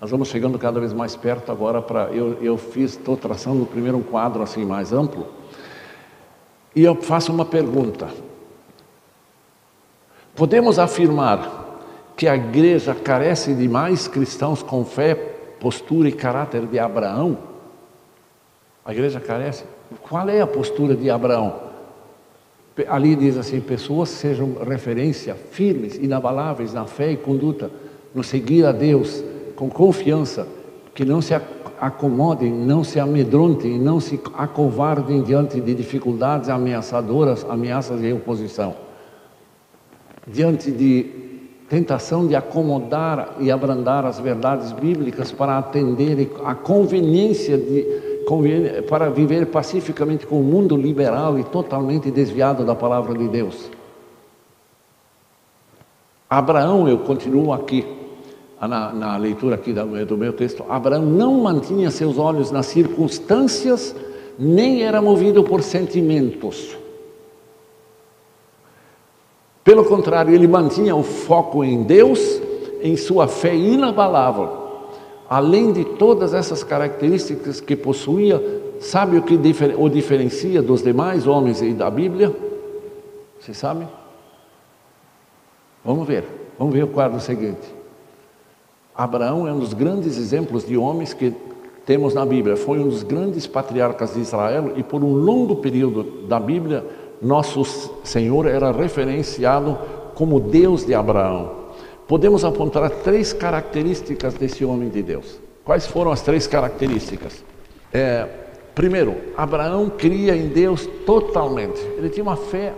Nós 0.01 0.12
vamos 0.12 0.28
chegando 0.28 0.57
cada 0.61 0.78
vez 0.78 0.93
mais 0.93 1.16
perto 1.16 1.51
agora 1.51 1.82
para. 1.82 2.05
Eu, 2.12 2.41
eu 2.41 2.57
fiz, 2.57 2.93
estou 2.93 3.16
traçando 3.16 3.66
primeiro 3.66 3.99
um 3.99 4.03
quadro 4.03 4.45
assim 4.45 4.64
mais 4.64 4.93
amplo. 4.93 5.26
E 6.76 6.84
eu 6.84 6.95
faço 6.95 7.32
uma 7.32 7.45
pergunta. 7.45 8.27
Podemos 10.39 10.78
afirmar 10.78 11.80
que 12.16 12.28
a 12.28 12.36
igreja 12.36 12.95
carece 12.95 13.53
de 13.55 13.68
mais 13.68 14.07
cristãos 14.07 14.62
com 14.62 14.84
fé, 14.84 15.16
postura 15.59 16.09
e 16.09 16.12
caráter 16.12 16.64
de 16.64 16.78
Abraão? 16.78 17.36
A 18.84 18.93
igreja 18.93 19.18
carece? 19.18 19.64
Qual 20.01 20.28
é 20.28 20.41
a 20.41 20.47
postura 20.47 20.95
de 20.95 21.11
Abraão? 21.11 21.57
Ali 22.86 23.16
diz 23.16 23.36
assim: 23.36 23.61
pessoas 23.61 24.11
sejam 24.11 24.55
referência 24.64 25.34
firmes, 25.34 25.97
inabaláveis 25.97 26.72
na 26.72 26.84
fé 26.84 27.11
e 27.11 27.16
conduta, 27.16 27.68
no 28.14 28.22
seguir 28.22 28.64
a 28.64 28.70
Deus 28.70 29.24
com 29.57 29.68
confiança, 29.68 30.47
que 30.95 31.05
não 31.05 31.20
se 31.20 31.34
acomodem, 31.80 32.53
não 32.53 32.84
se 32.84 33.01
amedrontem, 33.01 33.76
não 33.76 33.99
se 33.99 34.20
acovardem 34.34 35.20
diante 35.20 35.61
de 35.61 35.74
dificuldades 35.74 36.49
ameaçadoras, 36.49 37.45
ameaças 37.51 38.05
e 38.05 38.12
oposição. 38.12 38.86
Diante 40.32 40.70
de 40.70 41.06
tentação 41.68 42.26
de 42.26 42.34
acomodar 42.34 43.36
e 43.40 43.50
abrandar 43.50 44.04
as 44.06 44.18
verdades 44.18 44.72
bíblicas 44.72 45.30
para 45.30 45.58
atender 45.58 46.30
a 46.44 46.54
conveniência 46.54 47.58
de 47.58 48.08
para 48.88 49.08
viver 49.08 49.46
pacificamente 49.46 50.26
com 50.26 50.38
o 50.38 50.44
mundo 50.44 50.76
liberal 50.76 51.38
e 51.38 51.44
totalmente 51.44 52.10
desviado 52.10 52.62
da 52.62 52.74
palavra 52.74 53.16
de 53.16 53.26
Deus. 53.26 53.70
Abraão, 56.28 56.86
eu 56.86 56.98
continuo 56.98 57.54
aqui, 57.54 57.86
na, 58.60 58.92
na 58.92 59.16
leitura 59.16 59.54
aqui 59.54 59.72
do, 59.72 60.04
do 60.04 60.18
meu 60.18 60.34
texto, 60.34 60.62
Abraão 60.68 61.06
não 61.06 61.40
mantinha 61.40 61.90
seus 61.90 62.18
olhos 62.18 62.50
nas 62.50 62.66
circunstâncias, 62.66 63.96
nem 64.38 64.82
era 64.82 65.00
movido 65.00 65.42
por 65.42 65.62
sentimentos. 65.62 66.76
Pelo 69.68 69.84
contrário, 69.84 70.34
ele 70.34 70.48
mantinha 70.48 70.96
o 70.96 71.02
foco 71.02 71.62
em 71.62 71.82
Deus, 71.82 72.40
em 72.80 72.96
sua 72.96 73.28
fé 73.28 73.54
inabalável. 73.54 74.48
Além 75.28 75.72
de 75.74 75.84
todas 75.84 76.32
essas 76.32 76.64
características 76.64 77.60
que 77.60 77.76
possuía, 77.76 78.42
sabe 78.80 79.18
o 79.18 79.22
que 79.22 79.38
o 79.76 79.88
diferencia 79.90 80.62
dos 80.62 80.82
demais 80.82 81.26
homens 81.26 81.60
e 81.60 81.74
da 81.74 81.90
Bíblia? 81.90 82.34
Você 83.38 83.52
sabe? 83.52 83.86
Vamos 85.84 86.08
ver, 86.08 86.24
vamos 86.58 86.72
ver 86.72 86.84
o 86.84 86.88
quadro 86.88 87.20
seguinte. 87.20 87.68
Abraão 88.94 89.46
é 89.46 89.52
um 89.52 89.58
dos 89.58 89.74
grandes 89.74 90.16
exemplos 90.16 90.66
de 90.66 90.78
homens 90.78 91.12
que 91.12 91.34
temos 91.84 92.14
na 92.14 92.24
Bíblia. 92.24 92.56
Foi 92.56 92.78
um 92.78 92.88
dos 92.88 93.02
grandes 93.02 93.46
patriarcas 93.46 94.14
de 94.14 94.20
Israel 94.20 94.72
e 94.76 94.82
por 94.82 95.04
um 95.04 95.12
longo 95.12 95.56
período 95.56 96.26
da 96.26 96.40
Bíblia, 96.40 96.86
nosso 97.20 97.64
Senhor 98.04 98.46
era 98.46 98.70
referenciado 98.70 99.78
como 100.14 100.40
Deus 100.40 100.84
de 100.84 100.94
Abraão. 100.94 101.52
Podemos 102.06 102.44
apontar 102.44 102.90
três 102.90 103.32
características 103.32 104.34
desse 104.34 104.64
homem 104.64 104.88
de 104.88 105.02
Deus. 105.02 105.38
Quais 105.64 105.86
foram 105.86 106.10
as 106.10 106.22
três 106.22 106.46
características? 106.46 107.44
É, 107.92 108.26
primeiro, 108.74 109.14
Abraão 109.36 109.90
cria 109.90 110.34
em 110.34 110.48
Deus 110.48 110.88
totalmente. 111.04 111.80
Ele 111.96 112.08
tinha 112.08 112.22
uma 112.22 112.36
fé 112.36 112.72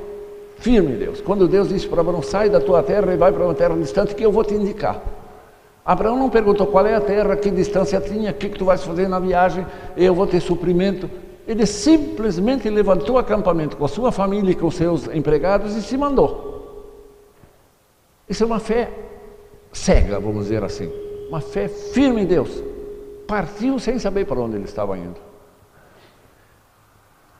firme 0.59 0.95
em 0.95 0.99
Deus. 0.99 1.21
Quando 1.21 1.47
Deus 1.47 1.69
disse 1.69 1.87
para 1.87 2.01
Abraão: 2.01 2.23
sai 2.23 2.51
da 2.51 2.61
tua 2.61 2.83
terra 2.83 3.13
e 3.15 3.17
vai 3.17 3.33
para 3.33 3.45
uma 3.45 3.55
terra 3.55 3.77
distante 3.77 4.15
que 4.15 4.25
eu 4.25 4.33
vou 4.33 4.45
te 4.45 4.55
indicar. 4.55 5.01
Abraão 5.85 6.19
não 6.19 6.29
perguntou 6.29 6.67
qual 6.67 6.87
é 6.87 6.95
a 6.95 7.01
terra, 7.01 7.37
que 7.37 7.51
distância 7.51 8.01
tinha, 8.01 8.31
o 8.31 8.35
que, 8.35 8.49
que 8.49 8.59
tu 8.59 8.65
vais 8.65 8.85
fazer 8.85 9.09
na 9.09 9.19
viagem, 9.19 9.67
eu 9.97 10.15
vou 10.15 10.27
ter 10.27 10.41
suprimento. 10.41 11.11
Ele 11.51 11.67
simplesmente 11.67 12.71
levantou 12.71 13.17
o 13.17 13.19
acampamento 13.19 13.77
com 13.77 13.85
a 13.85 13.89
sua 13.89 14.13
família 14.13 14.53
e 14.53 14.55
com 14.55 14.71
seus 14.71 15.09
empregados 15.09 15.75
e 15.75 15.83
se 15.83 15.97
mandou. 15.97 16.95
Isso 18.29 18.45
é 18.45 18.47
uma 18.47 18.61
fé 18.61 18.89
cega, 19.73 20.21
vamos 20.21 20.45
dizer 20.45 20.63
assim. 20.63 20.89
Uma 21.29 21.41
fé 21.41 21.67
firme 21.67 22.23
em 22.23 22.25
Deus. 22.25 22.63
Partiu 23.27 23.81
sem 23.81 23.99
saber 23.99 24.27
para 24.27 24.39
onde 24.39 24.55
ele 24.55 24.65
estava 24.67 24.97
indo. 24.97 25.21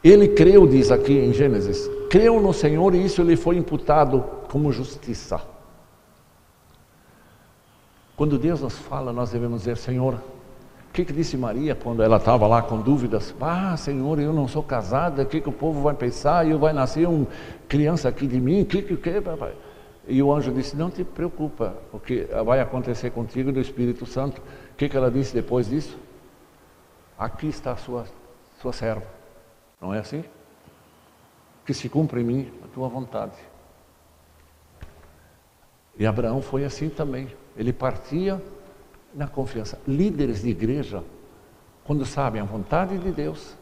Ele 0.03 0.27
creu, 0.27 0.67
diz 0.67 0.91
aqui 0.91 1.17
em 1.17 1.33
Gênesis, 1.33 1.89
creu 2.11 2.41
no 2.41 2.53
Senhor 2.53 2.93
e 2.97 3.05
isso 3.05 3.23
lhe 3.23 3.37
foi 3.37 3.59
imputado 3.59 4.25
como 4.51 4.73
justiça. 4.73 5.41
Quando 8.17 8.37
Deus 8.37 8.61
nos 8.61 8.77
fala, 8.77 9.13
nós 9.13 9.31
devemos 9.31 9.61
dizer: 9.61 9.77
Senhor, 9.77 10.21
o 10.91 10.93
que, 10.93 11.05
que 11.05 11.13
disse 11.13 11.37
Maria 11.37 11.77
quando 11.77 12.03
ela 12.03 12.17
estava 12.17 12.49
lá 12.49 12.61
com 12.63 12.81
dúvidas? 12.81 13.33
Ah, 13.41 13.77
Senhor, 13.77 14.19
eu 14.19 14.33
não 14.33 14.49
sou 14.49 14.61
casada, 14.61 15.23
o 15.23 15.27
que, 15.27 15.41
que 15.41 15.49
o 15.49 15.53
povo 15.53 15.81
vai 15.83 15.95
pensar? 15.95 16.49
Eu 16.49 16.59
vai 16.59 16.73
nascer 16.73 17.07
uma 17.09 17.29
criança 17.69 18.09
aqui 18.09 18.27
de 18.27 18.41
mim? 18.41 18.63
O 18.63 18.67
que, 18.67 18.83
que, 18.83 18.97
que, 18.97 19.21
papai? 19.21 19.55
E 20.09 20.21
o 20.21 20.33
anjo 20.35 20.53
disse: 20.53 20.77
Não 20.77 20.91
te 20.91 21.05
preocupa, 21.05 21.77
o 21.93 22.01
que 22.01 22.27
vai 22.45 22.61
acontecer 22.61 23.11
contigo 23.11 23.53
do 23.53 23.61
Espírito 23.61 24.05
Santo. 24.05 24.43
O 24.73 24.77
que, 24.77 24.89
que 24.89 24.97
ela 24.97 25.13
disse 25.13 25.33
depois 25.33 25.69
disso? 25.69 25.97
Aqui 27.17 27.47
está 27.47 27.71
a 27.71 27.77
sua, 27.77 28.07
sua 28.61 28.73
serva. 28.73 29.07
Não 29.81 29.95
é 29.95 30.01
assim? 30.01 30.25
Que 31.65 31.73
se 31.73 31.89
cumpra 31.89 32.21
em 32.21 32.25
mim 32.25 32.53
a 32.65 32.67
tua 32.75 32.89
vontade. 32.89 33.37
E 35.97 36.05
Abraão 36.05 36.43
foi 36.43 36.65
assim 36.65 36.89
também. 36.89 37.29
Ele 37.57 37.73
partia 37.73 38.43
na 39.15 39.27
confiança. 39.27 39.79
Líderes 39.87 40.43
de 40.43 40.51
igreja, 40.51 41.03
quando 41.85 42.05
sabem 42.05 42.41
a 42.41 42.45
vontade 42.45 42.99
de 42.99 43.11
Deus, 43.11 43.57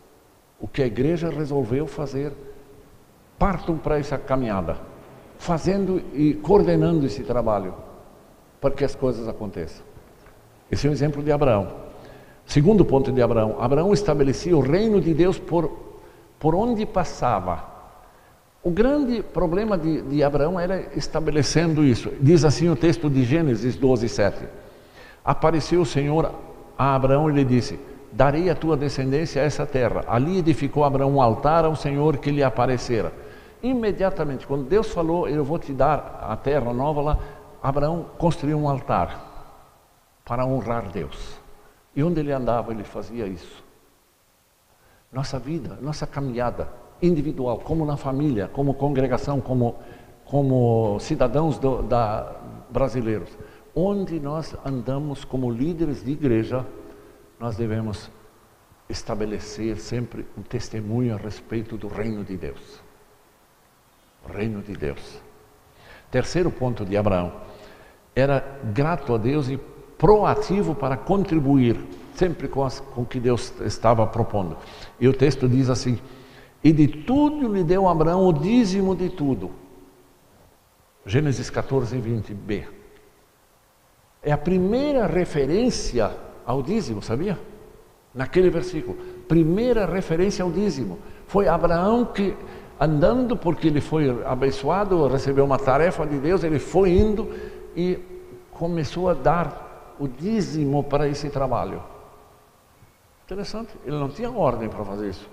o 0.61 0.66
que 0.66 0.82
a 0.82 0.86
igreja 0.86 1.30
resolveu 1.30 1.86
fazer, 1.86 2.32
partam 3.38 3.78
para 3.78 3.99
essa 3.99 4.18
caminhada, 4.18 4.76
fazendo 5.38 6.03
e 6.12 6.34
coordenando 6.34 7.07
esse 7.07 7.22
trabalho, 7.22 7.74
para 8.61 8.72
que 8.72 8.84
as 8.84 8.94
coisas 8.94 9.28
aconteçam. 9.28 9.84
Esse 10.70 10.86
é 10.86 10.90
um 10.90 10.92
exemplo 10.92 11.22
de 11.22 11.30
Abraão. 11.30 11.72
Segundo 12.44 12.84
ponto 12.84 13.12
de 13.12 13.22
Abraão: 13.22 13.57
Abraão 13.61 13.92
estabelecia 13.92 14.57
o 14.57 14.61
reino 14.61 15.01
de 15.01 15.14
Deus 15.14 15.38
por, 15.38 15.70
por 16.38 16.55
onde 16.55 16.84
passava. 16.84 17.78
O 18.62 18.70
grande 18.70 19.22
problema 19.22 19.78
de, 19.78 20.03
de, 20.03 20.22
Abraão 20.22 20.59
era 20.59 20.90
estabelecendo 20.96 21.84
isso. 21.84 22.11
Diz 22.20 22.44
assim 22.44 22.68
o 22.68 22.74
texto 22.74 23.09
de 23.09 23.24
Gênesis 23.24 23.76
12, 23.76 24.09
7. 24.09 24.44
Apareceu 25.29 25.83
o 25.83 25.85
Senhor 25.85 26.33
a 26.79 26.95
Abraão 26.95 27.29
e 27.29 27.35
lhe 27.35 27.45
disse: 27.45 27.79
Darei 28.11 28.49
a 28.49 28.55
tua 28.55 28.79
descendência 28.79 29.43
a 29.43 29.45
essa 29.45 29.66
terra. 29.66 30.03
Ali 30.09 30.39
edificou 30.39 30.85
Abraão 30.85 31.16
um 31.16 31.20
altar 31.20 31.66
ao 31.66 31.76
Senhor 31.76 32.16
que 32.16 32.31
lhe 32.31 32.43
aparecera. 32.43 33.12
Imediatamente, 33.62 34.47
quando 34.47 34.64
Deus 34.64 34.89
falou, 34.91 35.29
Eu 35.29 35.45
vou 35.45 35.59
te 35.59 35.70
dar 35.70 36.26
a 36.26 36.35
terra 36.35 36.72
nova 36.72 37.03
lá, 37.03 37.18
Abraão 37.62 38.07
construiu 38.16 38.57
um 38.57 38.70
altar 38.70 39.22
para 40.24 40.47
honrar 40.47 40.89
Deus. 40.91 41.39
E 41.95 42.03
onde 42.03 42.20
ele 42.20 42.33
andava, 42.33 42.72
ele 42.72 42.83
fazia 42.83 43.26
isso. 43.26 43.62
Nossa 45.12 45.39
vida, 45.39 45.76
nossa 45.83 46.07
caminhada, 46.07 46.70
individual, 47.03 47.59
como 47.59 47.85
na 47.85 47.99
família, 47.99 48.49
como 48.51 48.72
congregação, 48.72 49.43
como, 49.43 49.74
como 50.24 50.99
cidadãos 51.01 51.59
do, 51.59 51.83
da, 51.83 52.33
brasileiros. 52.70 53.29
Onde 53.75 54.19
nós 54.19 54.55
andamos 54.64 55.25
como 55.25 55.51
líderes 55.51 56.05
de 56.05 56.12
igreja, 56.12 56.66
nós 57.39 57.57
devemos 57.57 58.11
estabelecer 58.89 59.79
sempre 59.79 60.27
um 60.37 60.43
testemunho 60.43 61.14
a 61.14 61.19
respeito 61.19 61.77
do 61.77 61.89
reino 61.89 62.25
de 62.25 62.37
Deus. 62.37 62.81
O 64.29 64.33
reino 64.33 64.62
de 64.62 64.73
Deus. 64.73 65.21
Terceiro 66.11 66.51
ponto 66.51 66.85
de 66.85 66.97
Abraão. 66.97 67.33
Era 68.16 68.61
grato 68.75 69.14
a 69.14 69.19
Deus 69.19 69.49
e 69.49 69.59
proativo 69.97 70.75
para 70.75 70.97
contribuir 70.97 71.79
sempre 72.14 72.49
com, 72.49 72.64
as, 72.64 72.81
com 72.81 73.03
o 73.03 73.07
que 73.07 73.21
Deus 73.21 73.53
estava 73.61 74.07
propondo. 74.07 74.57
E 74.99 75.07
o 75.07 75.12
texto 75.12 75.49
diz 75.49 75.71
assim: 75.71 75.99
E 76.64 76.73
de 76.73 76.89
tudo 76.89 77.53
lhe 77.53 77.62
deu 77.62 77.87
Abraão 77.89 78.27
o 78.27 78.33
dízimo 78.33 78.97
de 78.97 79.09
tudo. 79.09 79.53
Gênesis 81.07 81.49
14, 81.49 81.97
20b. 81.97 82.78
É 84.23 84.33
a 84.33 84.39
primeira 84.39 85.07
referência 85.07 86.11
ao 86.45 86.62
dízimo, 86.62 87.03
sabia? 87.03 87.39
Naquele 88.14 88.51
versículo. 88.51 88.97
Primeira 89.29 89.87
referência 89.87 90.43
ao 90.43 90.51
dízimo. 90.51 90.99
Foi 91.27 91.47
Abraão 91.47 92.05
que, 92.05 92.35
andando, 92.81 93.37
porque 93.37 93.69
ele 93.69 93.81
foi 93.81 94.25
abençoado, 94.25 95.07
recebeu 95.07 95.45
uma 95.45 95.59
tarefa 95.59 96.07
de 96.07 96.19
Deus, 96.19 96.43
ele 96.43 96.59
foi 96.59 96.91
indo 96.91 97.31
e 97.77 97.99
começou 98.51 99.09
a 99.09 99.14
dar 99.14 99.95
o 99.99 100.09
dízimo 100.09 100.83
para 100.83 101.09
esse 101.09 101.29
trabalho. 101.31 101.83
Interessante, 103.25 103.71
ele 103.85 103.97
não 103.97 104.09
tinha 104.09 104.31
ordem 104.31 104.69
para 104.69 104.85
fazer 104.85 105.11
isso. 105.11 105.29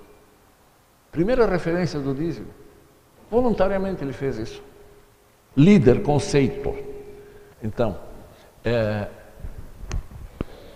Primeira 1.11 1.45
referência 1.45 1.99
do 1.99 2.13
dízimo. 2.13 2.47
Voluntariamente 3.31 4.03
ele 4.03 4.11
fez 4.11 4.37
isso. 4.37 4.61
Líder, 5.55 6.03
conceito. 6.03 6.75
Então, 7.63 7.97
é, 8.65 9.07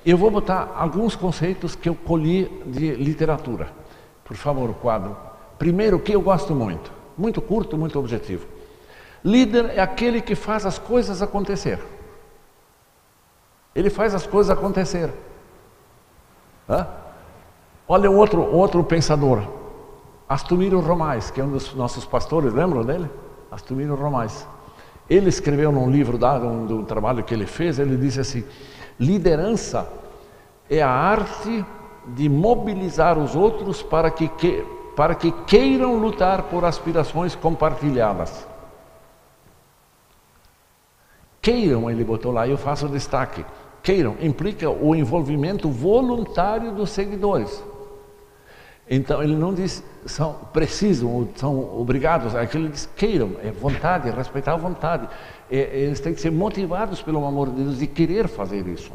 eu 0.05 0.17
vou 0.17 0.29
botar 0.31 0.73
alguns 0.75 1.15
conceitos 1.15 1.75
que 1.75 1.89
eu 1.89 1.95
colhi 1.95 2.45
de 2.67 2.93
literatura. 2.93 3.69
Por 4.23 4.37
favor, 4.37 4.69
o 4.69 4.73
quadro. 4.73 5.17
Primeiro, 5.57 5.97
o 5.97 5.99
que 5.99 6.13
eu 6.13 6.21
gosto 6.21 6.53
muito. 6.53 6.91
Muito 7.17 7.41
curto, 7.41 7.77
muito 7.77 7.99
objetivo. 7.99 8.47
Líder 9.23 9.71
é 9.75 9.81
aquele 9.81 10.21
que 10.21 10.35
faz 10.35 10.65
as 10.65 10.79
coisas 10.79 11.21
acontecer. 11.21 11.79
Ele 13.75 13.89
faz 13.89 14.15
as 14.15 14.25
coisas 14.25 14.55
acontecer. 14.55 15.11
Hã? 16.69 16.87
Olha 17.87 18.09
outro, 18.09 18.41
outro 18.41 18.83
pensador, 18.83 19.41
Astumiro 20.29 20.79
Romais, 20.79 21.31
que 21.31 21.41
é 21.41 21.43
um 21.43 21.51
dos 21.51 21.73
nossos 21.73 22.05
pastores, 22.05 22.53
lembram 22.53 22.83
dele? 22.83 23.09
Astumiro 23.51 23.95
Romais. 23.95 24.47
Ele 25.09 25.29
escreveu 25.29 25.71
num 25.71 25.89
livro 25.89 26.17
dado, 26.17 26.45
um, 26.45 26.65
do 26.65 26.83
trabalho 26.83 27.23
que 27.23 27.33
ele 27.33 27.45
fez, 27.45 27.79
ele 27.79 27.97
disse 27.97 28.19
assim: 28.19 28.43
liderança 28.99 29.87
é 30.69 30.81
a 30.81 30.89
arte 30.89 31.65
de 32.07 32.29
mobilizar 32.29 33.17
os 33.17 33.35
outros 33.35 33.81
para 33.81 34.11
que, 34.11 34.27
que, 34.27 34.63
para 34.95 35.15
que 35.15 35.31
queiram 35.47 35.97
lutar 35.97 36.43
por 36.43 36.63
aspirações 36.63 37.35
compartilhadas. 37.35 38.47
Queiram, 41.41 41.89
ele 41.89 42.03
botou 42.03 42.31
lá, 42.31 42.47
eu 42.47 42.57
faço 42.57 42.87
destaque. 42.87 43.45
Queiram 43.81 44.17
implica 44.21 44.69
o 44.69 44.93
envolvimento 44.93 45.69
voluntário 45.69 46.71
dos 46.71 46.89
seguidores. 46.89 47.63
Então 48.89 49.21
ele 49.21 49.35
não 49.35 49.53
diz 49.53 49.83
são 50.05 50.33
precisam, 50.51 51.27
são 51.35 51.79
obrigados, 51.79 52.33
aquilo 52.33 52.65
ele 52.65 52.71
diz 52.71 52.89
queiram, 52.95 53.33
é 53.43 53.51
vontade, 53.51 54.09
é 54.09 54.11
respeitar 54.11 54.53
a 54.53 54.57
vontade. 54.57 55.07
É, 55.51 55.57
eles 55.81 55.99
têm 55.99 56.13
que 56.13 56.19
ser 56.19 56.31
motivados 56.31 56.99
pelo 57.01 57.23
amor 57.23 57.49
de 57.49 57.63
Deus 57.63 57.81
e 57.81 57.87
querer 57.87 58.27
fazer 58.27 58.65
isso. 58.67 58.91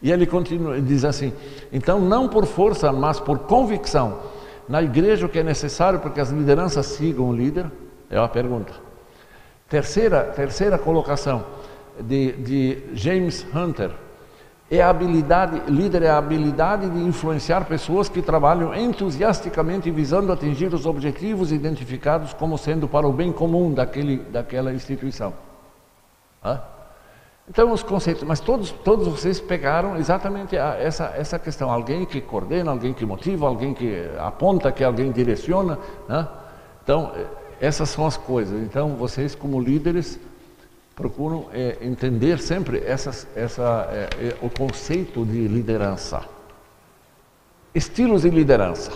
E 0.00 0.10
ele 0.10 0.26
continua, 0.26 0.76
ele 0.76 0.86
diz 0.86 1.04
assim: 1.04 1.32
então 1.70 2.00
não 2.00 2.28
por 2.28 2.46
força, 2.46 2.90
mas 2.92 3.20
por 3.20 3.40
convicção. 3.40 4.20
Na 4.66 4.82
igreja 4.82 5.26
o 5.26 5.28
que 5.28 5.38
é 5.38 5.42
necessário 5.42 6.00
para 6.00 6.10
que 6.10 6.20
as 6.20 6.30
lideranças 6.30 6.86
sigam 6.86 7.28
o 7.28 7.32
líder? 7.32 7.70
É 8.08 8.18
uma 8.18 8.28
pergunta. 8.28 8.72
Terceira, 9.68 10.24
terceira 10.24 10.78
colocação 10.78 11.44
de, 12.00 12.32
de 12.32 12.82
James 12.94 13.46
Hunter 13.54 13.90
é 14.70 14.82
a 14.82 14.90
habilidade, 14.90 15.70
líder 15.70 16.02
é 16.02 16.10
a 16.10 16.18
habilidade 16.18 16.90
de 16.90 16.98
influenciar 16.98 17.64
pessoas 17.66 18.08
que 18.08 18.20
trabalham 18.20 18.74
entusiasticamente 18.74 19.90
visando 19.90 20.32
atingir 20.32 20.74
os 20.74 20.86
objetivos 20.86 21.52
identificados 21.52 22.34
como 22.34 22.58
sendo 22.58 22.88
para 22.88 23.06
o 23.06 23.12
bem 23.12 23.32
comum 23.32 23.72
daquele, 23.72 24.16
daquela 24.16 24.72
instituição. 24.72 25.32
Hã? 26.44 26.60
Então 27.48 27.70
os 27.70 27.82
conceitos, 27.82 28.24
mas 28.24 28.40
todos, 28.40 28.72
todos 28.72 29.06
vocês 29.06 29.38
pegaram 29.38 29.96
exatamente 29.96 30.58
a, 30.58 30.76
essa, 30.80 31.14
essa 31.16 31.38
questão, 31.38 31.70
alguém 31.70 32.04
que 32.04 32.20
coordena, 32.20 32.72
alguém 32.72 32.92
que 32.92 33.06
motiva, 33.06 33.46
alguém 33.46 33.72
que 33.72 34.04
aponta, 34.18 34.72
que 34.72 34.82
alguém 34.82 35.12
direciona. 35.12 35.78
Né? 36.08 36.26
Então, 36.82 37.12
essas 37.60 37.88
são 37.88 38.04
as 38.04 38.16
coisas. 38.16 38.60
Então 38.62 38.96
vocês 38.96 39.34
como 39.34 39.60
líderes 39.60 40.18
procuram 40.96 41.48
é, 41.52 41.76
entender 41.82 42.38
sempre 42.38 42.82
essas, 42.82 43.28
essa, 43.36 43.86
é, 43.92 44.28
é, 44.28 44.36
o 44.40 44.48
conceito 44.48 45.26
de 45.26 45.46
liderança. 45.46 46.24
Estilos 47.74 48.22
de 48.22 48.30
liderança. 48.30 48.90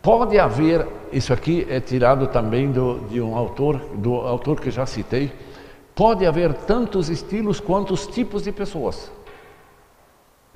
Pode 0.00 0.38
haver, 0.38 0.88
isso 1.12 1.30
aqui 1.30 1.66
é 1.68 1.78
tirado 1.78 2.26
também 2.28 2.72
do, 2.72 3.00
de 3.00 3.20
um 3.20 3.36
autor, 3.36 3.76
do 3.96 4.14
autor 4.14 4.58
que 4.58 4.70
já 4.70 4.86
citei, 4.86 5.30
pode 5.94 6.24
haver 6.24 6.54
tantos 6.54 7.10
estilos 7.10 7.60
quanto 7.60 7.92
os 7.92 8.06
tipos 8.06 8.44
de 8.44 8.52
pessoas. 8.52 9.12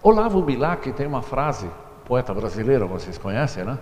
Olavo 0.03 0.41
Bilac 0.41 0.91
tem 0.93 1.07
uma 1.07 1.21
frase, 1.21 1.69
poeta 2.07 2.33
brasileiro, 2.33 2.89
vocês 2.89 3.19
conhecem, 3.19 3.65
né? 3.65 3.79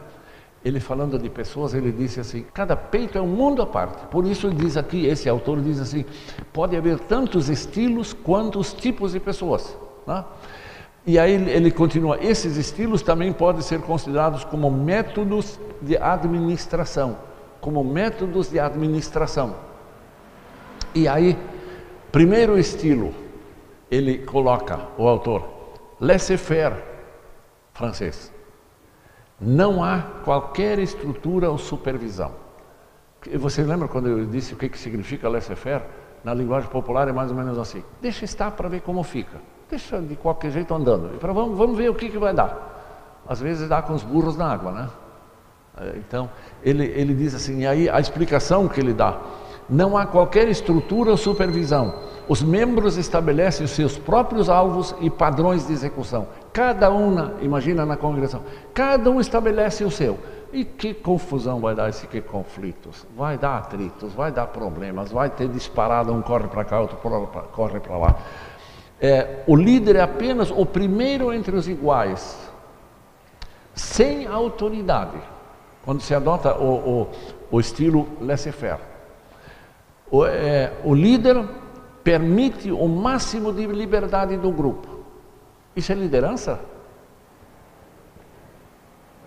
Ele 0.64 0.78
falando 0.78 1.18
de 1.18 1.28
pessoas, 1.28 1.74
ele 1.74 1.90
disse 1.90 2.20
assim: 2.20 2.44
cada 2.54 2.76
peito 2.76 3.18
é 3.18 3.20
um 3.20 3.26
mundo 3.26 3.62
à 3.62 3.66
parte. 3.66 4.06
Por 4.06 4.26
isso 4.26 4.46
ele 4.46 4.56
diz 4.56 4.76
aqui, 4.76 5.06
esse 5.06 5.28
autor 5.28 5.60
diz 5.60 5.80
assim: 5.80 6.04
pode 6.52 6.76
haver 6.76 6.98
tantos 7.00 7.48
estilos 7.48 8.12
quanto 8.12 8.58
os 8.58 8.72
tipos 8.72 9.12
de 9.12 9.20
pessoas. 9.20 9.76
Né? 10.06 10.24
E 11.04 11.18
aí 11.18 11.32
ele 11.32 11.70
continua: 11.70 12.18
esses 12.22 12.56
estilos 12.56 13.02
também 13.02 13.32
podem 13.32 13.60
ser 13.60 13.80
considerados 13.80 14.44
como 14.44 14.70
métodos 14.70 15.58
de 15.80 15.96
administração, 15.96 17.18
como 17.60 17.82
métodos 17.82 18.48
de 18.48 18.60
administração. 18.60 19.56
E 20.94 21.08
aí, 21.08 21.36
primeiro 22.12 22.56
estilo, 22.56 23.12
ele 23.90 24.18
coloca 24.18 24.78
o 24.96 25.08
autor 25.08 25.44
laissez-faire 26.00 26.76
francês. 27.72 28.31
Não 29.42 29.82
há 29.82 30.02
qualquer 30.24 30.78
estrutura 30.78 31.50
ou 31.50 31.58
supervisão. 31.58 32.30
Você 33.34 33.62
lembra 33.62 33.88
quando 33.88 34.08
eu 34.08 34.24
disse 34.24 34.54
o 34.54 34.56
que, 34.56 34.68
que 34.68 34.78
significa 34.78 35.28
laissez-faire? 35.28 35.82
Na 36.22 36.32
linguagem 36.32 36.70
popular 36.70 37.08
é 37.08 37.12
mais 37.12 37.30
ou 37.30 37.36
menos 37.36 37.58
assim: 37.58 37.82
deixa 38.00 38.24
estar 38.24 38.52
para 38.52 38.68
ver 38.68 38.82
como 38.82 39.02
fica. 39.02 39.38
Deixa 39.68 40.00
de 40.00 40.14
qualquer 40.14 40.50
jeito 40.50 40.72
andando. 40.72 41.18
Vamos 41.20 41.76
ver 41.76 41.90
o 41.90 41.94
que, 41.94 42.08
que 42.08 42.18
vai 42.18 42.32
dar. 42.32 43.22
Às 43.26 43.40
vezes 43.40 43.68
dá 43.68 43.82
com 43.82 43.94
os 43.94 44.02
burros 44.02 44.36
na 44.36 44.52
água, 44.52 44.72
né? 44.72 44.88
É, 45.78 45.94
então, 45.96 46.28
ele, 46.62 46.84
ele 46.84 47.14
diz 47.14 47.34
assim, 47.34 47.60
e 47.60 47.66
aí 47.66 47.88
a 47.88 47.98
explicação 47.98 48.68
que 48.68 48.78
ele 48.78 48.92
dá: 48.92 49.18
não 49.68 49.96
há 49.96 50.06
qualquer 50.06 50.48
estrutura 50.48 51.10
ou 51.10 51.16
supervisão. 51.16 51.94
Os 52.32 52.42
membros 52.42 52.96
estabelecem 52.96 53.66
os 53.66 53.72
seus 53.72 53.98
próprios 53.98 54.48
alvos 54.48 54.94
e 55.02 55.10
padrões 55.10 55.66
de 55.66 55.72
execução. 55.74 56.26
Cada 56.50 56.90
um, 56.90 57.10
na, 57.10 57.32
imagina 57.42 57.84
na 57.84 57.94
congregação, 57.94 58.40
cada 58.72 59.10
um 59.10 59.20
estabelece 59.20 59.84
o 59.84 59.90
seu. 59.90 60.18
E 60.50 60.64
que 60.64 60.94
confusão 60.94 61.60
vai 61.60 61.74
dar 61.74 61.90
esse 61.90 62.06
que 62.06 62.22
conflitos? 62.22 63.06
Vai 63.14 63.36
dar 63.36 63.58
atritos, 63.58 64.14
vai 64.14 64.32
dar 64.32 64.46
problemas, 64.46 65.12
vai 65.12 65.28
ter 65.28 65.46
disparado, 65.46 66.10
um 66.10 66.22
corre 66.22 66.48
para 66.48 66.64
cá, 66.64 66.80
outro 66.80 66.96
corre 67.52 67.80
para 67.80 67.98
lá. 67.98 68.16
É, 68.98 69.42
o 69.46 69.54
líder 69.54 69.96
é 69.96 70.00
apenas 70.00 70.50
o 70.50 70.64
primeiro 70.64 71.34
entre 71.34 71.54
os 71.54 71.68
iguais, 71.68 72.50
sem 73.74 74.26
autoridade, 74.26 75.18
quando 75.84 76.00
se 76.00 76.14
adota 76.14 76.54
o, 76.54 77.02
o, 77.02 77.08
o 77.50 77.60
estilo 77.60 78.08
laissez-faire. 78.22 78.80
O, 80.10 80.24
é, 80.24 80.72
o 80.82 80.94
líder 80.94 81.61
permite 82.02 82.70
o 82.70 82.88
máximo 82.88 83.52
de 83.52 83.66
liberdade 83.66 84.36
do 84.36 84.50
grupo. 84.50 85.04
Isso 85.74 85.92
é 85.92 85.94
liderança? 85.94 86.60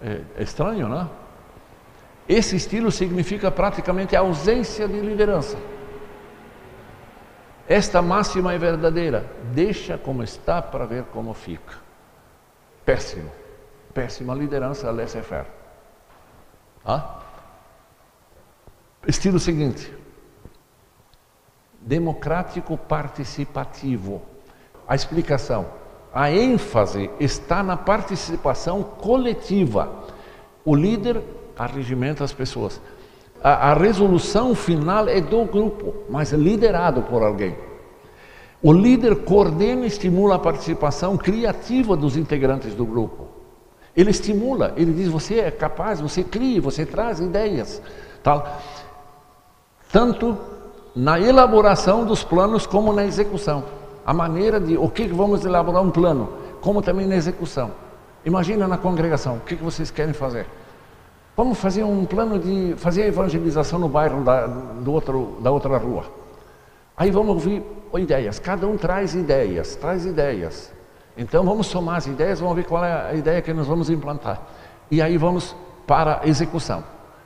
É, 0.04 0.22
é 0.38 0.44
estranho, 0.44 0.88
não 0.88 1.02
é? 1.02 1.10
Esse 2.28 2.56
estilo 2.56 2.92
significa 2.92 3.52
praticamente 3.52 4.16
a 4.16 4.20
ausência 4.20 4.88
de 4.88 5.00
liderança. 5.00 5.58
Esta 7.68 8.02
máxima 8.02 8.54
é 8.54 8.58
verdadeira. 8.58 9.26
Deixa 9.54 9.98
como 9.98 10.24
está 10.24 10.62
para 10.62 10.86
ver 10.86 11.04
como 11.06 11.34
fica. 11.34 11.76
Péssimo. 12.84 13.32
Péssima 13.94 14.34
liderança 14.36 14.92
laissez-faire. 14.92 15.48
Ah? 16.86 17.22
Estilo 19.08 19.40
seguinte: 19.40 19.92
democrático 21.86 22.78
participativo. 22.78 24.22
A 24.88 24.96
explicação 24.96 25.66
a 26.16 26.32
ênfase 26.32 27.10
está 27.20 27.62
na 27.62 27.76
participação 27.76 28.82
coletiva. 28.82 29.92
O 30.64 30.74
líder 30.74 31.22
arregimenta 31.58 32.24
as 32.24 32.32
pessoas. 32.32 32.80
A, 33.44 33.72
a 33.72 33.74
resolução 33.74 34.56
final 34.56 35.10
é 35.10 35.20
do 35.20 35.44
grupo, 35.44 35.94
mas 36.10 36.32
liderado 36.32 37.02
por 37.02 37.22
alguém. 37.22 37.58
O 38.64 38.72
líder 38.72 39.26
coordena 39.26 39.84
e 39.84 39.88
estimula 39.88 40.36
a 40.36 40.40
participação 40.40 41.18
criativa 41.18 41.98
dos 41.98 42.16
integrantes 42.16 42.74
do 42.74 42.86
grupo. 42.86 43.28
Ele 43.94 44.10
estimula, 44.10 44.74
ele 44.78 44.94
diz: 44.94 45.10
você 45.10 45.40
é 45.42 45.52
capaz, 45.52 46.00
você 46.00 46.24
cria, 46.24 46.62
você 46.62 46.86
traz 46.86 47.20
ideias. 47.20 47.82
Tal. 48.24 48.62
Tanto 49.92 50.38
na 50.96 51.20
elaboração 51.20 52.06
dos 52.06 52.24
planos 52.24 52.66
como 52.66 52.94
na 52.94 53.04
execução. 53.04 53.64
A 54.06 54.14
maneira 54.14 54.60
de 54.60 54.78
o 54.78 54.88
que 54.90 55.08
vamos 55.08 55.44
elaborar 55.44 55.82
um 55.82 55.92
plano, 55.92 56.30
como 56.62 56.82
também 56.82 57.06
na 57.08 57.16
execução. 57.16 57.72
Imagina 58.24 58.68
na 58.68 58.78
congregação, 58.78 59.38
o 59.38 59.40
que 59.42 59.56
vocês 59.56 59.92
querem 59.92 60.14
fazer? 60.14 60.48
Vamos 61.36 61.58
fazer 61.58 61.84
um 61.84 62.06
plano 62.06 62.40
de 62.40 62.76
fazer 62.78 63.04
a 63.04 63.08
evangelização 63.08 63.78
no 63.78 63.90
bairro 63.90 64.24
da, 64.24 64.48
do 64.48 64.94
outro, 64.94 65.38
da 65.42 65.52
outra 65.52 65.78
rua. 65.78 66.06
Aí 66.96 67.12
vamos 67.12 67.30
ouvir 67.30 67.62
ideias, 67.96 68.40
cada 68.40 68.66
um 68.68 68.78
traz 68.78 69.14
ideias, 69.14 69.76
traz 69.76 70.06
ideias. 70.06 70.72
Então 71.18 71.44
vamos 71.44 71.68
somar 71.68 71.98
as 71.98 72.08
ideias, 72.08 72.40
vamos 72.40 72.56
ver 72.56 72.64
qual 72.64 72.84
é 72.86 73.10
a 73.10 73.14
ideia 73.14 73.42
que 73.42 73.52
nós 73.54 73.68
vamos 73.68 73.90
implantar. 73.90 74.42
E 74.90 75.02
aí 75.02 75.18
vamos 75.18 75.56
para 75.86 76.22
a 76.24 76.28
execução. 76.28 76.84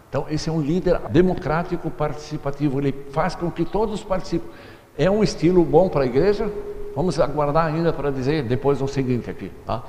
Então 0.09 0.25
esse 0.29 0.49
é 0.49 0.51
um 0.51 0.59
líder 0.59 0.99
democrático 1.09 1.89
participativo, 1.91 2.79
ele 2.79 2.93
faz 3.11 3.35
com 3.35 3.49
que 3.51 3.63
todos 3.63 4.03
participem. 4.03 4.49
É 4.97 5.09
um 5.09 5.23
estilo 5.23 5.63
bom 5.63 5.87
para 5.87 6.03
a 6.03 6.05
igreja? 6.05 6.51
Vamos 6.95 7.19
aguardar 7.19 7.67
ainda 7.67 7.93
para 7.93 8.11
dizer 8.11 8.43
depois 8.43 8.81
o 8.81 8.87
seguinte 8.87 9.29
aqui. 9.29 9.51
Tá? 9.65 9.83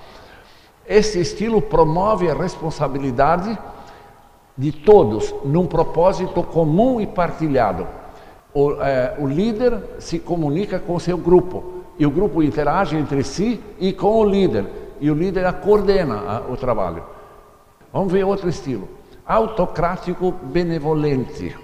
Esse 0.87 1.21
estilo 1.21 1.63
promove 1.63 2.31
a 2.31 2.35
responsabilidade 2.35 3.59
de 4.57 4.73
todos 4.73 5.35
num 5.45 5.67
propósito 5.67 6.43
comum 6.43 7.01
e 7.01 7.07
partilhado. 7.07 7.89
O, 8.53 8.73
é, 8.83 9.17
o 9.19 9.27
líder 9.27 9.81
se 9.99 10.19
comunica 10.19 10.79
com 10.79 10.97
o 10.97 11.01
seu 11.01 11.17
grupo 11.17 11.85
e 11.99 12.05
o 12.05 12.11
grupo 12.11 12.43
interage 12.43 12.97
entre 12.97 13.23
si 13.23 13.61
e 13.79 13.93
com 13.93 14.21
o 14.21 14.25
líder 14.25 14.67
e 15.01 15.11
o 15.11 15.15
líder 15.15 15.51
coordena 15.55 16.17
a, 16.17 16.53
o 16.53 16.57
trabalho. 16.57 17.03
Vamos 17.93 18.13
ver 18.13 18.25
outro 18.25 18.49
estilo. 18.49 19.00
Autocrático 19.31 20.33
benevolente. 20.33 21.57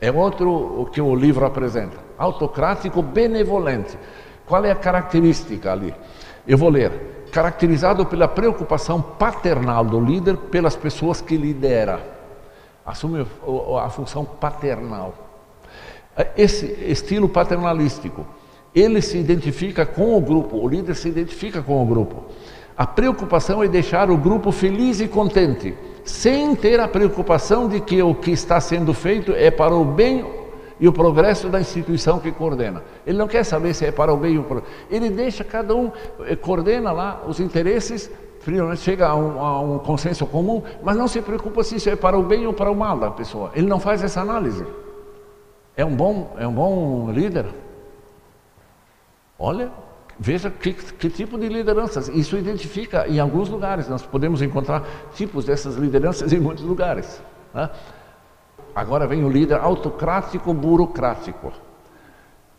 É 0.00 0.12
outro 0.12 0.48
o 0.80 0.86
que 0.86 1.00
o 1.00 1.12
livro 1.12 1.44
apresenta. 1.44 1.96
Autocrático 2.16 3.02
benevolente. 3.02 3.98
Qual 4.46 4.64
é 4.64 4.70
a 4.70 4.76
característica 4.76 5.72
ali? 5.72 5.92
Eu 6.46 6.56
vou 6.56 6.68
ler 6.68 7.26
caracterizado 7.32 8.06
pela 8.06 8.28
preocupação 8.28 9.02
paternal 9.02 9.84
do 9.84 10.00
líder 10.00 10.36
pelas 10.36 10.76
pessoas 10.76 11.20
que 11.20 11.36
lidera. 11.36 12.00
Assume 12.86 13.26
a 13.82 13.90
função 13.90 14.24
paternal. 14.24 15.14
Esse 16.36 16.64
estilo 16.88 17.28
paternalístico, 17.28 18.24
ele 18.72 19.02
se 19.02 19.18
identifica 19.18 19.84
com 19.84 20.16
o 20.16 20.20
grupo, 20.20 20.56
o 20.56 20.68
líder 20.68 20.94
se 20.94 21.08
identifica 21.08 21.60
com 21.60 21.82
o 21.82 21.86
grupo. 21.86 22.26
A 22.76 22.86
preocupação 22.86 23.64
é 23.64 23.66
deixar 23.66 24.12
o 24.12 24.16
grupo 24.16 24.52
feliz 24.52 25.00
e 25.00 25.08
contente, 25.08 25.76
sem 26.08 26.56
ter 26.56 26.80
a 26.80 26.88
preocupação 26.88 27.68
de 27.68 27.82
que 27.82 28.02
o 28.02 28.14
que 28.14 28.30
está 28.30 28.58
sendo 28.60 28.94
feito 28.94 29.32
é 29.32 29.50
para 29.50 29.74
o 29.74 29.84
bem 29.84 30.24
e 30.80 30.88
o 30.88 30.92
progresso 30.92 31.50
da 31.50 31.60
instituição 31.60 32.18
que 32.18 32.32
coordena. 32.32 32.82
Ele 33.06 33.18
não 33.18 33.28
quer 33.28 33.44
saber 33.44 33.74
se 33.74 33.84
é 33.84 33.92
para 33.92 34.12
o 34.12 34.16
bem 34.16 34.38
ou 34.38 34.44
para 34.44 34.58
o 34.58 34.62
Ele 34.90 35.10
deixa 35.10 35.44
cada 35.44 35.76
um, 35.76 35.92
eh, 36.20 36.34
coordena 36.34 36.92
lá 36.92 37.22
os 37.26 37.40
interesses, 37.40 38.10
chega 38.76 39.06
a 39.06 39.14
um, 39.14 39.38
a 39.38 39.60
um 39.60 39.78
consenso 39.80 40.24
comum, 40.26 40.62
mas 40.82 40.96
não 40.96 41.06
se 41.06 41.20
preocupa 41.20 41.62
se 41.62 41.76
isso 41.76 41.90
é 41.90 41.96
para 41.96 42.18
o 42.18 42.22
bem 42.22 42.46
ou 42.46 42.54
para 42.54 42.70
o 42.70 42.74
mal 42.74 42.98
da 42.98 43.10
pessoa. 43.10 43.50
Ele 43.54 43.66
não 43.66 43.78
faz 43.78 44.02
essa 44.02 44.22
análise. 44.22 44.64
É 45.76 45.84
um 45.84 45.94
bom, 45.94 46.34
é 46.38 46.48
um 46.48 46.52
bom 46.54 47.12
líder? 47.12 47.44
Olha, 49.38 49.70
veja 50.18 50.50
que, 50.50 50.72
que, 50.72 51.08
tipo 51.08 51.38
de 51.38 51.48
lideranças. 51.48 52.08
Isso 52.08 52.36
identifica 52.36 53.06
em 53.06 53.20
alguns 53.20 53.48
lugares. 53.48 53.88
Nós 53.88 54.02
podemos 54.02 54.42
encontrar 54.42 54.84
tipos 55.14 55.44
dessas 55.44 55.76
lideranças 55.76 56.32
em 56.32 56.40
muitos 56.40 56.64
lugares. 56.64 57.22
Né? 57.54 57.70
Agora 58.74 59.06
vem 59.06 59.24
o 59.24 59.30
líder 59.30 59.60
autocrático 59.60 60.52
burocrático. 60.52 61.52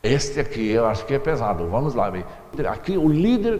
Este 0.01 0.39
aqui 0.39 0.70
eu 0.70 0.88
acho 0.88 1.05
que 1.05 1.14
é 1.14 1.20
pesado. 1.20 1.68
Vamos 1.68 1.93
lá. 1.93 2.10
Bem. 2.10 2.24
Aqui 2.68 2.97
o 2.97 3.10
líder 3.10 3.60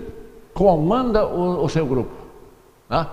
comanda 0.54 1.26
o, 1.28 1.64
o 1.64 1.70
seu 1.70 1.86
grupo. 1.86 2.16
Né? 2.90 3.06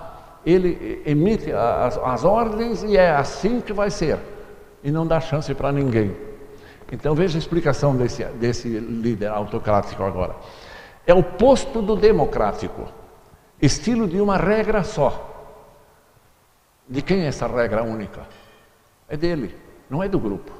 Ele 0.45 1.01
emite 1.05 1.51
as, 1.51 1.97
as 1.97 2.23
ordens 2.23 2.83
e 2.83 2.95
é 2.95 3.11
assim 3.11 3.59
que 3.59 3.73
vai 3.73 3.89
ser. 3.89 4.17
E 4.81 4.91
não 4.91 5.05
dá 5.05 5.19
chance 5.19 5.53
para 5.53 5.71
ninguém. 5.71 6.15
Então 6.89 7.13
veja 7.13 7.37
a 7.37 7.39
explicação 7.39 7.95
desse, 7.95 8.23
desse 8.23 8.69
líder 8.69 9.27
autocrático 9.27 10.01
agora. 10.03 10.35
É 11.07 11.13
o 11.13 11.23
posto 11.23 11.81
do 11.81 11.95
democrático, 11.95 12.85
estilo 13.61 14.09
de 14.09 14.19
uma 14.19 14.35
regra 14.35 14.83
só. 14.83 15.23
De 16.87 17.01
quem 17.01 17.21
é 17.21 17.27
essa 17.27 17.47
regra 17.47 17.81
única? 17.81 18.27
É 19.07 19.15
dele, 19.15 19.55
não 19.89 20.03
é 20.03 20.09
do 20.09 20.19
grupo. 20.19 20.51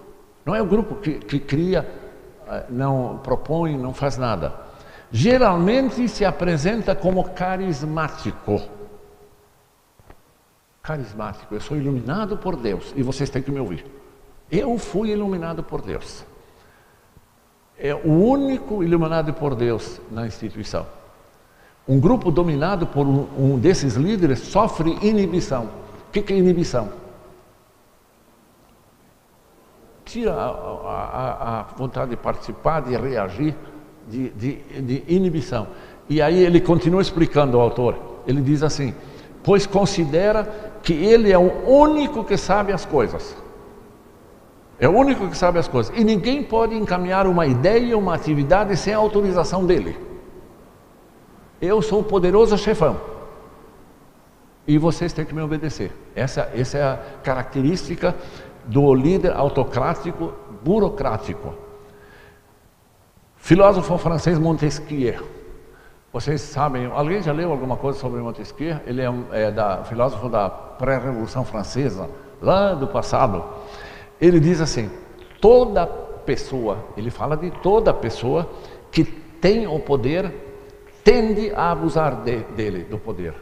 Não 0.45 0.55
é 0.55 0.61
o 0.61 0.65
grupo 0.65 0.95
que, 0.95 1.15
que 1.19 1.41
cria, 1.41 1.85
eh, 2.47 2.65
não 2.69 3.19
propõe, 3.21 3.77
não 3.77 3.93
faz 3.93 4.17
nada. 4.17 4.53
Geralmente 5.11 6.07
se 6.07 6.23
apresenta 6.23 6.95
como 6.95 7.29
carismático. 7.31 8.61
Carismático, 10.81 11.53
eu 11.53 11.59
sou 11.59 11.75
iluminado 11.75 12.37
por 12.37 12.55
Deus 12.55 12.93
e 12.95 13.03
vocês 13.03 13.29
têm 13.29 13.41
que 13.41 13.51
me 13.51 13.59
ouvir. 13.59 13.85
Eu 14.49 14.77
fui 14.77 15.09
iluminado 15.09 15.61
por 15.61 15.81
Deus. 15.81 16.25
É 17.79 17.93
o 17.93 18.09
único 18.09 18.83
iluminado 18.83 19.33
por 19.33 19.55
Deus 19.55 20.01
na 20.11 20.25
instituição. 20.25 20.85
Um 21.87 21.99
grupo 21.99 22.31
dominado 22.31 22.87
por 22.87 23.05
um, 23.05 23.27
um 23.37 23.59
desses 23.59 23.95
líderes 23.95 24.39
sofre 24.39 24.97
inibição. 25.01 25.69
O 26.07 26.11
que, 26.11 26.21
que 26.21 26.33
é 26.33 26.37
inibição? 26.37 26.89
tira 30.07 30.33
a, 30.33 30.47
a, 30.47 31.59
a, 31.59 31.63
vontade 31.77 32.11
de 32.11 32.17
participar, 32.17 32.81
de 32.81 32.95
reagir, 32.95 33.53
de, 34.07 34.29
de, 34.29 34.55
de 34.81 35.03
inibição. 35.07 35.67
E 36.09 36.21
aí 36.21 36.43
ele 36.43 36.61
continua 36.61 37.01
explicando 37.01 37.57
o 37.57 37.61
autor. 37.61 38.21
Ele 38.25 38.41
diz 38.41 38.63
assim: 38.63 38.95
pois 39.43 39.67
considera 39.67 40.79
que 40.81 40.93
ele 40.93 41.31
é 41.31 41.37
o 41.37 41.69
único 41.69 42.23
que 42.23 42.37
sabe 42.37 42.71
as 42.71 42.85
coisas. 42.85 43.35
É 44.79 44.87
o 44.87 44.91
único 44.91 45.27
que 45.27 45.37
sabe 45.37 45.57
as 45.57 45.67
coisas. 45.67 45.95
E 45.97 46.03
ninguém 46.03 46.43
pode 46.43 46.75
encaminhar 46.75 47.25
uma 47.25 47.45
ideia, 47.47 47.97
uma 47.97 48.13
atividade 48.13 48.75
sem 48.77 48.93
a 48.93 48.97
autorização 48.97 49.65
dele. 49.65 49.97
Eu 51.59 51.81
sou 51.81 52.01
o 52.01 52.03
poderoso 52.03 52.57
chefão. 52.57 52.97
E 54.67 54.77
vocês 54.77 55.13
têm 55.13 55.25
que 55.25 55.33
me 55.33 55.41
obedecer. 55.41 55.91
Essa, 56.15 56.51
essa 56.53 56.77
é 56.77 56.83
a 56.83 56.99
característica 57.23 58.15
do 58.65 58.93
líder 58.93 59.33
autocrático 59.33 60.33
burocrático. 60.63 61.53
Filósofo 63.37 63.97
francês 63.97 64.37
Montesquieu. 64.37 65.25
Vocês 66.11 66.41
sabem, 66.41 66.85
alguém 66.87 67.21
já 67.21 67.31
leu 67.31 67.51
alguma 67.51 67.77
coisa 67.77 67.97
sobre 67.97 68.19
Montesquieu? 68.21 68.77
Ele 68.85 69.01
é, 69.01 69.11
é 69.31 69.51
da 69.51 69.83
filósofo 69.83 70.29
da 70.29 70.49
pré-revolução 70.49 71.43
francesa, 71.45 72.09
lá 72.41 72.73
do 72.73 72.87
passado. 72.87 73.43
Ele 74.19 74.39
diz 74.39 74.61
assim: 74.61 74.89
toda 75.39 75.85
pessoa, 75.85 76.85
ele 76.95 77.09
fala 77.09 77.35
de 77.37 77.51
toda 77.51 77.93
pessoa 77.93 78.49
que 78.91 79.03
tem 79.03 79.67
o 79.67 79.79
poder 79.79 80.33
tende 81.03 81.51
a 81.51 81.71
abusar 81.71 82.23
de, 82.23 82.39
dele, 82.55 82.83
do 82.83 82.97
poder. 82.97 83.33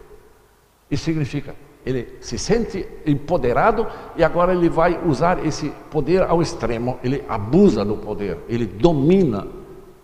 Isso 0.90 1.06
significa 1.06 1.56
ele 1.86 2.18
se 2.20 2.38
sente 2.40 2.88
empoderado 3.06 3.86
e 4.18 4.24
agora 4.24 4.54
ele 4.54 4.70
vai 4.70 5.00
usar 5.06 5.46
esse 5.46 5.70
poder 5.92 6.24
ao 6.24 6.42
extremo. 6.42 7.00
Ele 7.04 7.24
abusa 7.30 7.86
do 7.86 7.96
poder, 7.96 8.40
ele 8.50 8.66
domina 8.66 9.48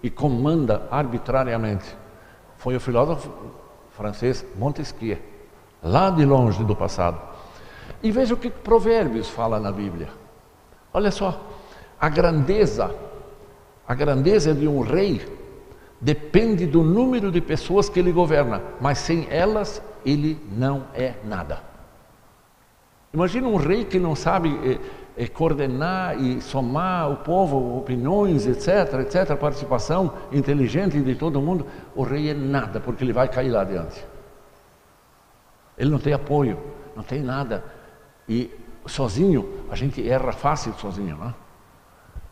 e 0.04 0.10
comanda 0.10 0.88
arbitrariamente. 0.92 1.98
Foi 2.58 2.76
o 2.76 2.80
filósofo 2.80 3.32
francês 3.90 4.46
Montesquieu, 4.56 5.18
lá 5.82 6.12
de 6.12 6.24
longe 6.24 6.64
do 6.64 6.76
passado. 6.76 7.20
E 8.04 8.12
veja 8.12 8.36
o 8.36 8.38
que 8.38 8.52
Provérbios 8.52 9.28
fala 9.28 9.60
na 9.60 9.72
Bíblia. 9.72 10.10
Olha 10.94 11.12
só, 11.12 11.40
a 12.00 12.10
grandeza, 12.10 12.94
a 13.88 13.96
grandeza 13.96 14.54
de 14.54 14.68
um 14.68 14.82
rei 14.82 15.22
depende 16.00 16.66
do 16.66 16.84
número 16.84 17.32
de 17.32 17.40
pessoas 17.40 17.88
que 17.88 18.00
ele 18.00 18.12
governa, 18.12 18.62
mas 18.82 18.98
sem 18.98 19.28
elas 19.30 19.82
ele 20.06 20.40
não 20.52 20.86
é 20.94 21.14
nada. 21.24 21.62
Imagina 23.14 23.48
um 23.48 23.58
rei 23.58 23.84
que 23.86 24.00
não 24.00 24.16
sabe 24.16 24.80
é, 25.18 25.24
é, 25.24 25.28
coordenar 25.28 26.20
e 26.20 26.42
somar 26.42 27.12
o 27.12 27.18
povo, 27.18 27.78
opiniões, 27.78 28.48
etc, 28.48 29.02
etc, 29.02 29.36
participação 29.38 30.14
inteligente 30.32 31.00
de 31.00 31.16
todo 31.16 31.42
mundo. 31.42 31.68
O 31.94 32.04
rei 32.04 32.30
é 32.30 32.34
nada, 32.34 32.80
porque 32.80 33.04
ele 33.04 33.12
vai 33.12 33.28
cair 33.28 33.50
lá 33.50 33.62
adiante. 33.62 34.06
Ele 35.78 35.90
não 35.90 36.00
tem 36.00 36.14
apoio, 36.14 36.58
não 36.96 37.04
tem 37.04 37.22
nada. 37.22 37.64
E 38.30 38.50
sozinho, 38.86 39.66
a 39.70 39.76
gente 39.76 40.08
erra 40.08 40.32
fácil 40.32 40.74
sozinho, 40.74 41.18
né? 41.18 41.34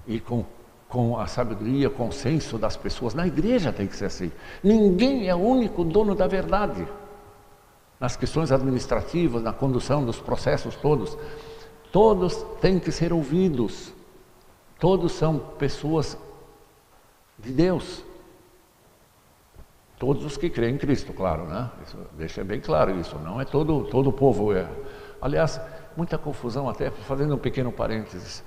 E 0.08 0.20
com 0.20 0.46
com 0.90 1.20
a 1.20 1.28
sabedoria, 1.28 1.88
com 1.88 2.08
o 2.08 2.12
senso 2.12 2.58
das 2.58 2.76
pessoas. 2.76 3.14
Na 3.14 3.28
igreja 3.28 3.72
tem 3.72 3.86
que 3.86 3.96
ser 3.96 4.06
assim. 4.06 4.32
Ninguém 4.64 5.30
é 5.30 5.36
o 5.36 5.38
único 5.38 5.84
dono 5.84 6.16
da 6.16 6.26
verdade. 6.26 6.86
Nas 8.00 8.18
questões 8.18 8.52
administrativas, 8.52 9.44
na 9.44 9.54
condução 9.54 10.04
dos 10.04 10.20
processos 10.20 10.76
todos, 10.76 11.16
todos 11.92 12.44
têm 12.60 12.80
que 12.80 12.92
ser 12.92 13.14
ouvidos. 13.14 13.94
Todos 14.80 15.12
são 15.12 15.38
pessoas 15.60 16.18
de 17.38 17.52
Deus. 17.52 18.04
Todos 20.00 20.26
os 20.26 20.38
que 20.38 20.50
creem 20.50 20.76
em 20.76 20.78
Cristo, 20.78 21.14
claro, 21.14 21.44
né? 21.44 21.70
Isso, 21.86 21.98
deixa 22.18 22.44
bem 22.44 22.60
claro 22.60 22.98
isso. 23.00 23.16
Não 23.20 23.40
é 23.40 23.46
todo 23.46 23.84
todo 23.84 24.10
o 24.10 24.14
povo. 24.14 24.54
É. 24.54 24.68
Aliás, 25.22 25.62
muita 26.00 26.18
confusão 26.18 26.70
até 26.70 26.90
fazendo 26.90 27.36
um 27.36 27.38
pequeno 27.38 27.74
parênteses. 27.74 28.42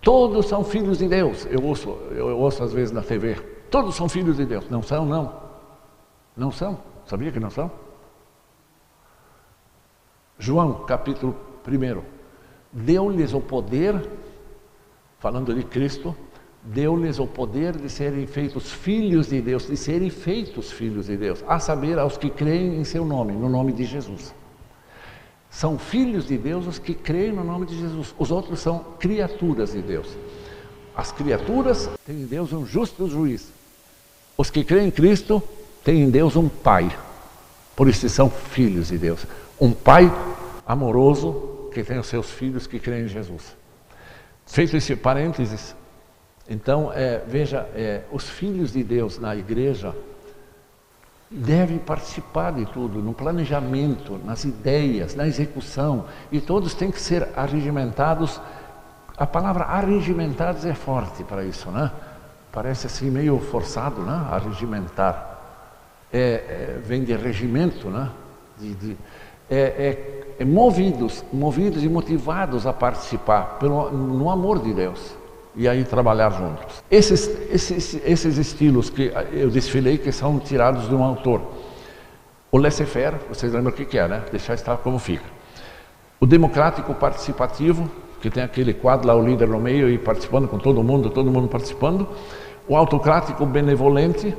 Todos 0.00 0.46
são 0.46 0.64
filhos 0.64 0.98
de 0.98 1.06
Deus. 1.06 1.46
Eu 1.48 1.62
ouço, 1.62 1.90
eu 2.10 2.36
ouço 2.36 2.64
às 2.64 2.72
vezes 2.72 2.90
na 2.90 3.00
TV. 3.00 3.36
Todos 3.70 3.94
são 3.94 4.08
filhos 4.08 4.36
de 4.38 4.44
Deus. 4.44 4.68
Não 4.68 4.82
são, 4.82 5.06
não. 5.06 5.40
Não 6.36 6.50
são. 6.50 6.80
Sabia 7.04 7.30
que 7.30 7.38
não 7.38 7.48
são? 7.48 7.70
João, 10.36 10.84
capítulo 10.84 11.36
1. 11.66 12.02
Deu-lhes 12.72 13.32
o 13.32 13.40
poder, 13.40 14.10
falando 15.20 15.54
de 15.54 15.62
Cristo, 15.62 16.14
deu-lhes 16.64 17.20
o 17.20 17.26
poder 17.26 17.76
de 17.76 17.88
serem 17.88 18.26
feitos 18.26 18.72
filhos 18.72 19.28
de 19.28 19.40
Deus, 19.40 19.68
de 19.68 19.76
serem 19.76 20.10
feitos 20.10 20.72
filhos 20.72 21.06
de 21.06 21.16
Deus, 21.16 21.44
a 21.46 21.60
saber, 21.60 22.00
aos 22.00 22.18
que 22.18 22.28
creem 22.28 22.80
em 22.80 22.84
seu 22.84 23.04
nome, 23.04 23.32
no 23.32 23.48
nome 23.48 23.72
de 23.72 23.84
Jesus. 23.84 24.34
São 25.56 25.78
filhos 25.78 26.28
de 26.28 26.36
Deus 26.36 26.66
os 26.66 26.78
que 26.78 26.92
creem 26.92 27.32
no 27.32 27.42
nome 27.42 27.64
de 27.64 27.80
Jesus. 27.80 28.14
Os 28.18 28.30
outros 28.30 28.60
são 28.60 28.84
criaturas 29.00 29.72
de 29.72 29.80
Deus. 29.80 30.06
As 30.94 31.10
criaturas 31.10 31.88
têm 32.04 32.16
em 32.16 32.26
Deus 32.26 32.52
um 32.52 32.66
justo 32.66 33.08
juiz. 33.08 33.50
Os 34.36 34.50
que 34.50 34.62
creem 34.62 34.88
em 34.88 34.90
Cristo 34.90 35.42
têm 35.82 36.02
em 36.02 36.10
Deus 36.10 36.36
um 36.36 36.46
Pai. 36.46 36.94
Por 37.74 37.88
isso 37.88 38.06
são 38.10 38.28
filhos 38.28 38.88
de 38.88 38.98
Deus. 38.98 39.24
Um 39.58 39.72
Pai 39.72 40.12
amoroso 40.66 41.70
que 41.72 41.82
tem 41.82 41.98
os 41.98 42.06
seus 42.06 42.30
filhos 42.30 42.66
que 42.66 42.78
creem 42.78 43.06
em 43.06 43.08
Jesus. 43.08 43.56
Feito 44.44 44.76
esse 44.76 44.94
parênteses, 44.94 45.74
então 46.50 46.92
é, 46.92 47.22
veja, 47.26 47.66
é, 47.74 48.02
os 48.12 48.28
filhos 48.28 48.74
de 48.74 48.84
Deus 48.84 49.18
na 49.18 49.34
igreja 49.34 49.94
devem 51.30 51.78
participar 51.78 52.52
de 52.52 52.66
tudo, 52.66 53.00
no 53.00 53.12
planejamento, 53.12 54.20
nas 54.24 54.44
ideias, 54.44 55.14
na 55.14 55.26
execução, 55.26 56.04
e 56.30 56.40
todos 56.40 56.74
têm 56.74 56.90
que 56.90 57.00
ser 57.00 57.28
arregimentados. 57.36 58.40
A 59.16 59.26
palavra 59.26 59.64
arregimentados 59.64 60.64
é 60.64 60.74
forte 60.74 61.24
para 61.24 61.44
isso, 61.44 61.70
né? 61.70 61.90
Parece 62.52 62.86
assim 62.86 63.10
meio 63.10 63.38
forçado, 63.38 64.02
né? 64.02 64.26
Arregimentar. 64.30 65.34
É, 66.12 66.18
é, 66.18 66.80
vem 66.84 67.02
de 67.02 67.14
regimento, 67.14 67.88
né? 67.88 68.10
De, 68.58 68.74
de, 68.74 68.96
é, 69.50 69.56
é, 69.58 70.36
é, 70.38 70.44
movidos, 70.44 71.24
movidos 71.32 71.82
e 71.82 71.88
motivados 71.88 72.66
a 72.66 72.72
participar 72.72 73.58
pelo, 73.58 73.90
no 73.90 74.30
amor 74.30 74.60
de 74.60 74.72
Deus 74.72 75.14
e 75.56 75.66
aí 75.66 75.84
trabalhar 75.84 76.30
juntos. 76.30 76.84
Esses, 76.90 77.28
esses, 77.50 78.00
esses 78.04 78.36
estilos 78.36 78.90
que 78.90 79.10
eu 79.32 79.48
desfilei, 79.48 79.96
que 79.96 80.12
são 80.12 80.38
tirados 80.38 80.88
de 80.88 80.94
um 80.94 81.02
autor. 81.02 81.40
O 82.52 82.58
laissez-faire, 82.58 83.16
vocês 83.28 83.52
lembram 83.52 83.72
o 83.72 83.74
que 83.74 83.98
é, 83.98 84.06
né? 84.06 84.22
Deixar 84.30 84.54
estar 84.54 84.76
como 84.76 84.98
fica. 84.98 85.24
O 86.20 86.26
democrático 86.26 86.94
participativo, 86.94 87.90
que 88.20 88.30
tem 88.30 88.42
aquele 88.42 88.74
quadro 88.74 89.08
lá, 89.08 89.14
o 89.14 89.24
líder 89.24 89.48
no 89.48 89.58
meio 89.58 89.88
e 89.88 89.98
participando 89.98 90.46
com 90.46 90.58
todo 90.58 90.82
mundo, 90.82 91.10
todo 91.10 91.30
mundo 91.30 91.48
participando. 91.48 92.06
O 92.68 92.76
autocrático 92.76 93.44
benevolente, 93.46 94.36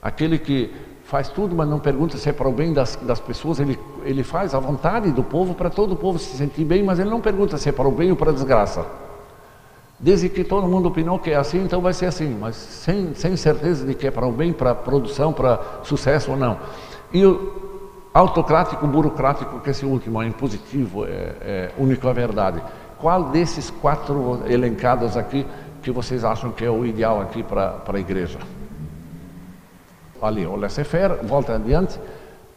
aquele 0.00 0.38
que 0.38 0.72
faz 1.04 1.28
tudo, 1.28 1.54
mas 1.54 1.68
não 1.68 1.78
pergunta 1.78 2.16
se 2.16 2.28
é 2.28 2.32
para 2.32 2.48
o 2.48 2.52
bem 2.52 2.72
das, 2.72 2.96
das 2.96 3.20
pessoas, 3.20 3.60
ele, 3.60 3.78
ele 4.04 4.22
faz 4.22 4.54
a 4.54 4.58
vontade 4.58 5.10
do 5.12 5.22
povo 5.22 5.54
para 5.54 5.70
todo 5.70 5.92
o 5.92 5.96
povo 5.96 6.18
se 6.18 6.36
sentir 6.36 6.64
bem, 6.64 6.82
mas 6.82 6.98
ele 6.98 7.10
não 7.10 7.20
pergunta 7.20 7.56
se 7.56 7.68
é 7.68 7.72
para 7.72 7.86
o 7.86 7.92
bem 7.92 8.10
ou 8.10 8.16
para 8.16 8.30
a 8.30 8.34
desgraça. 8.34 8.84
Desde 9.98 10.28
que 10.28 10.44
todo 10.44 10.66
mundo 10.66 10.88
opinou 10.88 11.18
que 11.18 11.30
é 11.30 11.36
assim, 11.36 11.64
então 11.64 11.80
vai 11.80 11.94
ser 11.94 12.06
assim, 12.06 12.36
mas 12.38 12.54
sem, 12.54 13.14
sem 13.14 13.34
certeza 13.36 13.86
de 13.86 13.94
que 13.94 14.06
é 14.06 14.10
para 14.10 14.26
o 14.26 14.32
bem, 14.32 14.52
para 14.52 14.72
a 14.72 14.74
produção, 14.74 15.32
para 15.32 15.58
sucesso 15.82 16.32
ou 16.32 16.36
não. 16.36 16.58
E 17.12 17.24
o 17.24 17.52
autocrático, 18.12 18.86
burocrático, 18.86 19.60
que 19.60 19.70
esse 19.70 19.86
último 19.86 20.22
é 20.22 20.26
impositivo, 20.26 21.06
é, 21.06 21.08
é 21.40 21.70
único 21.78 22.06
a 22.08 22.12
verdade. 22.12 22.62
Qual 22.98 23.24
desses 23.24 23.70
quatro 23.70 24.42
elencados 24.46 25.16
aqui 25.16 25.46
que 25.82 25.90
vocês 25.90 26.24
acham 26.24 26.50
que 26.50 26.64
é 26.64 26.70
o 26.70 26.84
ideal 26.84 27.20
aqui 27.20 27.42
para 27.42 27.80
a 27.86 27.98
igreja? 27.98 28.38
Ali, 30.20 30.46
o 30.46 30.56
laissez-faire, 30.56 31.24
volta 31.24 31.54
adiante, 31.54 31.98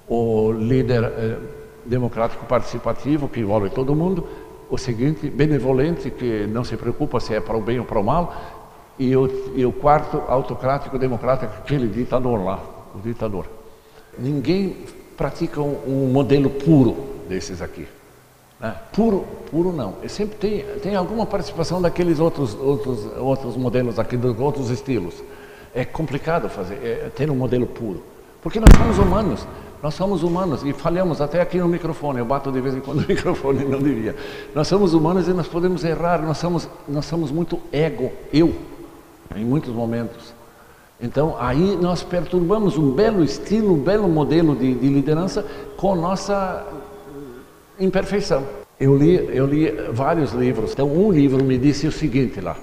o 0.07 0.51
líder 0.51 1.03
eh, 1.03 1.37
democrático 1.85 2.45
participativo, 2.45 3.27
que 3.27 3.41
envolve 3.41 3.69
todo 3.69 3.93
mundo, 3.93 4.25
o 4.70 4.78
seguinte, 4.78 5.30
benevolente, 5.30 6.11
que 6.11 6.45
não 6.47 6.63
se 6.63 6.78
preocupa 6.78 7.20
se 7.20 7.34
é 7.34 7.39
para 7.39 7.57
o 7.57 7.61
bem 7.61 7.80
ou 7.80 7.86
para 7.86 7.99
o 7.99 8.03
mal, 8.03 8.36
e 8.99 9.15
o, 9.15 9.53
e 9.55 9.65
o 9.65 9.72
quarto, 9.72 10.22
autocrático, 10.28 10.99
democrático, 10.99 11.53
aquele 11.57 11.88
ditador 11.88 12.43
lá, 12.43 12.59
o 12.93 12.99
ditador. 12.99 13.45
Ninguém 14.17 14.78
pratica 15.17 15.61
um, 15.61 15.78
um 15.88 16.11
modelo 16.11 16.49
puro 16.49 16.95
desses 17.28 17.61
aqui. 17.61 17.88
Né? 18.59 18.76
Puro, 18.91 19.26
puro 19.49 19.72
não. 19.72 19.95
E 20.03 20.09
sempre 20.09 20.38
tem, 20.38 20.65
tem 20.82 20.95
alguma 20.95 21.26
participação 21.26 21.82
daqueles 21.82 22.20
outros, 22.20 22.53
outros, 22.55 23.05
outros 23.17 23.55
modelos 23.55 23.97
aqui, 23.97 24.17
dos 24.17 24.38
outros 24.39 24.70
estilos. 24.70 25.15
É 25.74 25.86
complicado 25.86 26.49
fazer, 26.49 26.76
é, 26.84 27.09
ter 27.15 27.32
um 27.32 27.36
modelo 27.36 27.65
puro. 27.65 28.03
Porque 28.41 28.59
nós 28.59 28.70
somos 28.78 28.97
humanos. 28.97 29.47
Nós 29.82 29.93
somos 29.93 30.23
humanos 30.23 30.63
e 30.63 30.73
falhamos 30.73 31.21
até 31.21 31.39
aqui 31.39 31.57
no 31.57 31.67
microfone. 31.67 32.19
Eu 32.19 32.25
bato 32.25 32.51
de 32.51 32.59
vez 32.59 32.75
em 32.75 32.82
quando 32.82 33.01
no 33.01 33.07
microfone, 33.09 33.63
não 33.63 33.80
devia. 33.80 34.15
Nós 34.53 34.67
somos 34.67 34.93
humanos 34.93 35.27
e 35.27 35.34
nós 35.34 35.47
podemos 35.47 35.84
errar. 35.84 36.21
Nós 36.21 36.38
somos, 36.38 36.69
nós 36.88 37.05
somos 37.05 37.32
muito 37.32 37.59
ego, 37.71 38.11
eu, 38.34 38.53
em 39.36 39.45
muitos 39.45 39.73
momentos. 39.73 40.34
Então 41.01 41.38
aí 41.39 41.77
nós 41.77 42.03
perturbamos 42.03 42.77
um 42.77 42.91
belo 42.91 43.23
estilo, 43.23 43.73
um 43.73 43.80
belo 43.80 44.09
modelo 44.09 44.53
de, 44.53 44.75
de 44.75 44.89
liderança 44.89 45.45
com 45.77 45.95
nossa 45.95 46.65
imperfeição. 47.80 48.43
Eu 48.77 48.97
li, 48.97 49.15
eu 49.34 49.45
li 49.45 49.71
vários 49.93 50.34
livros. 50.34 50.73
Então 50.73 50.88
um 50.88 51.09
livro 51.09 51.41
me 51.43 51.57
disse 51.57 51.88
o 51.88 51.91
seguinte 51.91 52.41
lá. 52.41 52.57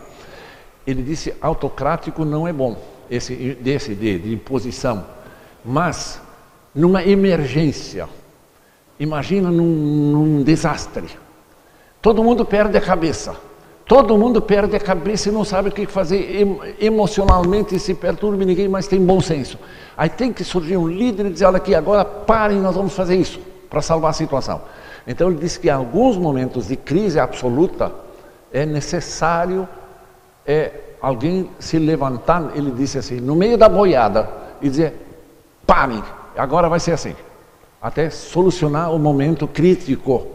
Ele 0.86 1.02
disse 1.02 1.34
autocrático 1.40 2.26
não 2.26 2.46
é 2.46 2.52
bom, 2.52 2.76
esse 3.10 3.34
desse 3.34 3.94
de, 3.94 4.18
de 4.18 4.34
imposição, 4.34 5.04
mas 5.64 6.20
numa 6.76 7.02
emergência, 7.02 8.06
imagina 9.00 9.50
num, 9.50 9.64
num 9.64 10.42
desastre. 10.42 11.08
Todo 12.02 12.22
mundo 12.22 12.44
perde 12.44 12.76
a 12.76 12.80
cabeça. 12.80 13.34
Todo 13.86 14.18
mundo 14.18 14.42
perde 14.42 14.76
a 14.76 14.80
cabeça 14.80 15.28
e 15.28 15.32
não 15.32 15.44
sabe 15.44 15.68
o 15.68 15.72
que 15.72 15.86
fazer 15.86 16.76
emocionalmente 16.80 17.78
se 17.78 17.94
perturba 17.94 18.44
ninguém 18.44 18.68
mais 18.68 18.86
tem 18.86 19.00
bom 19.00 19.20
senso. 19.20 19.58
Aí 19.96 20.08
tem 20.08 20.32
que 20.32 20.44
surgir 20.44 20.76
um 20.76 20.88
líder 20.88 21.26
e 21.26 21.30
dizer, 21.30 21.46
olha 21.46 21.56
aqui, 21.56 21.74
agora 21.74 22.04
parem, 22.04 22.60
nós 22.60 22.74
vamos 22.74 22.92
fazer 22.94 23.16
isso 23.16 23.40
para 23.70 23.80
salvar 23.80 24.10
a 24.10 24.12
situação. 24.12 24.60
Então 25.06 25.28
ele 25.28 25.38
disse 25.38 25.60
que 25.60 25.68
em 25.68 25.70
alguns 25.70 26.16
momentos 26.16 26.66
de 26.66 26.76
crise 26.76 27.18
absoluta 27.18 27.92
é 28.52 28.66
necessário 28.66 29.68
é, 30.44 30.72
alguém 31.00 31.48
se 31.58 31.78
levantar, 31.78 32.52
ele 32.56 32.72
disse 32.72 32.98
assim, 32.98 33.20
no 33.20 33.36
meio 33.36 33.56
da 33.56 33.68
boiada 33.68 34.28
e 34.60 34.68
dizer, 34.68 34.94
parem, 35.64 36.02
agora 36.36 36.68
vai 36.68 36.80
ser 36.80 36.92
assim, 36.92 37.14
até 37.80 38.10
solucionar 38.10 38.92
o 38.92 38.98
momento 38.98 39.46
crítico, 39.46 40.26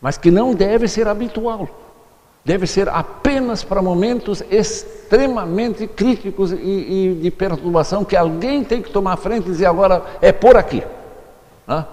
mas 0.00 0.16
que 0.18 0.30
não 0.30 0.54
deve 0.54 0.88
ser 0.88 1.08
habitual, 1.08 1.68
deve 2.44 2.66
ser 2.66 2.88
apenas 2.88 3.64
para 3.64 3.82
momentos 3.82 4.42
extremamente 4.50 5.86
críticos 5.86 6.52
e, 6.52 6.56
e 6.56 7.18
de 7.20 7.30
perturbação 7.30 8.04
que 8.04 8.16
alguém 8.16 8.62
tem 8.62 8.82
que 8.82 8.90
tomar 8.90 9.16
frente 9.16 9.48
e 9.48 9.50
dizer 9.50 9.66
agora 9.66 10.04
é 10.20 10.32
por 10.32 10.56
aqui. 10.56 10.82
Né? 11.66 11.84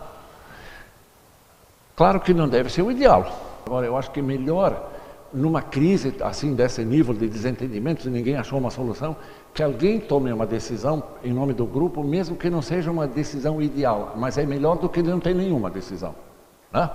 Claro 1.96 2.20
que 2.20 2.34
não 2.34 2.48
deve 2.48 2.72
ser 2.72 2.82
o 2.82 2.92
ideal. 2.92 3.40
Agora, 3.66 3.86
eu 3.86 3.98
acho 3.98 4.12
que 4.12 4.22
melhor 4.22 4.92
numa 5.34 5.62
crise 5.62 6.14
assim 6.22 6.54
desse 6.54 6.86
nível 6.86 7.14
de 7.14 7.28
desentendimento, 7.28 8.08
ninguém 8.10 8.36
achou 8.36 8.60
uma 8.60 8.70
solução, 8.70 9.16
que 9.54 9.62
alguém 9.62 10.00
tome 10.00 10.34
uma 10.34 10.48
decisão 10.48 11.04
em 11.24 11.32
nome 11.32 11.54
do 11.54 11.66
grupo, 11.66 12.04
mesmo 12.04 12.36
que 12.36 12.50
não 12.50 12.62
seja 12.62 12.90
uma 12.90 13.08
decisão 13.08 13.62
ideal, 13.62 14.14
mas 14.16 14.38
é 14.38 14.46
melhor 14.46 14.78
do 14.78 14.90
que 14.90 15.04
não 15.04 15.20
ter 15.20 15.36
nenhuma 15.36 15.70
decisão. 15.70 16.16
Né? 16.72 16.90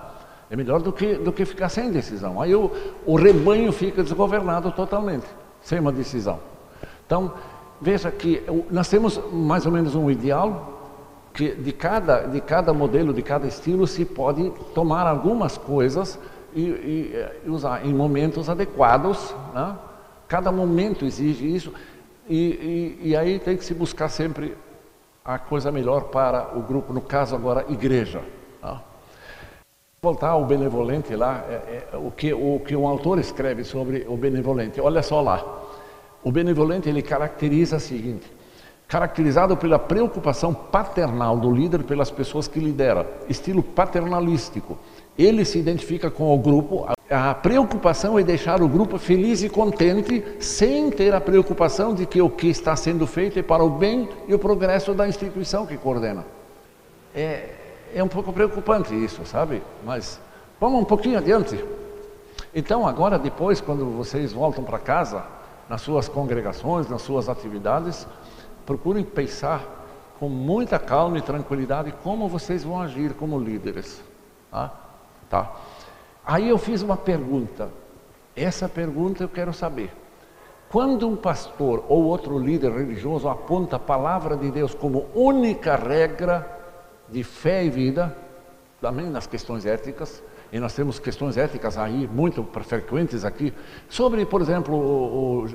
É 0.51 0.57
melhor 0.57 0.81
do 0.81 0.93
que, 0.93 1.15
do 1.15 1.33
que 1.33 1.45
ficar 1.45 1.69
sem 1.69 1.91
decisão. 1.91 2.41
Aí 2.41 2.55
o, 2.55 2.71
o 3.07 3.17
rebanho 3.17 3.71
fica 3.71 4.03
desgovernado 4.03 4.73
totalmente, 4.73 5.27
sem 5.63 5.79
uma 5.79 5.93
decisão. 5.93 6.41
Então, 7.07 7.33
veja 7.81 8.11
que 8.11 8.43
nós 8.71 8.89
temos 8.89 9.21
mais 9.33 9.65
ou 9.65 9.71
menos 9.71 9.95
um 9.95 10.11
ideal 10.11 10.75
que 11.33 11.55
de 11.55 11.73
cada, 11.73 12.23
de 12.23 12.41
cada 12.41 12.73
modelo, 12.73 13.13
de 13.13 13.23
cada 13.23 13.47
estilo, 13.47 13.87
se 13.87 14.05
pode 14.05 14.51
tomar 14.75 15.07
algumas 15.07 15.57
coisas 15.57 16.19
e, 16.53 16.63
e, 16.63 17.27
e 17.47 17.51
usar 17.51 17.87
em 17.87 17.95
momentos 17.95 18.49
adequados, 18.49 19.33
né? 19.55 19.77
Cada 20.27 20.53
momento 20.53 21.07
exige 21.07 21.55
isso. 21.55 21.73
E, 22.29 22.99
e, 23.03 23.09
e 23.11 23.17
aí 23.17 23.39
tem 23.39 23.57
que 23.57 23.65
se 23.65 23.73
buscar 23.73 24.09
sempre 24.09 24.57
a 25.25 25.39
coisa 25.39 25.73
melhor 25.73 26.05
para 26.05 26.57
o 26.57 26.63
grupo, 26.63 26.93
no 26.93 27.01
caso 27.01 27.35
agora, 27.35 27.65
igreja. 27.69 28.23
Tá? 28.61 28.83
Voltar 30.01 30.29
ao 30.29 30.45
benevolente 30.45 31.15
lá, 31.17 31.45
é, 31.49 31.89
é, 31.93 31.97
o, 31.97 32.11
que, 32.11 32.33
o 32.33 32.61
que 32.61 32.77
um 32.77 32.87
autor 32.87 33.19
escreve 33.19 33.65
sobre 33.65 34.07
o 34.09 34.17
benevolente. 34.17 34.81
Olha 34.81 35.03
só 35.03 35.21
lá. 35.21 35.45
O 36.23 36.31
benevolente 36.31 36.89
ele 36.89 37.03
caracteriza 37.03 37.77
o 37.77 37.81
seguinte: 37.81 38.31
caracterizado 38.87 39.57
pela 39.57 39.79
preocupação 39.79 40.55
paternal 40.55 41.37
do 41.39 41.51
líder 41.51 41.83
pelas 41.83 42.11
pessoas 42.11 42.47
que 42.49 42.61
lidera, 42.61 43.07
estilo 43.29 43.63
paternalístico. 43.63 44.79
Ele 45.19 45.45
se 45.45 45.59
identifica 45.59 46.11
com 46.11 46.33
o 46.33 46.39
grupo, 46.39 46.87
a 47.11 47.35
preocupação 47.35 48.17
é 48.19 48.23
deixar 48.23 48.63
o 48.63 48.69
grupo 48.69 48.99
feliz 48.99 49.43
e 49.43 49.49
contente, 49.49 50.23
sem 50.39 50.91
ter 50.91 51.13
a 51.13 51.21
preocupação 51.21 51.93
de 51.93 52.07
que 52.07 52.23
o 52.23 52.31
que 52.31 52.49
está 52.49 52.77
sendo 52.77 53.05
feito 53.05 53.37
é 53.39 53.43
para 53.43 53.65
o 53.65 53.71
bem 53.71 54.09
e 54.29 54.35
o 54.35 54.39
progresso 54.39 54.95
da 54.95 55.09
instituição 55.09 55.67
que 55.67 55.77
coordena. 55.77 56.25
É, 57.13 57.49
é 57.95 58.05
um 58.05 58.09
pouco 58.09 58.33
preocupante 58.33 58.95
isso, 58.95 59.27
sabe? 59.27 59.61
Mas 59.85 60.21
vamos 60.61 60.83
um 60.83 60.85
pouquinho 60.85 61.19
adiante. 61.19 61.65
Então, 62.55 62.87
agora, 62.87 63.19
depois, 63.19 63.61
quando 63.61 63.87
vocês 63.87 64.33
voltam 64.33 64.63
para 64.63 64.79
casa, 64.79 65.25
nas 65.69 65.81
suas 65.81 66.09
congregações, 66.09 66.89
nas 66.89 67.03
suas 67.03 67.29
atividades, 67.29 68.07
procurem 68.65 69.03
pensar 69.03 69.65
com 70.21 70.29
muita 70.29 70.79
calma 70.79 71.19
e 71.19 71.23
tranquilidade 71.23 71.93
como 72.05 72.29
vocês 72.29 72.63
vão 72.63 72.81
agir 72.81 73.15
como 73.15 73.39
líderes. 73.39 74.01
Tá? 74.51 74.88
Tá. 75.29 75.57
Aí 76.25 76.49
eu 76.49 76.59
fiz 76.59 76.83
uma 76.83 76.97
pergunta. 76.97 77.71
Essa 78.37 78.69
pergunta 78.69 79.25
eu 79.25 79.29
quero 79.29 79.53
saber. 79.53 79.93
Quando 80.69 81.09
um 81.09 81.17
pastor 81.17 81.85
ou 81.89 82.05
outro 82.05 82.39
líder 82.39 82.73
religioso 82.73 83.29
aponta 83.29 83.77
a 83.77 83.79
palavra 83.79 84.37
de 84.37 84.51
Deus 84.51 84.75
como 84.75 85.07
única 85.15 85.77
regra 85.77 86.47
de 87.09 87.25
fé 87.25 87.65
e 87.65 87.71
vida, 87.71 88.15
também 88.81 89.09
nas 89.09 89.27
questões 89.27 89.65
éticas, 89.65 90.23
e 90.53 90.59
nós 90.61 90.75
temos 90.75 90.99
questões 90.99 91.37
éticas 91.37 91.77
aí 91.79 92.07
muito 92.07 92.47
frequentes 92.63 93.25
aqui, 93.25 93.53
sobre, 93.89 94.25
por 94.27 94.43
exemplo, 94.43 94.77
o, 94.77 95.45
o 95.45 95.49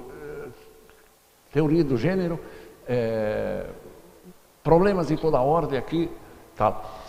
teoria 1.51 1.83
do 1.83 1.95
gênero, 1.95 2.39
é, 2.87 3.67
problemas 4.63 5.07
de 5.07 5.17
toda 5.17 5.39
ordem 5.39 5.77
aqui, 5.77 6.09
tal. 6.55 7.02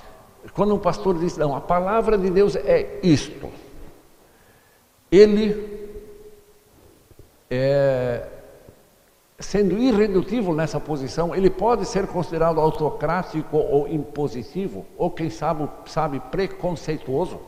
Quando 0.53 0.74
um 0.74 0.78
pastor 0.78 1.18
diz, 1.18 1.36
não, 1.36 1.57
a 1.57 1.61
palavra 1.61 2.18
de 2.18 2.30
Deus 2.30 2.55
é 2.55 3.01
isto, 3.03 3.51
ele 5.11 5.84
é, 7.51 8.28
sendo 9.38 9.78
irredutível 9.78 10.55
nessa 10.55 10.80
posição, 10.80 11.34
ele 11.34 11.51
pode 11.51 11.86
ser 11.86 12.07
considerado 12.07 12.61
autocrático 12.61 13.57
ou 13.57 13.88
impositivo, 13.88 14.86
ou 14.97 15.11
quem 15.11 15.30
sabe, 15.30 15.68
sabe 15.86 16.20
preconceituoso. 16.30 17.38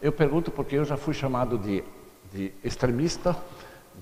Eu 0.00 0.12
pergunto 0.12 0.50
porque 0.50 0.76
eu 0.76 0.84
já 0.84 0.96
fui 0.96 1.14
chamado 1.14 1.56
de, 1.58 1.84
de 2.32 2.52
extremista, 2.64 3.36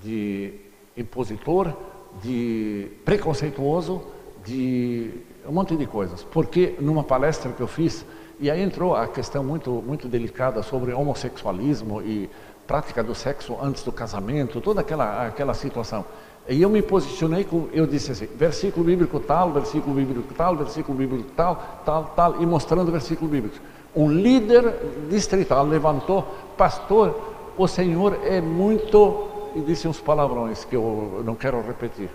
de 0.01 0.53
impositor, 0.97 1.73
de 2.21 2.91
preconceituoso, 3.05 4.01
de 4.43 5.11
um 5.47 5.51
monte 5.51 5.75
de 5.75 5.85
coisas. 5.85 6.23
Porque 6.23 6.75
numa 6.79 7.03
palestra 7.03 7.51
que 7.51 7.61
eu 7.61 7.67
fiz, 7.67 8.05
e 8.39 8.49
aí 8.49 8.61
entrou 8.61 8.95
a 8.95 9.07
questão 9.07 9.43
muito, 9.43 9.71
muito 9.85 10.07
delicada 10.07 10.63
sobre 10.63 10.93
homossexualismo 10.93 12.01
e 12.01 12.29
prática 12.65 13.03
do 13.03 13.13
sexo 13.13 13.57
antes 13.61 13.83
do 13.83 13.91
casamento, 13.91 14.61
toda 14.61 14.81
aquela, 14.81 15.27
aquela 15.27 15.53
situação. 15.53 16.05
E 16.47 16.61
eu 16.61 16.69
me 16.69 16.81
posicionei, 16.81 17.43
com, 17.43 17.67
eu 17.71 17.85
disse 17.85 18.11
assim, 18.11 18.27
versículo 18.35 18.85
bíblico 18.85 19.19
tal, 19.19 19.51
versículo 19.51 19.95
bíblico 19.95 20.33
tal, 20.33 20.55
versículo 20.55 20.97
bíblico 20.97 21.29
tal, 21.35 21.81
tal, 21.85 22.13
tal, 22.15 22.41
e 22.41 22.45
mostrando 22.45 22.91
versículo 22.91 23.29
bíblico. 23.29 23.57
Um 23.95 24.09
líder 24.09 24.73
distrital 25.09 25.65
levantou, 25.65 26.23
pastor, 26.57 27.19
o 27.57 27.67
Senhor 27.67 28.19
é 28.23 28.41
muito 28.41 29.27
e 29.55 29.61
disse 29.61 29.87
uns 29.87 29.99
palavrões 29.99 30.63
que 30.63 30.75
eu 30.75 31.21
não 31.25 31.35
quero 31.35 31.61
repetir. 31.61 32.09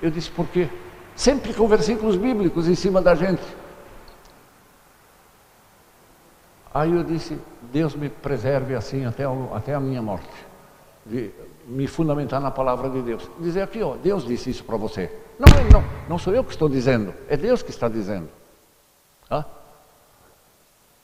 Eu 0.00 0.10
disse, 0.10 0.30
por 0.30 0.46
quê? 0.46 0.68
Sempre 1.18 1.52
com 1.52 1.66
versículos 1.66 2.14
bíblicos 2.14 2.68
em 2.68 2.76
cima 2.76 3.02
da 3.02 3.12
gente. 3.12 3.42
Aí 6.72 6.94
eu 6.94 7.02
disse, 7.02 7.36
Deus 7.72 7.96
me 7.96 8.08
preserve 8.08 8.76
assim 8.76 9.04
até, 9.04 9.24
até 9.52 9.74
a 9.74 9.80
minha 9.80 10.00
morte. 10.00 10.30
De 11.04 11.32
me 11.66 11.88
fundamentar 11.88 12.40
na 12.40 12.52
palavra 12.52 12.88
de 12.88 13.02
Deus. 13.02 13.28
Dizer 13.40 13.62
aqui, 13.62 13.82
ó, 13.82 13.96
Deus 13.96 14.24
disse 14.24 14.48
isso 14.48 14.62
para 14.62 14.76
você. 14.76 15.10
Não, 15.40 15.48
não, 15.72 15.84
não 16.08 16.18
sou 16.20 16.32
eu 16.32 16.44
que 16.44 16.52
estou 16.52 16.68
dizendo, 16.68 17.12
é 17.28 17.36
Deus 17.36 17.64
que 17.64 17.70
está 17.70 17.88
dizendo. 17.88 18.28
Ah? 19.28 19.44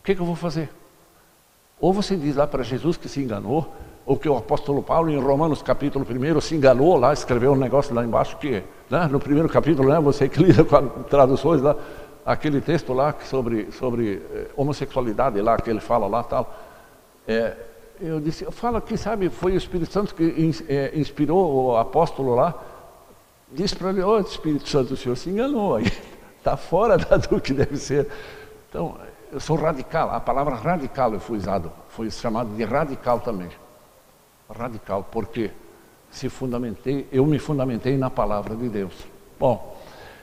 O 0.01 0.05
que, 0.05 0.15
que 0.15 0.21
eu 0.21 0.27
vou 0.27 0.37
fazer? 0.37 0.71
Ou 1.81 1.93
você 1.93 2.15
diz 2.15 2.37
lá 2.37 2.47
para 2.47 2.62
Jesus 2.62 2.97
que 2.97 3.09
se 3.09 3.21
enganou, 3.21 3.75
ou 4.07 4.18
que 4.18 4.28
o 4.28 4.36
apóstolo 4.36 4.82
Paulo, 4.82 5.11
em 5.11 5.18
Romanos 5.18 5.62
capítulo 5.62 6.05
1, 6.05 6.40
se 6.40 6.55
enganou 6.55 6.96
lá, 6.96 7.12
escreveu 7.12 7.52
um 7.52 7.57
negócio 7.57 7.94
lá 7.94 8.05
embaixo 8.05 8.36
que, 8.36 8.62
né, 8.90 9.09
no 9.11 9.18
primeiro 9.18 9.48
capítulo, 9.48 9.88
né, 9.88 9.98
você 9.98 10.28
que 10.28 10.40
lida 10.42 10.62
com 10.64 11.02
traduções 11.05 11.62
lá, 11.62 11.74
aquele 12.24 12.61
texto 12.61 12.92
lá 12.92 13.14
sobre, 13.24 13.72
sobre 13.72 14.22
eh, 14.32 14.46
homossexualidade 14.57 15.40
lá, 15.40 15.57
que 15.57 15.70
ele 15.70 15.80
fala 15.80 16.07
lá 16.07 16.22
tal. 16.22 16.55
É, 17.26 17.57
eu 18.00 18.20
disse, 18.20 18.44
eu 18.44 18.52
falo 18.52 18.76
aqui, 18.76 18.96
sabe, 18.96 19.30
foi 19.30 19.52
o 19.52 19.57
Espírito 19.57 19.92
Santo 19.92 20.14
que 20.14 20.22
in, 20.22 20.52
é, 20.68 20.92
inspirou 20.94 21.72
o 21.72 21.76
apóstolo 21.76 22.34
lá, 22.34 22.55
disse 23.50 23.74
para 23.74 23.88
ele, 23.90 24.02
ô 24.02 24.16
oh, 24.16 24.20
Espírito 24.20 24.68
Santo, 24.68 24.94
o 24.94 24.96
senhor 24.96 25.16
se 25.16 25.30
enganou 25.30 25.76
aí, 25.76 25.90
está 26.38 26.57
fora 26.59 26.98
da, 26.98 27.16
do 27.16 27.40
que 27.40 27.55
deve 27.55 27.78
ser. 27.78 28.07
Então, 28.68 28.96
eu 29.32 29.40
sou 29.40 29.57
radical, 29.57 30.11
a 30.11 30.20
palavra 30.20 30.55
radical 30.57 31.18
fui 31.18 31.38
usado, 31.38 31.72
foi 31.88 32.11
chamado 32.11 32.55
de 32.55 32.64
radical 32.64 33.20
também 33.20 33.48
radical, 34.49 35.07
porque 35.11 35.51
se 36.11 36.28
fundamentei, 36.28 37.07
eu 37.11 37.26
me 37.26 37.38
fundamentei 37.38 37.97
na 37.97 38.11
palavra 38.11 38.55
de 38.55 38.68
Deus. 38.68 38.92
Bom, 39.38 39.76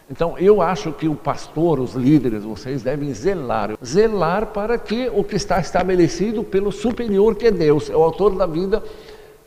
então 0.10 0.38
eu 0.38 0.62
acho 0.62 0.92
que 0.92 1.08
o 1.08 1.16
pastor, 1.16 1.80
os 1.80 1.94
líderes, 1.94 2.44
vocês 2.44 2.84
devem 2.84 3.14
zelar, 3.14 3.78
zelar 3.84 4.48
para 4.48 4.78
que 4.78 5.10
o 5.14 5.24
que 5.24 5.36
está 5.36 5.60
estabelecido 5.60 6.44
pelo 6.44 6.72
superior 6.72 7.36
que 7.36 7.48
é 7.48 7.52
Deus, 7.52 7.90
é 7.90 7.96
o 7.96 8.04
autor 8.04 8.36
da 8.36 8.46
vida, 8.46 8.84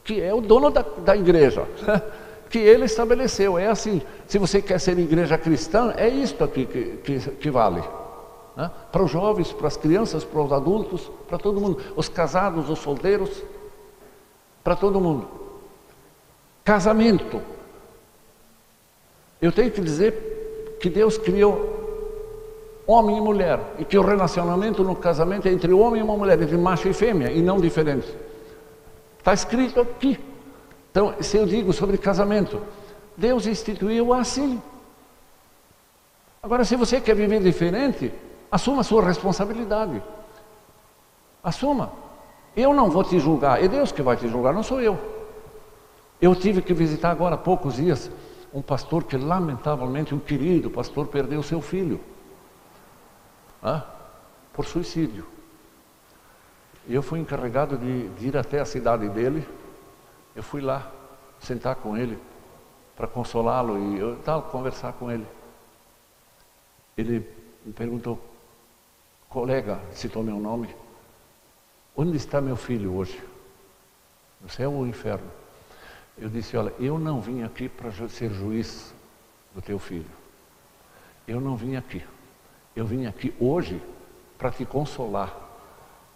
que 0.02 0.20
é 0.20 0.32
o 0.32 0.40
dono 0.40 0.70
da, 0.70 0.82
da 1.04 1.16
igreja, 1.16 1.64
que 2.48 2.58
ele 2.58 2.84
estabeleceu. 2.84 3.58
É 3.58 3.68
assim, 3.68 4.00
se 4.26 4.38
você 4.38 4.62
quer 4.62 4.80
ser 4.80 4.98
igreja 4.98 5.36
cristã, 5.36 5.92
é 5.96 6.08
isto 6.08 6.42
aqui 6.44 6.66
que, 6.66 6.82
que, 7.04 7.18
que 7.18 7.50
vale. 7.50 7.82
Né? 8.56 8.70
Para 8.92 9.02
os 9.02 9.10
jovens, 9.10 9.52
para 9.52 9.66
as 9.66 9.76
crianças, 9.76 10.24
para 10.24 10.40
os 10.40 10.52
adultos, 10.52 11.10
para 11.28 11.38
todo 11.38 11.60
mundo, 11.60 11.78
os 11.96 12.08
casados, 12.08 12.70
os 12.70 12.78
solteiros, 12.78 13.42
para 14.64 14.74
todo 14.74 15.00
mundo. 15.00 15.28
Casamento. 16.64 17.42
Eu 19.40 19.52
tenho 19.52 19.70
que 19.70 19.82
dizer 19.82 20.78
que 20.80 20.88
Deus 20.88 21.18
criou 21.18 21.84
homem 22.86 23.18
e 23.18 23.20
mulher 23.20 23.60
e 23.78 23.84
que 23.84 23.98
o 23.98 24.02
relacionamento 24.02 24.82
no 24.82 24.96
casamento 24.96 25.46
é 25.46 25.52
entre 25.52 25.72
homem 25.72 26.00
e 26.00 26.04
uma 26.04 26.16
mulher, 26.16 26.40
entre 26.40 26.56
macho 26.56 26.88
e 26.88 26.94
fêmea 26.94 27.30
e 27.30 27.42
não 27.42 27.60
diferente. 27.60 28.08
Está 29.18 29.34
escrito 29.34 29.80
aqui. 29.80 30.18
Então, 30.90 31.14
se 31.20 31.36
eu 31.36 31.44
digo 31.46 31.72
sobre 31.72 31.98
casamento, 31.98 32.60
Deus 33.16 33.46
instituiu 33.46 34.14
assim. 34.14 34.60
Agora, 36.42 36.64
se 36.64 36.76
você 36.76 37.00
quer 37.00 37.14
viver 37.14 37.42
diferente, 37.42 38.12
assuma 38.50 38.80
a 38.80 38.84
sua 38.84 39.04
responsabilidade. 39.04 40.02
Assuma. 41.42 42.03
Eu 42.56 42.72
não 42.72 42.90
vou 42.90 43.02
te 43.02 43.18
julgar, 43.18 43.62
é 43.62 43.68
Deus 43.68 43.90
que 43.90 44.02
vai 44.02 44.16
te 44.16 44.28
julgar, 44.28 44.52
não 44.52 44.62
sou 44.62 44.80
eu. 44.80 44.98
Eu 46.20 46.34
tive 46.34 46.62
que 46.62 46.72
visitar 46.72 47.10
agora 47.10 47.34
há 47.34 47.38
poucos 47.38 47.76
dias 47.76 48.10
um 48.52 48.62
pastor 48.62 49.02
que, 49.02 49.16
lamentavelmente, 49.16 50.14
um 50.14 50.20
querido 50.20 50.70
pastor 50.70 51.08
perdeu 51.08 51.42
seu 51.42 51.60
filho 51.60 52.00
ah, 53.60 53.84
por 54.52 54.64
suicídio. 54.64 55.26
E 56.86 56.94
eu 56.94 57.02
fui 57.02 57.18
encarregado 57.18 57.76
de, 57.76 58.08
de 58.10 58.28
ir 58.28 58.36
até 58.36 58.60
a 58.60 58.64
cidade 58.64 59.08
dele. 59.08 59.46
Eu 60.36 60.42
fui 60.42 60.60
lá 60.60 60.90
sentar 61.40 61.74
com 61.76 61.96
ele 61.96 62.18
para 62.94 63.08
consolá-lo 63.08 63.78
e 63.78 63.98
eu, 63.98 64.16
tal, 64.24 64.42
conversar 64.42 64.92
com 64.92 65.10
ele. 65.10 65.26
Ele 66.96 67.28
me 67.64 67.72
perguntou, 67.72 68.20
colega, 69.28 69.80
citou 69.90 70.22
meu 70.22 70.38
nome, 70.38 70.68
Onde 71.96 72.16
está 72.16 72.40
meu 72.40 72.56
filho 72.56 72.94
hoje? 72.94 73.22
No 74.40 74.48
céu 74.48 74.72
ou 74.72 74.82
no 74.82 74.88
inferno? 74.88 75.30
Eu 76.18 76.28
disse: 76.28 76.56
Olha, 76.56 76.72
eu 76.78 76.98
não 76.98 77.20
vim 77.20 77.42
aqui 77.42 77.68
para 77.68 77.90
ser 78.08 78.32
juiz 78.32 78.92
do 79.54 79.62
teu 79.62 79.78
filho. 79.78 80.10
Eu 81.26 81.40
não 81.40 81.56
vim 81.56 81.76
aqui. 81.76 82.02
Eu 82.74 82.84
vim 82.84 83.06
aqui 83.06 83.32
hoje 83.38 83.80
para 84.36 84.50
te 84.50 84.64
consolar, 84.64 85.32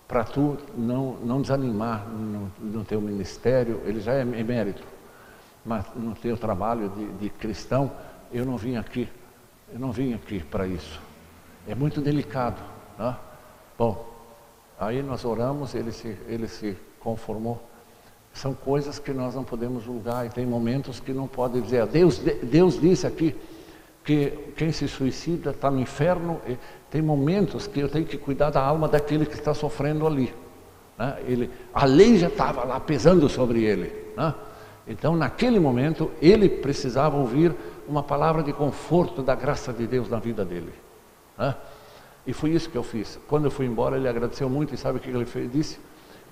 para 0.08 0.24
tu 0.24 0.58
não, 0.76 1.14
não 1.18 1.40
desanimar 1.40 2.06
no, 2.08 2.50
no, 2.58 2.84
teu 2.84 3.00
ministério, 3.00 3.80
ele 3.84 4.00
já 4.00 4.14
é 4.14 4.22
emérito, 4.22 4.82
mas 5.64 5.86
no 5.94 6.14
teu 6.14 6.36
trabalho 6.36 6.88
de, 6.90 7.06
de 7.12 7.30
cristão, 7.30 7.92
eu 8.32 8.44
não 8.44 8.56
vim 8.56 8.76
aqui, 8.76 9.08
eu 9.72 9.78
não 9.78 9.92
vim 9.92 10.14
aqui 10.14 10.40
para 10.40 10.66
isso. 10.66 11.00
É 11.66 11.74
muito 11.74 12.00
delicado. 12.00 12.60
Né? 12.98 13.16
Bom, 13.78 14.17
aí 14.78 15.02
nós 15.02 15.24
oramos, 15.24 15.74
ele 15.74 15.92
se, 15.92 16.16
ele 16.28 16.48
se 16.48 16.76
conformou. 17.00 17.62
São 18.32 18.54
coisas 18.54 18.98
que 18.98 19.12
nós 19.12 19.34
não 19.34 19.42
podemos 19.42 19.82
julgar 19.82 20.26
e 20.26 20.30
tem 20.30 20.46
momentos 20.46 21.00
que 21.00 21.12
não 21.12 21.26
pode 21.26 21.60
dizer. 21.60 21.86
Deus, 21.86 22.18
Deus 22.18 22.80
disse 22.80 23.06
aqui 23.06 23.34
que 24.04 24.30
quem 24.56 24.70
se 24.70 24.86
suicida 24.86 25.50
está 25.50 25.70
no 25.70 25.80
inferno. 25.80 26.40
Tem 26.90 27.02
momentos 27.02 27.66
que 27.66 27.80
eu 27.80 27.88
tenho 27.88 28.06
que 28.06 28.16
cuidar 28.16 28.50
da 28.50 28.62
alma 28.62 28.86
daquele 28.86 29.26
que 29.26 29.34
está 29.34 29.52
sofrendo 29.52 30.06
ali. 30.06 30.32
Né? 30.96 31.16
Ele, 31.26 31.50
a 31.74 31.84
lei 31.84 32.16
já 32.16 32.28
estava 32.28 32.64
lá 32.64 32.78
pesando 32.78 33.28
sobre 33.28 33.64
ele. 33.64 33.92
Né? 34.16 34.34
Então, 34.86 35.16
naquele 35.16 35.60
momento, 35.60 36.10
ele 36.22 36.48
precisava 36.48 37.16
ouvir 37.16 37.54
uma 37.86 38.02
palavra 38.02 38.42
de 38.42 38.52
conforto 38.52 39.22
da 39.22 39.34
graça 39.34 39.72
de 39.72 39.86
Deus 39.86 40.08
na 40.08 40.18
vida 40.18 40.44
dele. 40.44 40.72
Né? 41.36 41.54
E 42.28 42.32
foi 42.34 42.50
isso 42.50 42.68
que 42.68 42.76
eu 42.76 42.82
fiz. 42.82 43.18
Quando 43.26 43.46
eu 43.46 43.50
fui 43.50 43.64
embora, 43.64 43.96
ele 43.96 44.06
agradeceu 44.06 44.50
muito 44.50 44.74
e 44.74 44.76
sabe 44.76 44.98
o 44.98 45.00
que 45.00 45.08
ele 45.08 45.24
fez? 45.24 45.50
disse? 45.50 45.80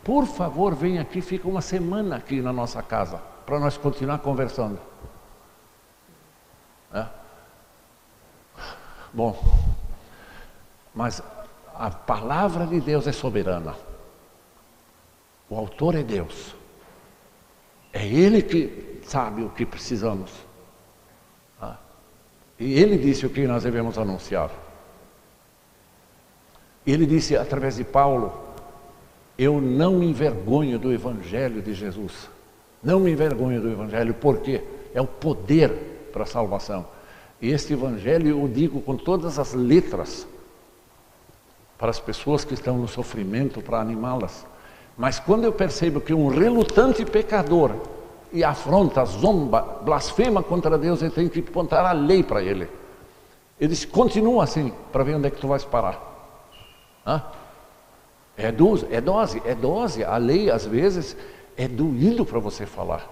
Por 0.05 0.27
favor, 0.27 0.75
vem 0.75 0.99
aqui, 0.99 1.23
fica 1.23 1.49
uma 1.49 1.63
semana 1.63 2.17
aqui 2.17 2.43
na 2.43 2.53
nossa 2.53 2.83
casa, 2.83 3.17
para 3.47 3.59
nós 3.59 3.79
continuar 3.79 4.19
conversando. 4.19 4.79
É? 6.93 7.07
Bom, 9.11 9.43
mas 10.95 11.23
a 11.75 11.89
palavra 11.89 12.67
de 12.67 12.79
Deus 12.79 13.07
é 13.07 13.13
soberana. 13.13 13.75
O 15.49 15.57
autor 15.57 15.95
é 15.95 16.03
Deus. 16.03 16.55
É 17.91 18.07
Ele 18.07 18.43
que 18.43 19.01
sabe 19.07 19.45
o 19.45 19.49
que 19.49 19.65
precisamos. 19.65 20.31
Ah. 21.59 21.79
E 22.61 22.75
Ele 22.75 22.99
disse 22.99 23.25
o 23.25 23.31
que 23.31 23.47
nós 23.47 23.63
devemos 23.63 23.97
anunciar. 23.97 24.66
Ele 26.87 27.05
disse 27.05 27.37
através 27.37 27.77
de 27.77 27.85
Paulo: 27.85 28.33
Eu 29.37 29.61
não 29.61 29.95
me 29.95 30.07
envergonho 30.07 30.79
do 30.79 30.93
Evangelho 30.93 31.61
de 31.61 31.75
Jesus. 31.75 32.29
Não 32.83 33.01
me 33.01 33.11
envergonho 33.11 33.61
do 33.61 33.71
Evangelho, 33.71 34.15
porque 34.15 34.63
é 34.95 35.01
o 35.01 35.07
poder 35.07 35.71
para 36.13 36.23
a 36.23 36.27
salvação. 36.27 36.87
E 37.43 37.51
este 37.51 37.73
Evangelho 37.73 38.29
eu 38.29 38.49
digo 38.49 38.81
com 38.81 38.97
todas 38.97 39.39
as 39.39 39.53
letras 39.53 40.27
para 41.77 41.91
as 41.91 42.01
pessoas 42.01 42.45
que 42.45 42.55
estão 42.55 42.79
no 42.79 42.89
sofrimento, 42.89 43.61
para 43.61 43.81
animá-las. 43.81 44.47
Mas 44.97 45.19
quando 45.19 45.45
eu 45.45 45.53
percebo 45.53 46.01
que 46.01 46.15
um 46.15 46.29
relutante 46.29 47.05
pecador 47.05 47.73
e 48.33 48.43
afronta, 48.43 49.05
zomba, 49.05 49.81
blasfema 49.83 50.43
contra 50.43 50.79
Deus, 50.79 51.03
eu 51.03 51.11
tenho 51.11 51.29
que 51.29 51.41
apontar 51.41 51.85
a 51.85 51.93
lei 51.93 52.23
para 52.23 52.43
ele. 52.43 52.67
Ele 53.61 53.69
diz, 53.69 53.85
continua 53.85 54.45
assim, 54.45 54.73
para 54.91 55.05
ver 55.05 55.17
onde 55.17 55.27
é 55.27 55.31
que 55.31 55.41
tu 55.41 55.49
vais 55.49 55.65
parar. 55.65 56.16
Hã? 57.07 57.23
É 58.37 58.51
dose, 58.53 58.87
é 58.91 59.01
dose, 59.01 59.43
é 59.45 59.55
dose. 59.55 60.05
A 60.05 60.17
lei, 60.17 60.51
às 60.51 60.67
vezes, 60.67 61.17
é 61.57 61.69
doído 61.69 62.27
para 62.27 62.39
você 62.39 62.67
falar. 62.67 63.09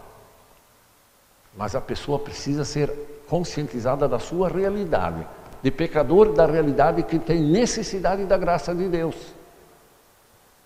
Mas 1.56 1.74
a 1.74 1.80
pessoa 1.80 2.18
precisa 2.18 2.64
ser 2.64 2.90
conscientizada 3.28 4.08
da 4.08 4.18
sua 4.18 4.48
realidade 4.48 5.24
de 5.64 5.70
pecador 5.70 6.34
da 6.34 6.44
realidade 6.44 7.02
que 7.04 7.18
tem 7.18 7.40
necessidade 7.40 8.26
da 8.26 8.36
graça 8.36 8.74
de 8.74 8.86
Deus. 8.86 9.16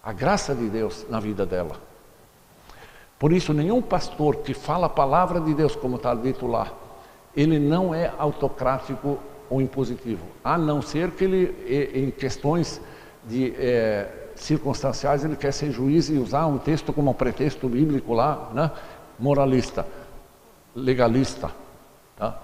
A 0.03 0.12
graça 0.12 0.53
de 0.57 0.68
Deus 0.68 1.07
na 1.09 1.20
vida 1.20 1.47
dela. 1.47 1.76
Por 3.16 3.33
isso, 3.33 3.53
nenhum 3.53 3.81
pastor 3.81 4.39
que 4.39 4.53
fala 4.53 4.87
a 4.87 4.91
palavra 4.91 5.41
de 5.41 5.55
Deus, 5.55 5.76
como 5.76 5.95
está 5.95 6.16
dito 6.16 6.49
lá, 6.49 6.72
ele 7.37 7.61
não 7.61 7.95
é 7.95 8.12
autocrático 8.18 9.20
ou 9.49 9.62
impositivo, 9.62 10.26
a 10.43 10.59
não 10.59 10.83
ser 10.83 11.12
que 11.12 11.22
ele, 11.22 11.93
em 11.95 12.11
questões 12.11 12.81
de 13.29 13.55
é, 13.59 14.09
circunstanciais, 14.35 15.24
ele 15.24 15.37
quer 15.37 15.53
ser 15.53 15.70
juiz 15.70 16.09
e 16.09 16.14
usar 16.14 16.47
um 16.47 16.59
texto 16.59 16.93
como 16.93 17.12
pretexto 17.12 17.68
bíblico 17.68 18.14
lá, 18.14 18.51
né? 18.55 18.70
moralista, 19.18 19.87
legalista. 20.74 21.51
Tá? 22.16 22.39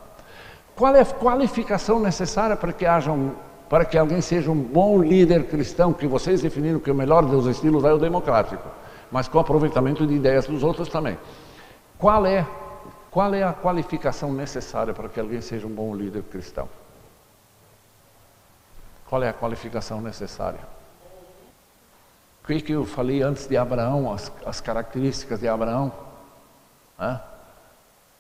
Qual 0.76 0.94
é 0.94 1.00
a 1.00 1.04
qualificação 1.04 2.00
necessária 2.00 2.56
para 2.56 2.72
que 2.72 2.84
haja 2.84 3.10
um, 3.10 3.32
para 3.68 3.84
que 3.84 3.96
alguém 3.96 4.20
seja 4.20 4.50
um 4.50 4.60
bom 4.60 5.02
líder 5.02 5.44
cristão, 5.44 5.92
que 5.92 6.06
vocês 6.06 6.42
definiram 6.42 6.78
que 6.78 6.90
o 6.90 6.94
melhor 6.94 7.24
dos 7.24 7.46
estilos 7.46 7.84
é 7.84 7.92
o 7.92 7.98
democrático, 7.98 8.68
mas 9.10 9.28
com 9.28 9.38
aproveitamento 9.38 10.06
de 10.06 10.14
ideias 10.14 10.46
dos 10.46 10.62
outros 10.62 10.88
também. 10.88 11.16
Qual 11.96 12.26
é, 12.26 12.46
qual 13.10 13.32
é 13.32 13.42
a 13.42 13.52
qualificação 13.52 14.32
necessária 14.32 14.92
para 14.92 15.08
que 15.08 15.18
alguém 15.18 15.40
seja 15.40 15.66
um 15.66 15.70
bom 15.70 15.94
líder 15.94 16.22
cristão? 16.24 16.68
Qual 19.08 19.22
é 19.22 19.28
a 19.28 19.32
qualificação 19.32 20.00
necessária? 20.00 20.60
O 22.42 22.46
que, 22.46 22.60
que 22.60 22.72
eu 22.72 22.84
falei 22.84 23.22
antes 23.22 23.46
de 23.46 23.56
Abraão, 23.56 24.12
as, 24.12 24.30
as 24.44 24.60
características 24.60 25.40
de 25.40 25.48
Abraão? 25.48 25.92
Hã? 26.98 27.20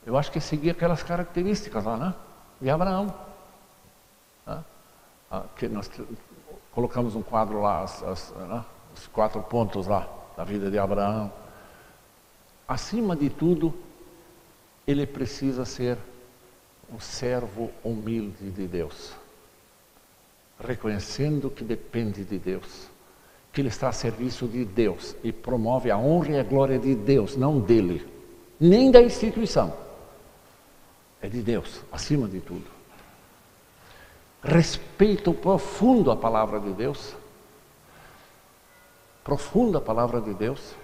Eu 0.06 0.16
acho 0.16 0.30
que 0.30 0.40
seguir 0.40 0.70
aquelas 0.70 1.02
características 1.02 1.84
lá, 1.84 1.96
né? 1.96 2.14
de 2.60 2.70
Abraão. 2.70 3.14
Né? 4.46 4.64
Que 5.56 5.68
nós 5.68 5.90
colocamos 6.72 7.14
um 7.14 7.22
quadro 7.22 7.60
lá, 7.60 7.82
as, 7.82 8.02
as, 8.02 8.30
né? 8.30 8.64
os 8.94 9.06
quatro 9.06 9.42
pontos 9.42 9.86
lá 9.86 10.08
da 10.36 10.44
vida 10.44 10.70
de 10.70 10.78
Abraão. 10.78 11.32
Acima 12.66 13.14
de 13.14 13.28
tudo, 13.28 13.74
ele 14.86 15.06
precisa 15.06 15.64
ser 15.64 15.98
um 16.92 17.00
servo 17.00 17.70
humilde 17.82 18.50
de 18.50 18.66
Deus, 18.66 19.14
reconhecendo 20.58 21.50
que 21.50 21.64
depende 21.64 22.24
de 22.24 22.38
Deus, 22.38 22.88
que 23.52 23.60
ele 23.60 23.68
está 23.68 23.88
a 23.88 23.92
serviço 23.92 24.46
de 24.46 24.64
Deus 24.64 25.16
e 25.22 25.32
promove 25.32 25.90
a 25.90 25.98
honra 25.98 26.30
e 26.30 26.38
a 26.38 26.42
glória 26.42 26.78
de 26.78 26.94
Deus, 26.94 27.36
não 27.36 27.60
dele, 27.60 28.06
nem 28.58 28.90
da 28.90 29.02
instituição 29.02 29.84
é 31.24 31.28
de 31.28 31.40
Deus, 31.40 31.80
acima 31.90 32.28
de 32.28 32.38
tudo. 32.38 32.66
Respeito 34.42 35.32
profundo 35.32 36.10
a 36.10 36.16
palavra 36.16 36.60
de 36.60 36.70
Deus, 36.74 37.14
profunda 39.24 39.78
a 39.78 39.80
palavra 39.80 40.20
de 40.20 40.34
Deus, 40.34 40.74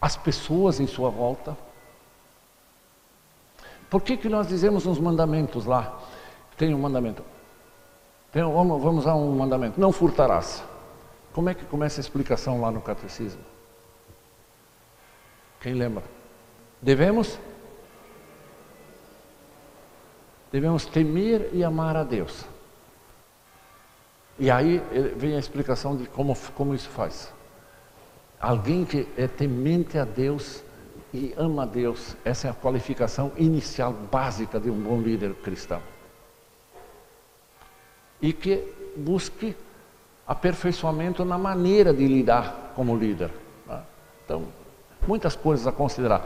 as 0.00 0.16
pessoas 0.16 0.80
em 0.80 0.86
sua 0.86 1.10
volta. 1.10 1.54
Por 3.90 4.00
que, 4.00 4.16
que 4.16 4.30
nós 4.30 4.48
dizemos 4.48 4.86
nos 4.86 4.98
mandamentos 4.98 5.66
lá? 5.66 6.02
Tem 6.56 6.74
um 6.74 6.78
mandamento. 6.78 7.22
Vamos, 8.34 8.82
vamos 8.82 9.06
a 9.06 9.14
um 9.14 9.32
mandamento. 9.36 9.80
Não 9.80 9.92
furtarás. 9.92 10.64
Como 11.32 11.48
é 11.48 11.54
que 11.54 11.64
começa 11.64 12.00
a 12.00 12.02
explicação 12.02 12.60
lá 12.60 12.70
no 12.70 12.80
catecismo? 12.80 13.42
Quem 15.60 15.74
lembra? 15.74 16.02
Devemos 16.82 17.38
devemos 20.50 20.86
temer 20.86 21.50
e 21.52 21.64
amar 21.64 21.96
a 21.96 22.04
Deus. 22.04 22.44
E 24.38 24.50
aí 24.50 24.82
eh, 24.92 25.12
vem 25.16 25.34
a 25.34 25.38
explicação 25.38 25.96
de 25.96 26.06
como, 26.06 26.36
como 26.54 26.74
isso 26.74 26.88
faz. 26.88 27.32
Alguém 28.40 28.84
que 28.84 29.08
é 29.16 29.26
temente 29.26 29.98
a 29.98 30.04
Deus 30.04 30.62
e 31.12 31.32
ama 31.36 31.62
a 31.62 31.66
Deus, 31.66 32.16
essa 32.24 32.46
é 32.46 32.50
a 32.50 32.54
qualificação 32.54 33.32
inicial 33.36 33.92
básica 33.92 34.60
de 34.60 34.70
um 34.70 34.80
bom 34.80 35.00
líder 35.00 35.34
cristão. 35.34 35.80
E 38.24 38.32
que 38.32 38.64
busque 38.96 39.54
aperfeiçoamento 40.26 41.24
na 41.24 41.36
maneira 41.36 41.92
de 41.92 42.06
lidar 42.08 42.72
como 42.74 42.96
líder. 42.96 43.30
Tá? 43.66 43.82
Então, 44.24 44.44
muitas 45.06 45.36
coisas 45.36 45.66
a 45.66 45.72
considerar. 45.72 46.24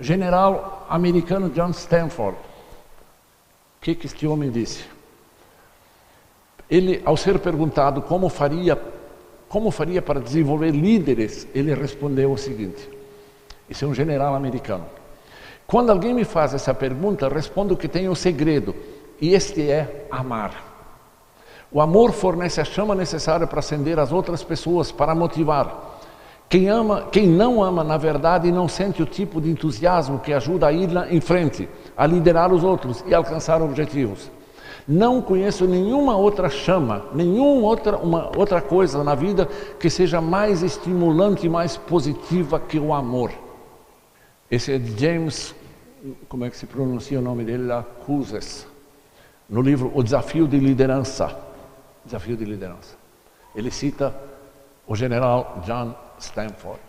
General 0.00 0.84
americano 0.90 1.50
John 1.50 1.70
Stanford, 1.70 2.36
que, 3.84 3.94
que 3.94 4.06
este 4.06 4.26
homem 4.26 4.50
disse? 4.50 4.82
Ele, 6.70 7.02
ao 7.04 7.18
ser 7.18 7.38
perguntado 7.38 8.00
como 8.00 8.30
faria, 8.30 8.80
como 9.46 9.70
faria 9.70 10.00
para 10.00 10.18
desenvolver 10.18 10.70
líderes, 10.70 11.46
ele 11.54 11.74
respondeu 11.74 12.32
o 12.32 12.38
seguinte: 12.38 12.88
Isso 13.68 13.84
é 13.84 13.88
um 13.88 13.94
general 13.94 14.34
americano. 14.34 14.86
Quando 15.66 15.90
alguém 15.90 16.14
me 16.14 16.24
faz 16.24 16.54
essa 16.54 16.72
pergunta, 16.72 17.28
respondo 17.28 17.76
que 17.76 17.86
tem 17.86 18.08
um 18.08 18.14
segredo, 18.14 18.74
e 19.20 19.34
este 19.34 19.70
é 19.70 20.06
amar. 20.10 20.73
O 21.74 21.80
amor 21.80 22.12
fornece 22.12 22.60
a 22.60 22.64
chama 22.64 22.94
necessária 22.94 23.48
para 23.48 23.58
acender 23.58 23.98
as 23.98 24.12
outras 24.12 24.44
pessoas, 24.44 24.92
para 24.92 25.12
motivar. 25.12 25.98
Quem 26.48 26.68
ama, 26.68 27.08
quem 27.10 27.26
não 27.26 27.64
ama, 27.64 27.82
na 27.82 27.96
verdade, 27.96 28.52
não 28.52 28.68
sente 28.68 29.02
o 29.02 29.06
tipo 29.06 29.40
de 29.40 29.50
entusiasmo 29.50 30.20
que 30.20 30.32
ajuda 30.32 30.68
a 30.68 30.72
ir 30.72 30.88
em 31.10 31.20
frente, 31.20 31.68
a 31.96 32.06
liderar 32.06 32.52
os 32.52 32.62
outros 32.62 33.04
e 33.08 33.12
alcançar 33.12 33.60
objetivos. 33.60 34.30
Não 34.86 35.20
conheço 35.20 35.66
nenhuma 35.66 36.16
outra 36.16 36.48
chama, 36.48 37.06
nenhuma 37.12 37.66
outra, 37.66 37.96
uma, 37.96 38.30
outra 38.38 38.60
coisa 38.60 39.02
na 39.02 39.16
vida 39.16 39.48
que 39.80 39.90
seja 39.90 40.20
mais 40.20 40.62
estimulante 40.62 41.46
e 41.46 41.48
mais 41.48 41.76
positiva 41.76 42.60
que 42.60 42.78
o 42.78 42.94
amor. 42.94 43.32
Esse 44.48 44.74
é 44.74 44.78
de 44.78 44.96
James, 44.96 45.52
como 46.28 46.44
é 46.44 46.50
que 46.50 46.56
se 46.56 46.66
pronuncia 46.66 47.18
o 47.18 47.22
nome 47.22 47.42
dele 47.42 47.66
lá? 47.66 47.84
Cruses. 48.06 48.64
No 49.50 49.60
livro 49.60 49.90
O 49.92 50.04
Desafio 50.04 50.46
de 50.46 50.60
Liderança. 50.60 51.43
Desafio 52.04 52.36
de 52.36 52.44
Liderança. 52.44 52.96
Ele 53.54 53.70
cita 53.70 54.14
o 54.86 54.94
general 54.94 55.62
John 55.64 55.94
Stanford. 56.18 56.80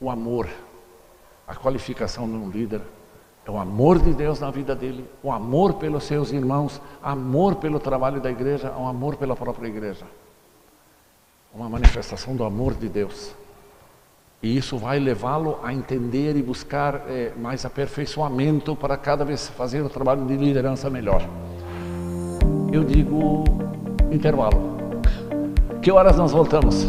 O 0.00 0.10
amor, 0.10 0.48
a 1.46 1.54
qualificação 1.54 2.28
de 2.28 2.36
um 2.36 2.50
líder 2.50 2.80
é 3.46 3.50
o 3.50 3.58
amor 3.58 3.98
de 3.98 4.12
Deus 4.12 4.40
na 4.40 4.50
vida 4.50 4.74
dele, 4.74 5.04
o 5.22 5.30
amor 5.30 5.74
pelos 5.74 6.04
seus 6.04 6.32
irmãos, 6.32 6.80
amor 7.02 7.56
pelo 7.56 7.78
trabalho 7.78 8.20
da 8.20 8.30
igreja, 8.30 8.72
o 8.72 8.86
amor 8.86 9.16
pela 9.16 9.36
própria 9.36 9.68
igreja. 9.68 10.06
Uma 11.52 11.68
manifestação 11.68 12.34
do 12.34 12.44
amor 12.44 12.74
de 12.74 12.88
Deus. 12.88 13.34
E 14.42 14.56
isso 14.56 14.76
vai 14.76 14.98
levá-lo 14.98 15.58
a 15.62 15.72
entender 15.72 16.36
e 16.36 16.42
buscar 16.42 17.02
é, 17.08 17.32
mais 17.36 17.64
aperfeiçoamento 17.64 18.74
para 18.74 18.96
cada 18.96 19.24
vez 19.24 19.48
fazer 19.48 19.82
o 19.82 19.88
trabalho 19.88 20.26
de 20.26 20.36
liderança 20.36 20.90
melhor. 20.90 21.22
Eu 22.74 22.82
digo 22.82 23.44
intervalo. 24.10 24.76
Que 25.80 25.92
horas 25.92 26.16
nós 26.16 26.32
voltamos? 26.32 26.88